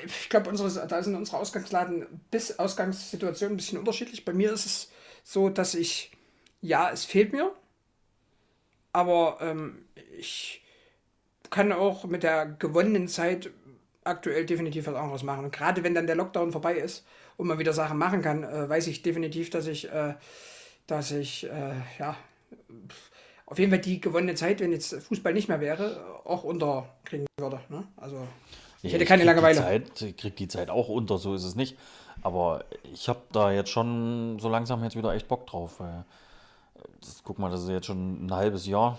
[0.05, 4.25] ich glaube, unsere, da sind unsere Ausgangsladen bis Ausgangssituationen ein bisschen unterschiedlich.
[4.25, 4.91] Bei mir ist es
[5.29, 6.13] so, dass ich,
[6.61, 7.51] ja, es fehlt mir,
[8.93, 9.85] aber ähm,
[10.17, 10.63] ich
[11.51, 13.51] kann auch mit der gewonnenen Zeit
[14.05, 15.47] aktuell definitiv was anderes machen.
[15.47, 17.05] Und gerade wenn dann der Lockdown vorbei ist
[17.37, 20.15] und man wieder Sachen machen kann, äh, weiß ich definitiv, dass ich, äh,
[20.87, 22.17] dass ich, äh, ja,
[23.47, 27.61] auf jeden Fall die gewonnene Zeit, wenn jetzt Fußball nicht mehr wäre, auch unterkriegen würde.
[27.69, 27.85] Ne?
[27.97, 28.29] Also
[28.81, 29.57] ich hätte keine krieg Langeweile.
[29.57, 31.77] Die Zeit, ich krieg die Zeit auch unter, so ist es nicht.
[32.27, 35.79] Aber ich habe da jetzt schon so langsam jetzt wieder echt Bock drauf.
[35.79, 36.05] Weil,
[37.01, 38.99] das, guck mal, das ist jetzt schon ein halbes Jahr,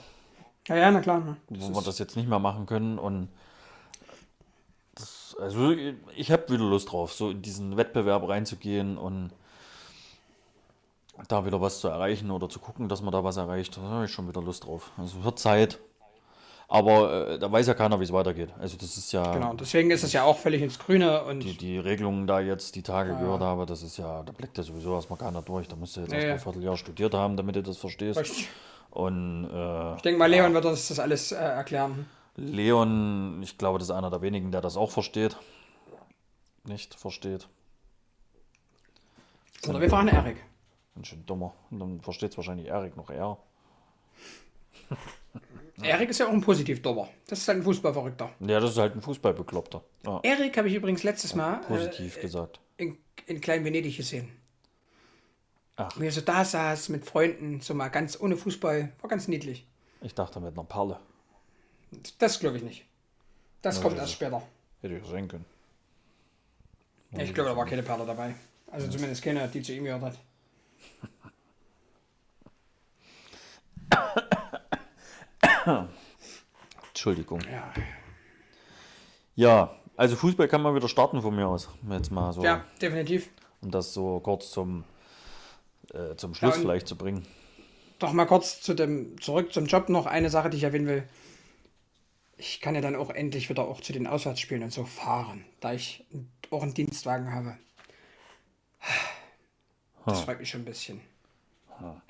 [0.65, 1.19] Ja, ja, na klar.
[1.19, 1.35] Ne?
[1.49, 2.97] wo wir das jetzt nicht mehr machen können.
[2.97, 3.27] Und
[4.95, 5.71] das, also
[6.15, 9.31] ich habe wieder Lust drauf, so in diesen Wettbewerb reinzugehen und
[11.27, 13.75] da wieder was zu erreichen oder zu gucken, dass man da was erreicht.
[13.75, 14.89] Da habe ich schon wieder Lust drauf.
[14.97, 15.79] Also wird Zeit.
[16.69, 18.49] Aber äh, da weiß ja keiner, wie es weitergeht.
[18.59, 21.55] Also das ist ja Genau, deswegen ist es ja auch völlig ins Grüne und die,
[21.55, 24.93] die Regelungen da jetzt die Tage gehört habe, das ist ja, da blickt ja sowieso
[24.95, 25.67] erstmal keiner durch.
[25.69, 26.33] Da musst du jetzt Ja, erst mal ja.
[26.35, 28.19] ein Vierteljahr studiert haben, damit du das verstehst.
[28.19, 28.49] Richtig.
[28.89, 32.05] Und äh, ich denke mal, Leon wird uns das alles äh, erklären.
[32.35, 35.37] Leon, ich glaube, das ist einer der wenigen, der das auch versteht.
[36.65, 37.47] Nicht versteht.
[39.67, 40.37] Oder wir fragen Erik.
[40.95, 41.53] Ganz schön dummer.
[41.71, 43.37] Und dann versteht es wahrscheinlich Erik noch eher.
[45.83, 47.07] Erik ist ja auch ein positiv dummer.
[47.27, 48.31] Das ist halt ein Fußballverrückter.
[48.39, 49.83] Ja, das ist halt ein Fußballbekloppter.
[50.05, 52.59] Ja, Erik habe ich übrigens letztes Mal äh, positiv gesagt.
[52.77, 52.97] in,
[53.27, 54.29] in Klein Venedig gesehen.
[55.75, 55.91] Ach.
[55.99, 58.91] Wie er so da saß mit Freunden, so mal ganz ohne Fußball.
[58.99, 59.67] War ganz niedlich.
[60.01, 60.99] Ich dachte mit einer Perle.
[62.17, 62.85] Das glaube ich nicht.
[63.61, 64.41] Das kommt das erst später.
[64.81, 65.45] Hätte ich sehen können.
[67.17, 68.35] Ich glaube, da war keine Perle dabei.
[68.71, 70.17] Also zumindest keine, die zu ihm gehört hat.
[76.89, 77.41] Entschuldigung.
[77.51, 77.73] Ja,
[79.35, 81.69] Ja, also Fußball kann man wieder starten von mir aus.
[81.89, 82.43] Jetzt mal so.
[82.43, 83.29] ja definitiv.
[83.61, 84.83] Um das so kurz zum,
[85.93, 87.25] äh, zum Schluss und- vielleicht zu bringen.
[87.99, 91.03] Doch mal kurz zu dem, zurück zum Job noch eine Sache, die ich erwähnen will.
[92.37, 95.73] Ich kann ja dann auch endlich wieder auch zu den Auswärtsspielen und so fahren, da
[95.73, 96.05] ich
[96.51, 97.57] auch einen Dienstwagen habe.
[100.05, 101.01] Das freut mich schon ein bisschen.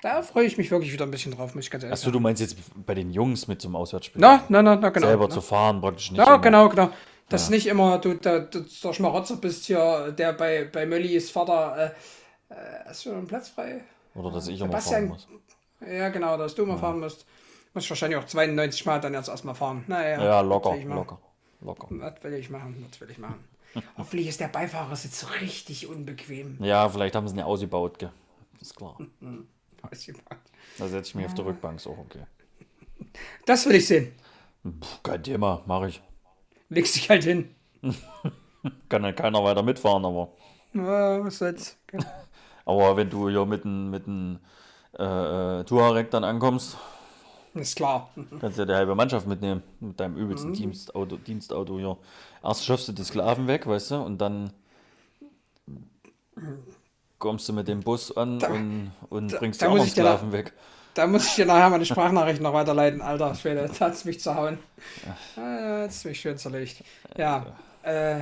[0.02, 2.20] Da freue ich mich wirklich wieder ein bisschen drauf, muss ich ganz ehrlich Achso, du
[2.20, 2.56] meinst jetzt
[2.86, 4.20] bei den Jungs mit zum Auswärtsspiel?
[4.20, 5.06] Na, na, na, na, genau.
[5.06, 5.34] selber na.
[5.34, 6.18] zu fahren, praktisch nicht.
[6.18, 6.38] Ja, immer.
[6.38, 6.90] genau, genau.
[7.28, 11.92] Dass nicht immer du der, der, der Schmarotzer bist hier, der bei, bei Möllis Vater.
[12.48, 12.54] Äh, äh,
[12.86, 13.82] hast du einen Platz frei?
[14.14, 15.28] Oder dass ich immer Sebastian- fahren
[15.80, 15.88] muss.
[15.88, 17.26] Ja, genau, dass du mal fahren musst.
[17.74, 19.84] Musst wahrscheinlich auch 92 Mal dann jetzt erstmal fahren.
[19.86, 21.18] Naja, Ja, locker, ich locker,
[21.60, 21.86] locker.
[21.90, 22.84] Was will ich machen?
[22.88, 23.44] Was will ich machen?
[23.98, 26.56] Hoffentlich ist der Beifahrersitz richtig unbequem.
[26.60, 28.10] Ja, vielleicht haben sie ihn ja ausgebaut, gell?
[28.60, 28.96] Ist klar.
[29.90, 30.24] Weiß ich nicht.
[30.78, 32.24] Da setze ich mich auf die Rückbank, so okay.
[33.46, 34.12] Das will ich sehen.
[34.62, 34.70] Puh,
[35.02, 36.02] kein Thema, mache ich.
[36.68, 37.54] Legst dich halt hin.
[38.88, 40.32] Kann ja keiner weiter mitfahren, aber.
[40.74, 41.76] Ja, was soll's.
[42.66, 44.40] Aber wenn du hier mit einem mit einem,
[44.98, 46.76] äh, äh, Touareg dann ankommst,
[47.54, 48.10] Ist klar.
[48.40, 49.62] kannst du ja die halbe Mannschaft mitnehmen.
[49.80, 50.20] Mit deinem Mhm.
[50.20, 51.96] übelsten Dienstauto, Dienstauto hier.
[52.44, 54.52] Erst schaffst du die Sklaven weg, weißt du, und dann
[57.18, 60.52] kommst du mit dem Bus an und, und bringst da die da- Sklaven weg.
[60.94, 63.32] Da muss ich dir nachher mal eine Sprachnachricht noch weiterleiten, Alter.
[63.36, 64.58] Schwede, da hat's mich zerhauen.
[65.36, 66.82] Ah, Jetzt mich schön zerlegt.
[67.16, 67.46] Ja,
[67.82, 68.20] äh,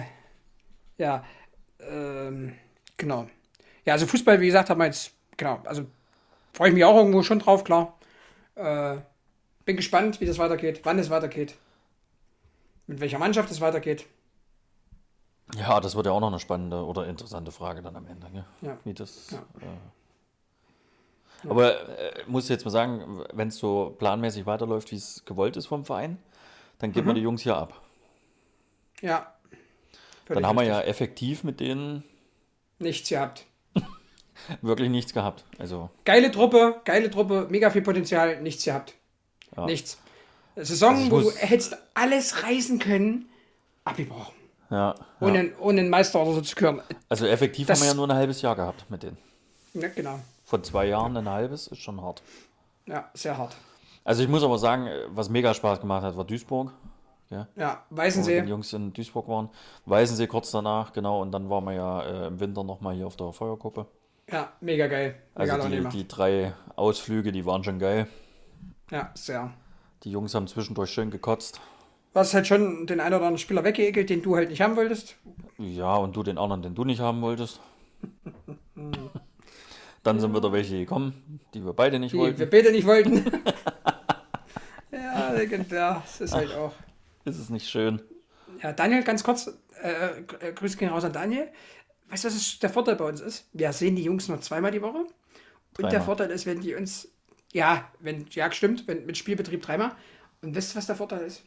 [0.99, 1.24] ja,
[1.80, 2.55] ähm,
[2.99, 3.28] genau.
[3.86, 5.86] Ja, also Fußball, wie gesagt, haben wir jetzt, genau, also
[6.53, 7.97] freue ich mich auch irgendwo schon drauf, klar.
[8.57, 8.97] Äh,
[9.64, 11.55] bin gespannt, wie das weitergeht, wann es weitergeht,
[12.86, 14.05] mit welcher Mannschaft es weitergeht.
[15.55, 18.26] Ja, das wird ja auch noch eine spannende oder interessante Frage dann am Ende.
[18.32, 18.44] Gell?
[18.62, 18.76] Ja.
[18.84, 19.38] Wie das, Ja.
[21.44, 25.57] äh, aber äh, muss jetzt mal sagen, wenn es so planmäßig weiterläuft, wie es gewollt
[25.57, 26.18] ist vom Verein,
[26.78, 27.16] dann geben wir Mhm.
[27.16, 27.80] die Jungs hier ab.
[29.01, 29.32] Ja.
[30.28, 32.03] Dann haben wir ja effektiv mit denen
[32.80, 33.47] nichts gehabt.
[34.62, 35.44] wirklich nichts gehabt.
[35.59, 38.94] Also Geile Truppe, geile Truppe, mega viel Potenzial, nichts gehabt.
[39.57, 39.66] Ja.
[39.66, 39.99] Nichts.
[40.57, 43.28] Saison, Also wo du hättest alles reißen können,
[43.84, 44.34] abgebrochen.
[44.71, 45.53] Ja, Ohne, ja.
[45.61, 46.83] ohne einen Meister oder so zu küren.
[47.09, 49.17] Also effektiv Das- haben wir ja nur ein halbes Jahr gehabt mit denen.
[49.75, 50.19] Ja, genau.
[50.45, 52.23] Von zwei Jahren ein halbes ist schon hart.
[52.87, 53.57] Ja, sehr hart.
[54.05, 56.73] Also ich muss aber sagen, was mega Spaß gemacht hat, war Duisburg.
[57.31, 58.41] Ja, Ja, wo wir die Weißensee.
[58.45, 59.51] Jungs in Duisburg waren.
[59.87, 61.21] Weißensee kurz danach, genau.
[61.23, 63.87] Und dann waren wir ja äh, im Winter nochmal hier auf der Feuergruppe.
[64.31, 65.17] Ja, mega geil.
[65.37, 68.07] Mega Also die, die drei Ausflüge, die waren schon geil.
[68.91, 69.53] Ja, sehr.
[70.05, 71.61] Die Jungs haben zwischendurch schön gekotzt.
[72.17, 75.17] Hast halt schon den einen oder anderen Spieler weggeekelt, den du halt nicht haben wolltest.
[75.59, 77.61] Ja, und du den anderen, den du nicht haben wolltest.
[80.03, 82.39] Dann sind wieder welche gekommen, die wir beide nicht Die wollten.
[82.39, 83.25] wir beide nicht wollten.
[84.93, 86.03] ja, legendär.
[86.05, 86.73] Das ist halt auch.
[87.25, 88.01] Ist es nicht schön?
[88.62, 89.49] Ja, Daniel, ganz kurz.
[89.83, 91.49] Äh, äh, Grüße gehen raus an Daniel.
[92.09, 93.49] Weißt du, was ist der Vorteil bei uns ist?
[93.53, 94.99] Wir sehen die Jungs nur zweimal die Woche.
[94.99, 95.09] Und
[95.79, 96.07] der Dreimal.
[96.07, 97.09] Vorteil ist, wenn die uns.
[97.53, 99.93] Ja, wenn, ja, stimmt, wenn, mit Spielbetrieb dreimal.
[100.41, 101.43] Und wisst ihr, was der Vorteil ist?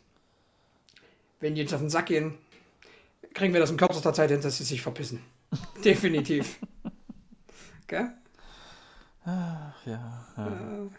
[1.40, 2.38] Wenn die uns auf den Sack gehen,
[3.34, 5.22] kriegen wir das in kürzester Zeit hin, dass sie sich verpissen.
[5.84, 6.60] Definitiv.
[7.88, 8.10] Gell?
[9.26, 10.28] Ach ja.
[10.38, 10.90] ja.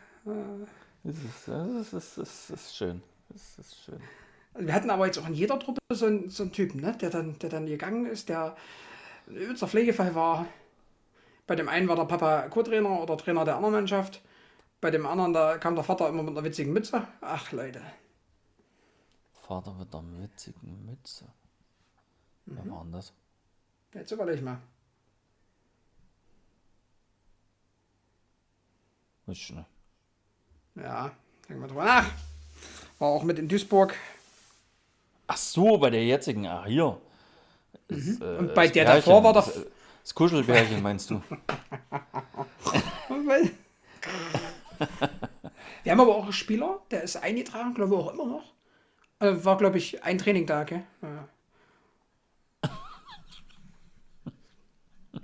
[1.05, 3.03] Es ist, es ist, es ist schön.
[3.35, 4.01] Es ist schön.
[4.55, 6.97] Also Wir hatten aber jetzt auch in jeder Truppe so einen, so einen Typen, ne?
[7.01, 8.57] der, dann, der dann gegangen ist, der
[9.27, 10.47] übelster Pflegefall war.
[11.47, 14.21] Bei dem einen war der Papa Co-Trainer oder Trainer der anderen Mannschaft.
[14.81, 17.07] Bei dem anderen, da kam der Vater immer mit einer witzigen Mütze.
[17.21, 17.83] Ach, Leute.
[19.51, 21.25] Vater mit einer witzigen Mütze.
[22.47, 23.13] Wer war denn das?
[23.93, 24.59] Jetzt überleg mal.
[29.27, 29.67] Ich nicht.
[30.77, 31.11] Ja,
[31.49, 32.07] denken wir drüber nach.
[33.01, 33.97] War auch mit in Duisburg.
[35.27, 36.47] Ach so, bei der jetzigen.
[36.47, 37.01] Ah, hier.
[37.89, 38.39] Das, äh, Mhm.
[38.39, 39.65] Und bei der Bärchen, davor war das, der-
[40.03, 41.21] das Kuschelbärchen, meinst du?
[45.83, 48.45] Wir haben aber auch einen Spieler, der ist eingetragen, glaube ich auch immer noch.
[49.21, 50.83] Also war, glaube ich, ein Training da, gell?
[51.03, 51.29] Ja.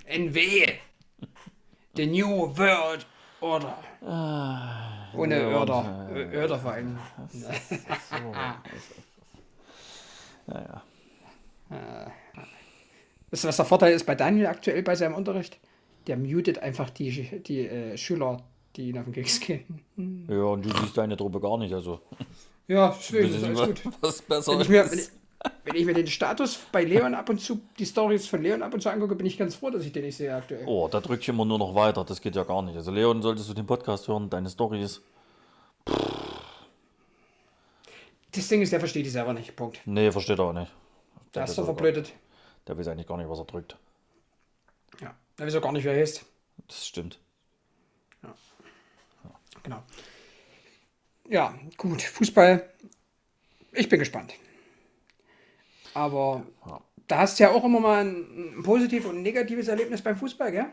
[0.05, 0.67] NW.
[1.95, 3.05] The New World
[3.41, 3.77] Order.
[5.15, 6.09] Ohne ja, Örder.
[6.13, 6.97] Ö- Örderverein.
[10.45, 10.83] Naja.
[13.31, 15.59] Wisst ihr, was der Vorteil ist bei Daniel aktuell bei seinem Unterricht?
[16.05, 18.43] Der mutet einfach die, die äh, Schüler,
[18.75, 19.81] die ihn auf den Keks gehen.
[20.29, 21.99] Ja, und du siehst deine Truppe gar nicht, also.
[22.67, 23.81] Ja, deswegen ist alles gut.
[24.01, 25.09] was besser Wenn ich, mir, wenn, ich,
[25.63, 28.73] wenn ich mir den Status bei Leon ab und zu, die Stories von Leon ab
[28.73, 30.65] und zu angucke, bin ich ganz froh, dass ich den nicht sehe aktuell.
[30.67, 32.75] Oh, da drücke ich immer nur noch weiter, das geht ja gar nicht.
[32.75, 35.01] Also Leon, solltest du den Podcast hören, deine Stories.
[38.31, 39.55] Das Ding ist, der versteht die selber nicht.
[39.55, 39.79] Punkt.
[39.85, 40.71] Nee, versteht er auch nicht.
[41.33, 42.11] Der ist aber- verblödet.
[42.67, 43.77] Der weiß eigentlich gar nicht, was er drückt.
[44.99, 45.15] Ja.
[45.39, 46.25] Der weiß auch gar nicht, wer er ist.
[46.67, 47.19] Das stimmt.
[49.63, 49.83] Genau.
[51.29, 52.01] Ja, gut.
[52.01, 52.69] Fußball.
[53.73, 54.33] Ich bin gespannt.
[55.93, 56.81] Aber Ja.
[57.07, 60.15] da hast du ja auch immer mal ein, ein positives und ein negatives Erlebnis beim
[60.15, 60.65] Fußball, gell?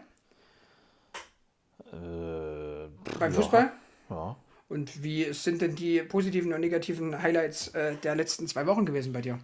[1.92, 2.88] Äh,
[3.18, 3.40] Beim ja.
[3.40, 3.72] Fußball?
[4.11, 4.36] Ja.
[4.68, 9.12] Und wie sind denn die positiven und negativen Highlights äh, der letzten zwei Wochen gewesen
[9.12, 9.38] bei dir?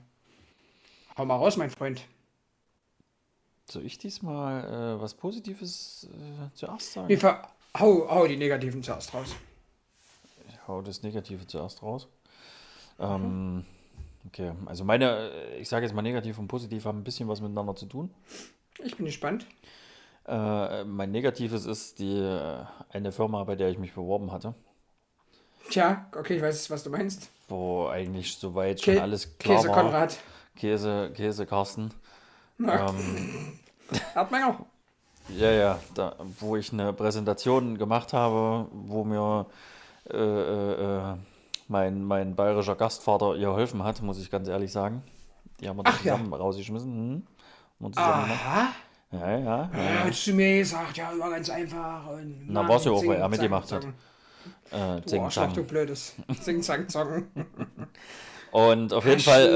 [1.16, 2.06] Hau mal raus, mein Freund.
[3.70, 7.06] Soll ich diesmal äh, was Positives äh, zuerst sagen?
[7.08, 9.34] Nee, hau, hau die negativen zuerst raus.
[10.70, 12.06] Hau das Negative zuerst raus.
[13.00, 13.64] Ähm,
[14.28, 17.74] okay, also meine, ich sage jetzt mal negativ und positiv haben ein bisschen was miteinander
[17.74, 18.10] zu tun.
[18.84, 19.46] Ich bin gespannt.
[20.28, 24.54] Äh, mein Negatives ist die äh, eine Firma, bei der ich mich beworben hatte,
[25.70, 27.30] Tja, okay, ich weiß, was du meinst.
[27.48, 29.82] wo eigentlich soweit schon Kä alles klar Käse war.
[29.82, 30.18] Konrad.
[30.56, 31.92] Käse, Käse Carsten.
[32.60, 33.58] Ähm,
[34.14, 34.66] Hartmenger.
[35.28, 39.46] Ja, ja, da, wo ich eine Präsentation gemacht habe, wo mir
[40.12, 41.16] äh, äh, äh,
[41.68, 45.02] mein, mein bayerischer Gastvater ihr geholfen hat, muss ich ganz ehrlich sagen.
[45.60, 46.14] Die haben wir Ach ja.
[46.14, 46.92] zusammen rausgeschmissen.
[46.92, 47.26] Hm.
[47.78, 48.30] Wir zusammen.
[48.30, 48.68] Aha.
[49.12, 49.70] Ja, ja, ja.
[49.72, 52.06] Ja, hättest du mir gesagt, ja, war ganz einfach.
[52.08, 53.82] Und Na, Mann, war's ja auch, weil er zang, mitgemacht hat.
[53.82, 54.98] zang.
[54.98, 55.54] Äh, Zing, Arschloch, Zang.
[55.54, 56.14] du blödes.
[56.40, 57.26] Zing, zang, zong.
[58.52, 59.46] Und auf jeden Fall,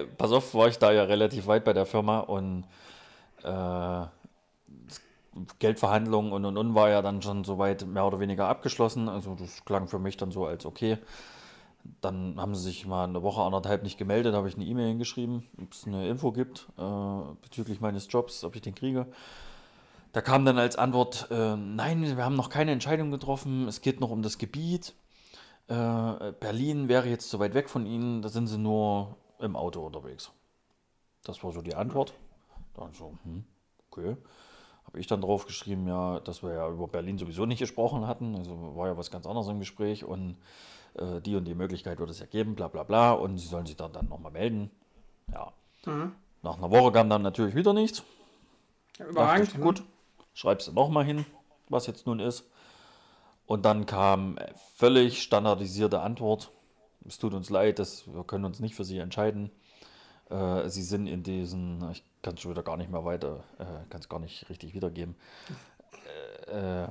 [0.00, 2.64] äh, pass auf, war ich da ja relativ weit bei der Firma und
[3.44, 4.06] äh,
[5.58, 9.08] Geldverhandlungen und und und war ja dann schon soweit mehr oder weniger abgeschlossen.
[9.08, 10.98] Also das klang für mich dann so als okay.
[12.00, 15.46] Dann haben sie sich mal eine Woche, anderthalb nicht gemeldet, habe ich eine E-Mail hingeschrieben,
[15.62, 16.82] ob es eine Info gibt äh,
[17.42, 19.06] bezüglich meines Jobs, ob ich den kriege.
[20.12, 24.00] Da kam dann als Antwort, äh, nein, wir haben noch keine Entscheidung getroffen, es geht
[24.00, 24.94] noch um das Gebiet.
[25.68, 29.86] Äh, Berlin wäre jetzt so weit weg von Ihnen, da sind Sie nur im Auto
[29.86, 30.32] unterwegs.
[31.24, 32.12] Das war so die Antwort.
[32.74, 33.44] Dann so, hm,
[33.90, 34.16] okay.
[34.90, 38.34] Habe ich dann drauf geschrieben, ja, dass wir ja über Berlin sowieso nicht gesprochen hatten.
[38.34, 40.36] Also war ja was ganz anderes im Gespräch und
[40.94, 43.12] äh, die und die Möglichkeit wird es ja geben, bla bla bla.
[43.12, 44.70] Und sie sollen sich dann, dann nochmal melden.
[45.32, 45.52] Ja.
[45.86, 46.12] Mhm.
[46.42, 48.02] Nach einer Woche kam dann natürlich wieder nichts.
[48.98, 49.54] Ja, überragend.
[49.54, 49.84] ich, gut,
[50.34, 51.24] schreibst du nochmal hin,
[51.68, 52.50] was jetzt nun ist.
[53.46, 54.38] Und dann kam
[54.74, 56.50] völlig standardisierte Antwort.
[57.06, 59.52] Es tut uns leid, dass wir können uns nicht für Sie entscheiden.
[60.30, 64.00] Äh, Sie sind in diesen, ich kann schon wieder gar nicht mehr weiter, äh, kann
[64.00, 65.14] es gar nicht richtig wiedergeben.
[66.48, 66.88] Äh, äh,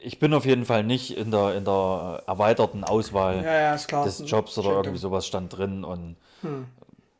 [0.00, 4.22] ich bin auf jeden Fall nicht in der, in der erweiterten Auswahl Ja, ja, des
[4.30, 6.66] Jobs oder Schön irgendwie sowas stand drin und Hm.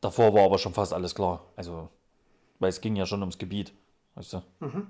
[0.00, 1.44] davor war aber schon fast alles klar.
[1.56, 1.88] Also,
[2.60, 3.72] weil es ging ja schon ums Gebiet,
[4.14, 4.42] weißt du?
[4.60, 4.86] Mhm.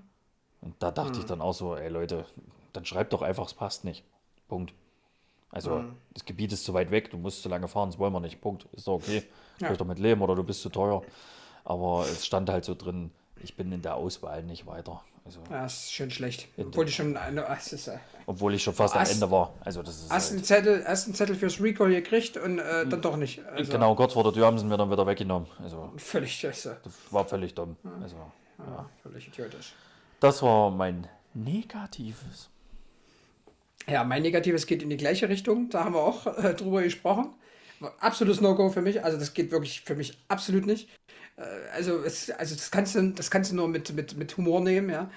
[0.61, 2.27] Und da dachte ich dann auch so, ey Leute,
[2.75, 4.05] dann schreibt doch einfach, es passt nicht.
[4.49, 4.75] Punkt.
[5.51, 5.97] Also, Mhm.
[6.13, 8.41] das Gebiet ist zu weit weg, du musst zu lange fahren, das wollen wir nicht.
[8.43, 8.67] Punkt.
[8.73, 9.23] Ist doch okay.
[9.61, 9.67] Ja.
[9.69, 11.03] Kann ich damit leben oder du bist zu teuer.
[11.69, 13.11] Aber es stand halt so drin,
[13.43, 15.03] ich bin in der Auswahl nicht weiter.
[15.27, 16.49] Also, Ja, ist schön schlecht.
[16.57, 19.53] Obwohl ich schon eine, ah, ist, äh, obwohl ich schon fast am Hast- Ende war.
[19.61, 20.11] Also, das ist.
[20.11, 23.45] hast einen Halt, Zettel, hast einen Zettel fürs Recall gekriegt und äh, dann doch nicht.
[23.45, 25.47] Also, genau, kurz vor der Tür haben sie mir dann wieder weggenommen.
[25.63, 27.77] Also, Völlig, das, äh, das war völlig dumm.
[28.01, 28.17] Also,
[28.59, 29.75] ja, völlig idiotisch.
[30.21, 32.49] das war mein Negatives.
[33.87, 35.69] Ja, mein Negatives geht in die gleiche Richtung.
[35.69, 37.35] Da haben wir auch äh, drüber gesprochen.
[38.01, 39.05] Absolutes No-Go für mich.
[39.05, 40.89] Also das geht wirklich für mich absolut nicht.
[41.39, 41.43] Äh,
[41.75, 44.91] also, es, also das kannst du, das kannst du nur mit, mit, mit Humor nehmen,
[44.91, 45.11] ja.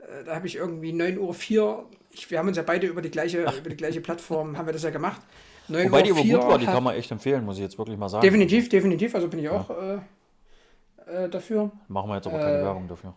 [0.00, 1.18] Äh, da habe ich irgendwie 9.04
[1.60, 1.90] Uhr.
[2.10, 4.72] Ich, wir haben uns ja beide über die gleiche, über die gleiche Plattform haben wir
[4.72, 5.20] das ja gemacht.
[5.68, 7.96] 9 Wobei die aber gut war, die kann man echt empfehlen, muss ich jetzt wirklich
[7.96, 8.22] mal sagen.
[8.22, 9.14] Definitiv, definitiv.
[9.14, 9.98] Also bin ich auch äh,
[11.06, 11.70] äh, dafür.
[11.88, 13.14] Machen wir jetzt aber keine Äh, Werbung dafür.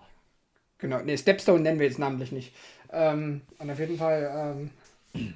[0.77, 2.53] Genau, ne, Stepstone nennen wir jetzt namentlich nicht.
[2.91, 4.55] Ähm, und auf jeden Fall.
[5.15, 5.33] Ähm,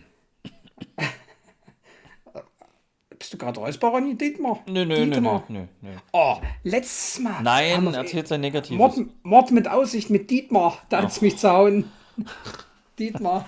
[3.27, 4.63] bist du gerade Räusper, Ronny Dietmar?
[4.67, 5.89] Nö, nö, nö, nö, nö, nö.
[6.13, 7.43] Oh, letztes Mal.
[7.43, 8.77] Nein, erzählt sein Negatives.
[8.77, 10.81] Mord, Mord mit Aussicht mit Dietmar.
[10.87, 11.91] Da hat's mich zu hauen.
[12.99, 13.45] Dietmar.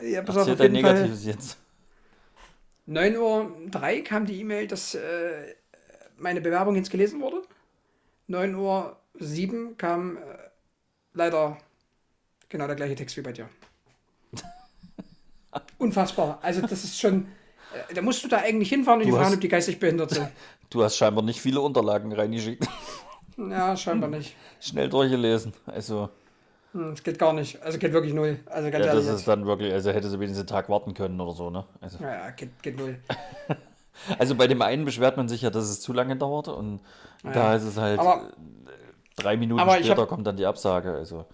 [0.00, 0.94] Ja, pass Erzählt auf dein jeden Fall.
[0.94, 1.58] Negatives jetzt.
[2.88, 5.56] 9.03 Uhr kam die E-Mail, dass äh,
[6.16, 7.42] meine Bewerbung jetzt gelesen wurde.
[8.28, 10.20] 9.07 Uhr kam äh,
[11.14, 11.58] leider
[12.48, 13.48] genau der gleiche Text wie bei dir.
[15.78, 16.38] Unfassbar.
[16.42, 17.26] Also das ist schon...
[17.90, 19.78] Äh, da musst du da eigentlich hinfahren und die Du fragen, hast- ob die geistig
[19.80, 20.28] behindert sind.
[20.70, 22.66] Du hast scheinbar nicht viele Unterlagen reingeschickt.
[23.38, 24.36] Ja, scheinbar nicht.
[24.60, 25.54] Schnell durchgelesen.
[25.66, 26.10] Also,
[26.72, 27.60] Hm, Es geht gar nicht.
[27.62, 28.38] Also geht wirklich null.
[28.46, 29.28] Also ganz ja, das ist jetzt.
[29.28, 31.64] dann wirklich, also hätte sie wenigstens einen Tag warten können oder so, ne?
[31.80, 32.98] Also, Ja, ja, geht, geht null.
[34.18, 36.80] also bei dem einen beschwert man sich ja, dass es zu lange dauert und
[37.22, 38.28] da ist es halt Aber-
[39.16, 40.92] drei Minuten später hab- kommt dann die Absage.
[40.92, 41.24] Also,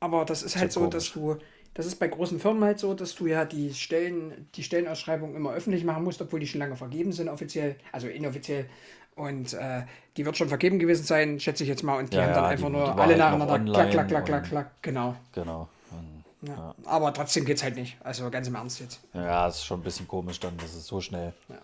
[0.00, 1.36] Aber das ist halt so, dass du,
[1.74, 5.52] das ist bei großen Firmen halt so, dass du ja die Stellen, die Stellenausschreibung immer
[5.52, 8.66] öffentlich machen musst, obwohl die schon lange vergeben sind, offiziell, also inoffiziell.
[9.14, 9.82] Und äh,
[10.16, 11.98] die wird schon vergeben gewesen sein, schätze ich jetzt mal.
[11.98, 14.08] Und die Ja, haben dann ja, einfach die- nur die alle halt nacheinander klack, klack,
[14.08, 15.16] klack, klack, klack, genau.
[15.32, 15.68] genau.
[15.90, 16.74] Und, Ja.
[16.86, 17.96] Aber trotzdem geht's halt nicht.
[18.02, 19.00] Also ganz im Ernst jetzt.
[19.14, 21.56] ja, es ist schon ein bisschen komisch dann, dass es so schnell Ja.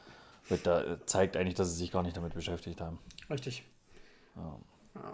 [0.50, 0.66] wird.
[0.66, 2.98] Da zeigt eigentlich, dass sie sich gar nicht damit beschäftigt haben.
[3.30, 3.64] Richtig.
[4.36, 4.56] Ja,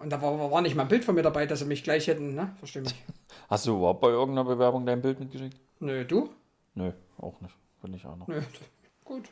[0.02, 2.06] Und da war, war nicht mal ein Bild von mir dabei, dass sie mich gleich
[2.06, 2.54] hätten, ne?
[2.58, 2.94] Versteh mich.
[3.48, 5.56] Hast du überhaupt bei irgendeiner Bewerbung dein Bild mitgeschickt?
[5.80, 6.30] Nö, du?
[6.74, 7.54] Nö, auch nicht.
[7.80, 8.26] Finde ich auch noch.
[8.28, 8.40] Nö.
[9.04, 9.24] Gut.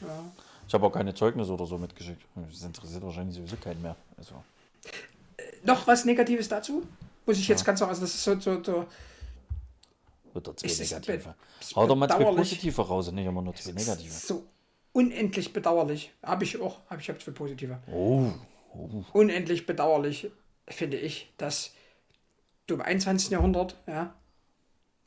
[0.00, 0.08] Ja.
[0.66, 2.22] Ich habe auch keine Zeugnisse oder so mitgeschickt.
[2.34, 3.96] Das interessiert wahrscheinlich sowieso keinen mehr.
[4.16, 4.34] Also,
[5.62, 6.82] Noch was Negatives dazu?
[7.26, 8.86] Muss ich jetzt ganz sagen, also das ist so, so, so
[10.40, 11.34] da zwei ist negative.
[11.74, 14.12] Hau doch mal zwei positive raus, nicht immer nur zwei negative.
[14.12, 14.44] so
[14.92, 16.12] unendlich bedauerlich.
[16.22, 17.78] Habe ich auch, habe ich habe zwei positive.
[17.90, 18.30] Oh,
[19.12, 20.30] Unendlich bedauerlich
[20.68, 21.72] finde ich, dass
[22.66, 23.30] du im 21.
[23.30, 24.14] Jahrhundert, ja,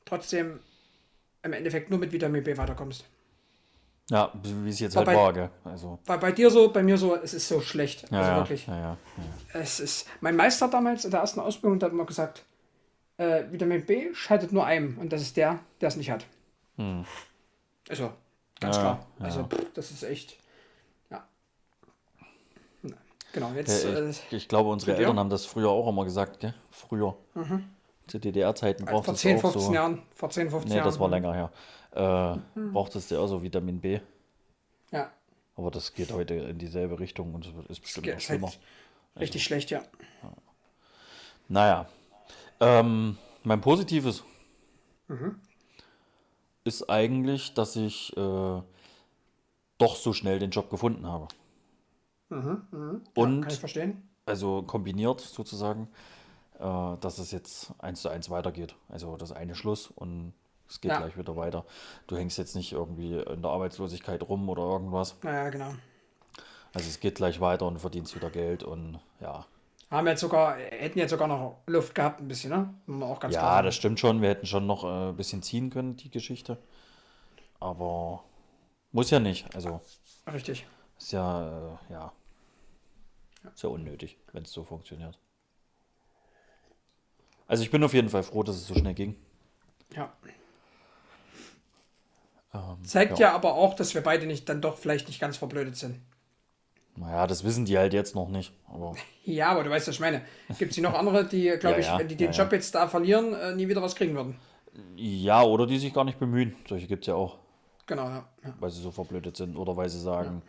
[0.05, 0.59] trotzdem
[1.43, 3.05] im Endeffekt nur mit Vitamin B weiterkommst.
[4.09, 5.49] ja, wie es jetzt War halt bei- war, gell?
[5.63, 8.09] Also, War bei dir so, bei mir so, es ist so schlecht.
[8.11, 8.67] ja, also ja, wirklich.
[8.67, 8.81] ja, ja,
[9.17, 9.59] ja.
[9.59, 12.43] Es ist, mein Meister damals in der ersten Ausbildung der hat immer gesagt,
[13.17, 16.25] äh, Vitamin B schaltet nur einem und das ist der, der es nicht hat.
[17.89, 18.13] Also,
[18.59, 18.81] ganz Hm.
[18.81, 19.07] Klar.
[19.19, 20.37] Also, pff, das ist echt.
[23.39, 23.41] Ja.
[23.41, 23.85] Na, Genau, Ja, jetzt.
[23.85, 24.99] äh, ich, ich glaube, unsere dir?
[24.99, 26.53] Eltern haben das früher auch immer gesagt, gell?
[26.69, 27.15] Früher.
[28.07, 29.05] Zu DDR-Zeiten braucht Mhm.
[29.05, 29.73] vor es 10, auch 15 so.
[29.73, 30.01] Jahren.
[30.15, 30.85] Vor 10, 15 Nee, Jahren.
[30.87, 31.51] das war länger her.
[32.55, 33.99] Äh, braucht es ja auch so Vitamin B.
[34.91, 35.11] Ja,
[35.55, 38.51] Aber das geht heute in dieselbe Richtung und ist bestimmt noch ist halt schlimmer.
[39.19, 39.81] richtig schlecht, ja.
[41.49, 41.87] Naja.
[42.59, 44.23] Ähm, mein Positives
[45.07, 45.39] Mhm.
[46.63, 48.61] ist eigentlich, dass ich äh,
[49.77, 51.27] doch so schnell den Job gefunden habe.
[52.29, 52.61] Ja
[53.15, 54.09] Und kann ich verstehen.
[54.25, 55.87] also kombiniert sozusagen,
[56.59, 58.75] äh, dass es jetzt eins zu eins weitergeht.
[58.89, 60.33] Also das eine Schluss und
[60.69, 60.97] es geht Ja.
[60.97, 61.65] gleich wieder weiter.
[62.07, 65.15] Du hängst jetzt nicht irgendwie in der Arbeitslosigkeit rum oder irgendwas.
[65.23, 65.73] Naja, genau.
[66.73, 69.45] Also es geht gleich weiter und verdienst wieder Geld und ja.
[69.89, 73.03] Haben jetzt sogar, hätten jetzt sogar noch Luft gehabt, ein bisschen, ne?
[73.05, 73.65] Auch ganz klar Ja, sagen.
[73.67, 74.21] das stimmt schon.
[74.21, 76.57] Wir hätten schon noch äh, ein bisschen ziehen können, die Geschichte.
[77.61, 78.23] Aber
[78.91, 79.55] muss ja nicht.
[79.55, 79.79] Also
[80.31, 80.67] Richtig.
[80.97, 81.47] ist ja,
[81.89, 82.11] äh, ja,
[83.53, 85.19] ist ja unnötig, wenn es so funktioniert.
[87.47, 89.15] Also ich bin auf jeden Fall froh, dass es so schnell ging.
[89.95, 90.11] Ja.
[92.53, 93.33] Ähm, Zeigt ja.
[93.33, 95.99] aber auch, dass wir beide nicht dann doch vielleicht nicht ganz verblödet sind.
[96.95, 98.53] Naja, das wissen die halt jetzt noch nicht.
[98.67, 100.21] Aber Ja, aber du weißt, was ich meine.
[100.57, 102.43] Gibt es noch andere, die, glaube Ja, ich, ja, wenn die den ja, ja.
[102.43, 104.39] Job jetzt da verlieren, äh, nie wieder was kriegen würden.
[104.95, 106.55] ja, oder die sich gar nicht bemühen.
[106.67, 107.37] Solche gibt es ja auch,
[107.85, 108.27] Genau, ja.
[108.43, 108.53] ja.
[108.59, 109.55] weil sie so verblödet sind.
[109.55, 110.41] Oder weil sie sagen,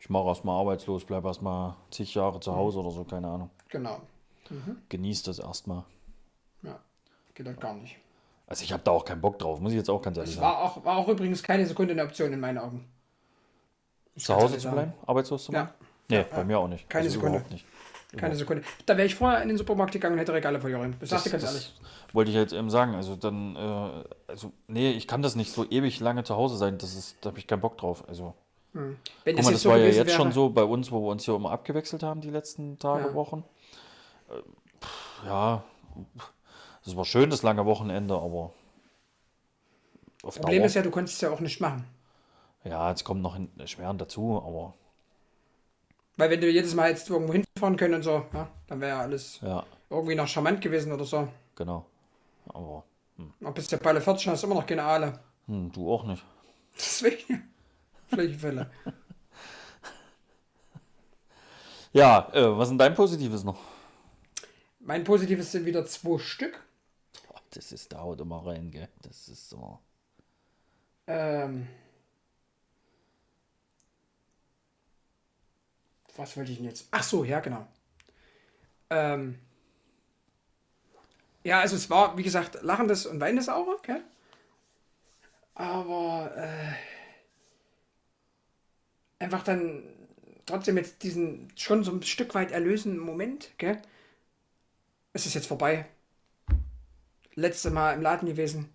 [0.00, 3.50] ich mache erstmal arbeitslos, bleib erstmal zig Jahre zu Hause oder so, keine Ahnung.
[3.68, 4.00] Genau.
[4.88, 5.84] Genießt das erstmal.
[6.62, 6.78] Ja.
[7.34, 7.96] Geht halt gar nicht.
[8.46, 10.36] Also ich habe da auch keinen Bock drauf, muss ich jetzt auch ganz ehrlich Es
[10.38, 10.46] sagen.
[10.46, 12.84] war auch, war auch übrigens keine Sekunde eine Option in meinen Augen.
[14.16, 14.74] Zu kann's Hause ehrlich zu sagen.
[14.76, 15.62] bleiben, arbeitslos zu Ja.
[15.64, 15.74] machen?
[16.10, 16.88] Nee, bei mir auch nicht.
[16.90, 17.36] Keine Also Sekunde.
[17.38, 17.64] Überhaupt nicht.
[18.16, 18.62] Keine Sekunde.
[18.86, 20.94] Da wäre ich vorher in den Supermarkt gegangen und hätte Regale verloren.
[21.00, 21.74] Das Das, ganz ehrlich.
[21.80, 22.94] das wollte ich jetzt eben sagen.
[22.94, 26.78] Also dann, äh, also nee, ich kann das nicht so ewig lange zu Hause sein.
[26.78, 28.04] Das ist, da habe ich keinen Bock drauf.
[28.08, 28.34] Also
[28.74, 31.10] Wenn guck mal, das so war ja jetzt wäre, schon so bei uns, wo wir
[31.10, 33.14] uns hier immer abgewechselt haben die letzten Tage, Ja.
[33.14, 33.44] Wochen.
[34.30, 35.64] Äh, ja,
[36.84, 38.52] das war schön das lange Wochenende, aber
[40.22, 40.66] auf Problem Dauer.
[40.66, 41.84] ist ja, du konntest es ja auch nicht machen.
[42.64, 44.74] ja, jetzt kommt noch ein Schweren dazu, aber
[46.16, 49.00] Weil wenn du jedes Mal jetzt irgendwo hinfahren können und so, ja, dann wäre ja
[49.00, 51.28] alles ja, irgendwie noch charmant gewesen oder so.
[51.56, 51.84] genau.
[52.52, 52.84] Aber
[53.42, 55.20] Ob bis der Balle 40 hast, immer noch keine Ahle.
[55.46, 56.24] hm, du auch nicht.
[56.76, 57.53] Deswegen.
[58.16, 58.70] Fälle.
[61.92, 63.58] Ja, äh, was ist dein Positives noch?
[64.80, 66.62] Mein Positives sind wieder zwei Stück.
[67.28, 68.88] Boah, das ist, da haut immer rein, gell?
[69.02, 69.78] Das ist so.
[71.06, 71.68] Ähm,
[76.16, 76.86] was wollte ich denn jetzt?
[76.90, 77.66] Ach so, ja, genau.
[78.90, 79.38] Ähm,
[81.44, 84.02] ja, also es war, wie gesagt, lachendes und weinendes Auge, gell?
[85.54, 86.72] Aber äh,
[89.24, 89.82] einfach dann
[90.46, 93.80] trotzdem jetzt diesen schon so ein Stück weit erlösenden Moment, gell?
[95.12, 95.86] Es ist jetzt vorbei.
[97.34, 98.68] Letzte Mal im Laden gewesen.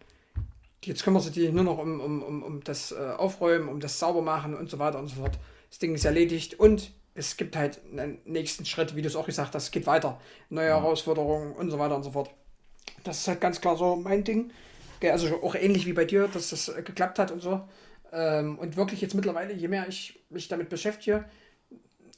[0.84, 4.00] Jetzt kümmern sie sich nur noch um, um, um, um das äh, Aufräumen, um das
[4.00, 5.38] Saubermachen und so weiter und so fort.
[5.70, 9.26] Das Ding ist erledigt und es gibt halt einen nächsten Schritt, wie du es auch
[9.26, 10.20] gesagt hast, es geht weiter.
[10.50, 12.30] Neue Herausforderungen und so weiter und so fort.
[13.04, 14.52] Das ist halt ganz klar so mein Ding.
[15.02, 17.62] Also auch ähnlich wie bei dir, dass das äh, geklappt hat und so.
[18.12, 21.26] Ähm, und wirklich jetzt mittlerweile, je mehr ich mich damit beschäftige,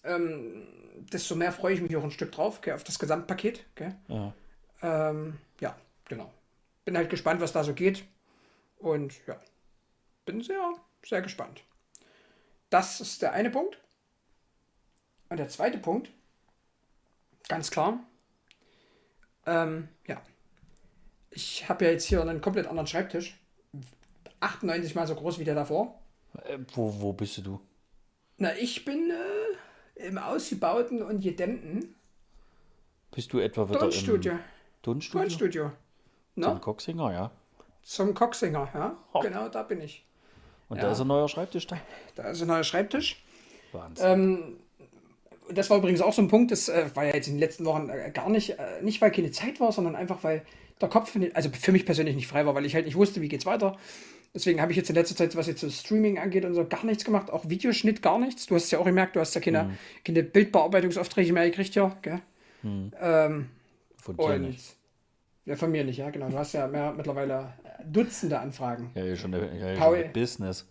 [0.04, 0.68] ähm,
[1.12, 3.66] desto mehr freue ich mich auch ein Stück drauf, gell, auf das Gesamtpaket.
[3.76, 3.96] Gell.
[4.08, 4.34] Ja.
[4.82, 5.76] Ähm, ja,
[6.06, 6.32] genau.
[6.86, 8.04] Bin halt gespannt, was da so geht.
[8.78, 9.40] Und ja,
[10.26, 10.74] bin sehr,
[11.06, 11.64] sehr gespannt.
[12.70, 13.80] Das ist der eine Punkt.
[15.30, 16.10] Und der zweite Punkt,
[17.48, 18.00] ganz klar,
[19.46, 20.22] ähm, ja,
[21.30, 23.40] ich habe ja jetzt hier einen komplett anderen Schreibtisch.
[24.42, 26.00] 98 mal so groß wie der davor.
[26.46, 27.60] Äh, wo, wo bist du?
[28.38, 29.12] Na, ich bin
[29.96, 31.96] äh, im ausgebauten und gedämmten
[33.12, 34.34] Bist du etwa wieder Tonstudio.
[34.34, 34.40] im
[34.82, 35.22] Tonstudio?
[35.22, 35.72] Tonstudio.
[36.36, 36.60] Zum Ne?
[36.60, 37.32] Coxinger, ja.
[37.84, 38.98] Zum Coxinger, ja.
[39.14, 39.20] Oh.
[39.20, 40.06] Genau, da bin ich.
[40.70, 40.84] Und Ja.
[40.84, 41.78] da ist ein neuer Schreibtisch da.
[42.16, 43.22] Da ist ein neuer Schreibtisch.
[43.74, 44.06] Wahnsinn.
[44.08, 44.58] Ähm,
[45.54, 47.66] das war übrigens auch so ein Punkt, das äh, war ja jetzt in den letzten
[47.66, 50.46] Wochen äh, gar nicht, äh, nicht weil keine Zeit war, sondern einfach weil
[50.80, 53.28] der Kopf, also für mich persönlich nicht frei war, weil ich halt nicht wusste, wie
[53.28, 53.78] geht's weiter.
[54.34, 56.86] Deswegen habe ich jetzt in letzter Zeit, was jetzt so Streaming angeht und so, gar
[56.86, 58.46] nichts gemacht, auch Videoschnitt gar nichts.
[58.46, 61.96] Du hast es ja auch gemerkt, du hast ja keine, keine Bildbearbeitungsaufträge mehr gekriegt, ja,
[62.02, 62.22] gell?
[62.64, 63.50] Ähm,
[63.98, 64.76] Von dir und nicht.
[65.46, 66.30] ja, von mir nicht, ja, genau.
[66.30, 67.54] Du hast ja mehr, mittlerweile
[67.86, 68.92] Dutzende Anfragen.
[68.96, 69.98] Ja, hier schon, der, ja, Paul.
[69.98, 70.68] schon der Business.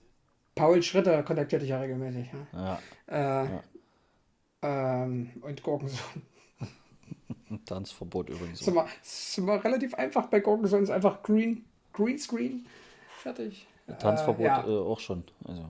[0.55, 2.79] Paul Schritter kontaktiert dich ja regelmäßig, ja.
[3.09, 3.45] Ja.
[3.45, 3.49] Äh,
[4.63, 6.23] ähm, und Gurkensohn.
[7.67, 8.61] Tanzverbot übrigens.
[8.61, 12.67] Sind wir, sind wir relativ einfach bei Gurkensohn, ist einfach Green, Greenscreen.
[13.23, 13.67] Fertig.
[13.99, 14.65] Tanzverbot äh, ja.
[14.67, 15.25] äh, auch schon.
[15.45, 15.65] Also,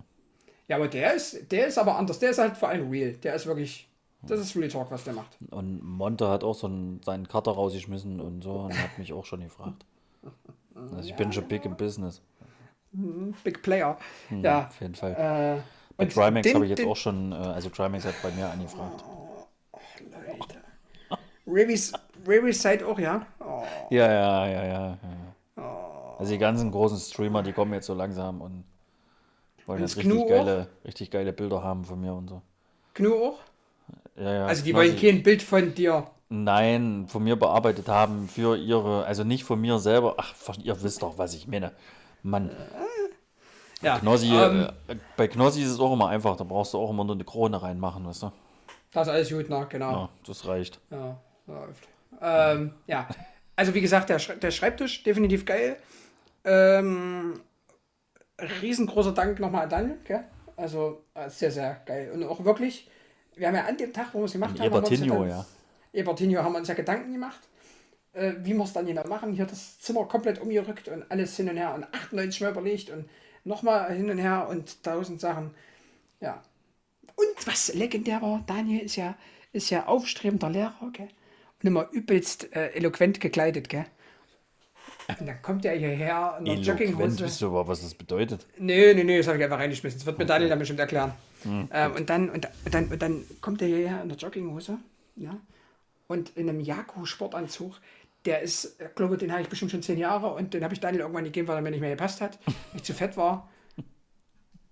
[0.69, 2.19] Ja, aber der ist, der ist aber anders.
[2.19, 3.13] Der ist halt vor allem real.
[3.15, 3.89] Der ist wirklich,
[4.23, 5.37] das ist Real Talk, was der macht.
[5.51, 9.25] und Monte hat auch so einen, seinen Cutter rausgeschmissen und so und hat mich auch
[9.25, 9.85] schon gefragt.
[10.75, 12.23] Also ich bin schon big im Business.
[13.45, 13.99] Big Player.
[14.31, 14.67] ja.
[14.69, 15.13] Auf jeden Fall.
[15.13, 15.61] Äh,
[15.97, 19.05] Bei Trimax habe ich jetzt den- auch schon, äh, also Trimax hat bei mir angefragt.
[21.47, 21.93] Ravis,
[22.27, 23.27] Ravis Side auch, ja?
[23.41, 24.89] Oh, Ja, ja, ja, ja.
[24.91, 24.99] ja.
[26.21, 28.65] Also die ganzen großen Streamer, die kommen jetzt so langsam und
[29.65, 32.43] wollen jetzt richtig geile, richtig geile Bilder haben von mir und so.
[32.93, 33.39] Gnu auch?
[34.17, 34.47] Ja, ja.
[34.47, 36.11] Also die wollen kein Bild von dir.
[36.29, 40.17] Nein, von mir bearbeitet haben für ihre, also nicht von mir selber.
[40.19, 41.73] Ach, ihr wisst doch, was ich meine.
[42.23, 42.51] Mann,
[43.81, 46.91] Ja, Knossi, ähm, äh, bei Knossi ist es auch immer einfach, da brauchst du auch
[46.91, 48.33] immer nur eine Krone reinmachen, weißt du?
[48.93, 49.91] das ist alles gut, na, genau.
[49.91, 50.81] Ja, das reicht.
[50.91, 51.89] Ja, Läuft.
[52.21, 53.09] Ähm, ja.
[53.57, 55.79] Also wie gesagt, der, Sch der Schreibtisch, definitiv geil.
[56.45, 57.41] Ähm,
[58.63, 60.25] riesengroßer Dank nochmal an Daniel, gell?
[60.57, 62.11] Also äh, sehr, sehr geil.
[62.13, 62.89] Und auch wirklich,
[63.35, 65.47] wir haben ja an dem Tag, wo wir es gemacht haben, haben Ebertinho, dann- ja.
[65.93, 67.41] Ebertinho haben wir uns ja Gedanken gemacht,
[68.13, 69.33] äh, wie wir es dann genau machen.
[69.33, 73.09] Hier das Zimmer komplett umgerückt und alles hin und her und 98 Mal überlegt und
[73.45, 75.55] nochmal hin und her und tausend Sachen.
[76.21, 76.43] Ja.
[77.17, 79.17] Und was legendär war, Daniel ist ja,
[79.53, 81.09] ist ja aufstrebender Lehrer, gell?
[81.63, 83.87] Und immer übelst äh, eloquent gekleidet, gell?
[85.19, 87.21] Und dann kommt er hierher in der Jogginghose.
[87.25, 88.47] wisst ihr überhaupt, was das bedeutet?
[88.59, 89.99] Nee, nee, nee, das habe ich einfach reingeschmissen.
[89.99, 91.13] Das wird mir Daniel dann bestimmt erklären.
[91.45, 94.79] Ähm, und, dann, und, und dann, und dann kommt er hierher in der Jogginghose,
[95.17, 95.39] ja,
[96.07, 97.75] und in einem Jaku-Sportanzug.
[98.27, 100.81] Der ist, ich glaube, den habe ich bestimmt schon zehn Jahre und den habe ich
[100.81, 103.49] Daniel irgendwann gegeben, weil er mir nicht mehr gepasst hat, weil ich zu fett war.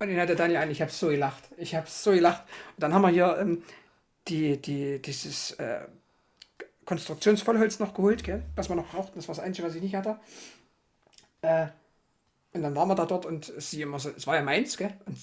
[0.01, 0.71] Und den hat der Daniel an.
[0.71, 1.45] Ich habe so gelacht.
[1.57, 2.45] Ich habe so gelacht.
[2.77, 3.63] Und dann haben wir hier ähm,
[4.29, 5.81] die, die, dieses äh,
[6.89, 8.43] Konstruktionsvollholz noch geholt, gell?
[8.57, 9.19] was wir noch brauchten.
[9.19, 10.19] Das war das Einzige, was ich nicht hatte.
[11.43, 11.67] Äh,
[12.55, 14.95] und dann waren wir da dort und sie immer so, es war ja meins, gell?
[15.05, 15.19] Und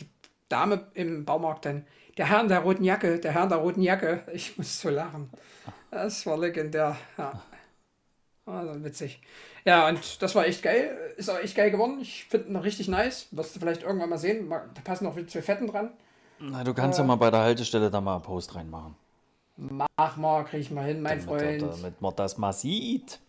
[0.00, 0.08] die
[0.48, 1.86] Dame im Baumarkt dann,
[2.18, 4.24] der Herr in der roten Jacke, der Herr in der roten Jacke.
[4.32, 5.30] Ich muss so lachen.
[5.92, 7.40] Das war legendär, ja.
[8.44, 9.20] Also witzig.
[9.64, 11.14] Ja, und das war echt geil.
[11.16, 12.00] Ist auch echt geil geworden.
[12.00, 13.28] Ich finde ihn richtig nice.
[13.30, 14.50] Wirst du vielleicht irgendwann mal sehen.
[14.50, 15.92] Da passen noch wieder zwei Fetten dran.
[16.40, 18.96] Na, du kannst ja mal bei der Haltestelle da mal einen Post reinmachen.
[19.56, 21.62] Mach mal, krieg ich mal hin, mein Damit, er- Freund.
[21.82, 23.20] damit man das mal sieht.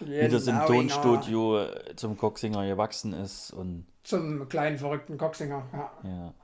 [0.00, 3.52] Wie das im Genau, Tonstudio äh, zum Coxinger gewachsen ist.
[3.52, 5.64] Und Zum kleinen verrückten Coxinger.
[5.72, 5.90] Ja.
[6.02, 6.34] ja.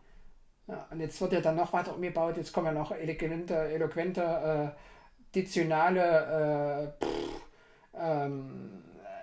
[0.68, 2.36] Ja, und jetzt wird ja dann noch weiter umgebaut.
[2.36, 7.42] Jetzt kommen ja noch eloquente, eloquente äh, ditionale äh, pff,
[7.94, 8.82] ähm,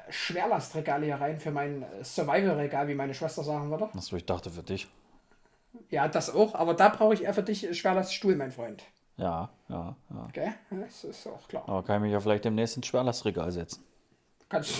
[0.09, 3.89] Schwerlastregale hier rein für mein Survival-Regal, wie meine Schwester sagen würde.
[3.93, 4.87] Achso, ich dachte für dich.
[5.89, 8.83] Ja, das auch, aber da brauche ich eher für dich Schwerlaststuhl, mein Freund.
[9.17, 10.25] Ja, ja, ja.
[10.29, 10.53] Okay?
[10.69, 11.63] Ja, Das ist auch klar.
[11.67, 13.83] Aber kann ich mich ja vielleicht demnächst ins Schwerlastregal setzen.
[14.47, 14.73] Kannst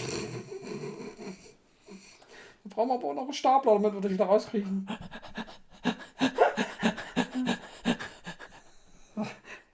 [2.63, 4.87] Da brauchen wir aber auch noch einen Stapler, damit wir dich wieder rauskriegen.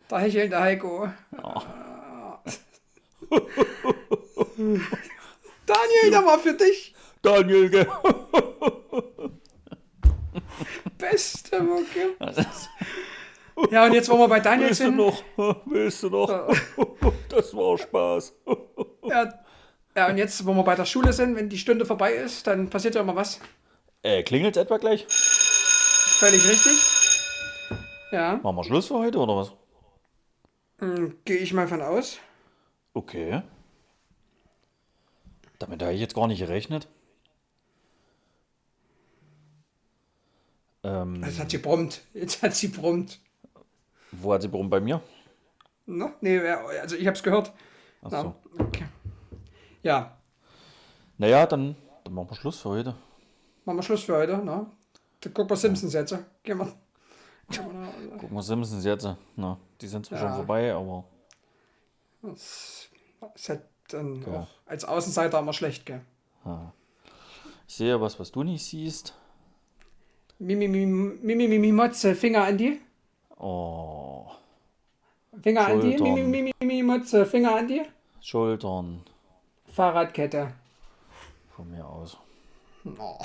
[0.07, 1.09] Da hechelt der Heiko.
[4.55, 6.95] Daniel, der war für dich.
[7.21, 7.87] Daniel, gell?
[10.97, 12.15] Beste Mucke.
[13.71, 14.97] Ja, und jetzt, wo wir bei Daniel Willst du sind.
[14.97, 15.23] noch?
[15.65, 16.29] Willst du noch?
[17.29, 18.33] Das war Spaß.
[19.05, 19.33] Ja,
[19.95, 22.69] ja, und jetzt, wo wir bei der Schule sind, wenn die Stunde vorbei ist, dann
[22.69, 23.39] passiert ja immer was.
[24.03, 25.05] Äh, klingelt etwa gleich?
[25.09, 26.73] Völlig richtig.
[28.11, 29.53] Ja, Machen wir Schluss für heute oder was?
[30.79, 32.19] hm, gehe ich mal von aus.
[32.93, 33.41] Okay.
[35.57, 36.87] Damit habe ich jetzt gar nicht gerechnet.
[40.83, 42.01] Ähm, Jetzt hat sie brummt.
[42.13, 43.19] Jetzt hat sie brummt.
[44.21, 45.01] Wo hat sie warum bei mir?
[45.85, 46.13] Ne?
[46.21, 47.51] Nee, also ich habe es gehört.
[48.01, 48.35] Ach so.
[48.59, 48.85] okay.
[49.81, 50.17] ja,
[51.17, 52.95] Naja, dann, dann machen wir Schluss für heute.
[53.65, 54.37] machen wir Schluss für heute.
[54.37, 54.65] Ne?
[55.21, 56.15] Dann gucken wir Simpsons jetzt.
[56.43, 56.73] Gehen wir.
[58.17, 59.07] Gucken wir Simpsons jetzt.
[59.35, 60.35] Na, die sind zwar schon Ja.
[60.35, 61.03] vorbei, aber
[62.21, 62.89] Das
[63.35, 64.39] ist halt dann Ja.
[64.41, 66.01] auch als Außenseiter immer schlecht, gell?
[67.67, 69.13] ich sehe was, was du nicht siehst.
[70.39, 72.81] Mimi, Mimi, Mimi, Mimi, Motze, Finger an die.
[73.45, 74.25] Oh,
[75.41, 75.97] Finger an die.
[75.97, 76.31] Schultern.
[76.31, 77.81] Mimi, Mimi, Finger an die.
[78.21, 79.01] Schultern
[79.67, 80.53] Fahrradkette.
[81.53, 82.15] von mir aus.
[82.85, 83.17] Oh.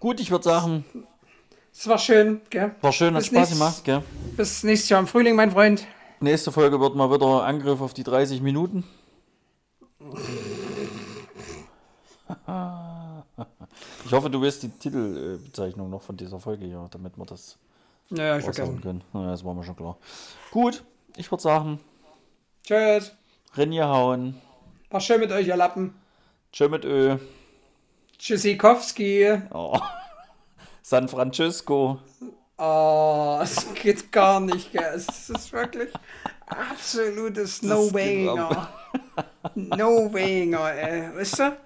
[0.00, 0.84] Gut, ich würde sagen,
[1.70, 2.74] Es war schön, gell?
[2.80, 4.02] war schön, hat Bis Spaß gemacht, gell?
[4.38, 5.86] Bis nächstes Jahr im Frühling, mein Freund.
[6.20, 8.84] Nächste Folge wird mal wieder Angriff auf die 30 Minuten.
[14.06, 17.58] Ich hoffe, du wirst die Titelbezeichnung noch von dieser Folge hier, damit wir das
[18.12, 18.80] Naja, ich vergessen.
[18.80, 19.04] können.
[19.12, 19.96] Naja, das war mir schon klar.
[20.50, 20.84] Gut,
[21.16, 21.80] ich würde sagen,
[22.64, 23.12] Tschüss.
[23.54, 24.40] Renje hauen.
[24.90, 25.94] War schön mit euch, ihr Lappen.
[26.52, 27.16] Tschö mit Ö.
[28.18, 29.40] Tschüssikowski.
[29.52, 29.78] Oh.
[30.82, 31.98] San Francisco.
[32.58, 34.92] Oh, es geht gar nicht, gell?
[34.94, 35.90] Es ist wirklich
[36.46, 38.68] absolutes No-Wayinger.
[39.54, 41.16] No-Wayinger, ey.
[41.16, 41.56] Weißt du?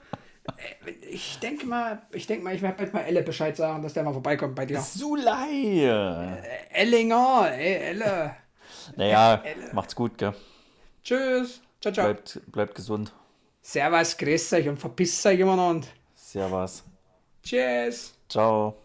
[0.87, 3.95] Äh, Ich denke mal, ich denke mal, ich werde bald mal Elle Bescheid sagen, dass
[3.95, 4.81] der mal vorbeikommt bei dir.
[4.81, 6.43] Sulei.
[6.71, 8.37] Ellinger, ey, Elle.
[8.97, 9.43] Naja,
[9.73, 10.35] macht's gut, gell?
[11.03, 11.61] Tschüss.
[11.81, 12.05] Ciao, ciao.
[12.07, 13.13] Bleibt, bleibt gesund.
[13.63, 15.71] Servus, grüßt euch und verpisst euch immer noch.
[15.71, 16.85] Und Servus.
[17.43, 18.15] tschüss.
[18.29, 18.77] Ciao.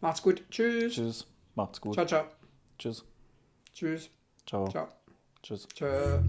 [0.00, 0.42] Macht's gut.
[0.50, 0.94] Tschüss.
[0.94, 1.26] Tschüss.
[1.54, 1.94] Macht's gut.
[1.94, 2.24] Ciao, ciao.
[2.78, 3.04] Tschüss.
[3.74, 4.10] Tschüss.
[4.46, 4.68] Ciao.
[4.68, 4.88] Ciao.
[5.42, 5.66] Tschüss.
[5.74, 6.20] Tschö.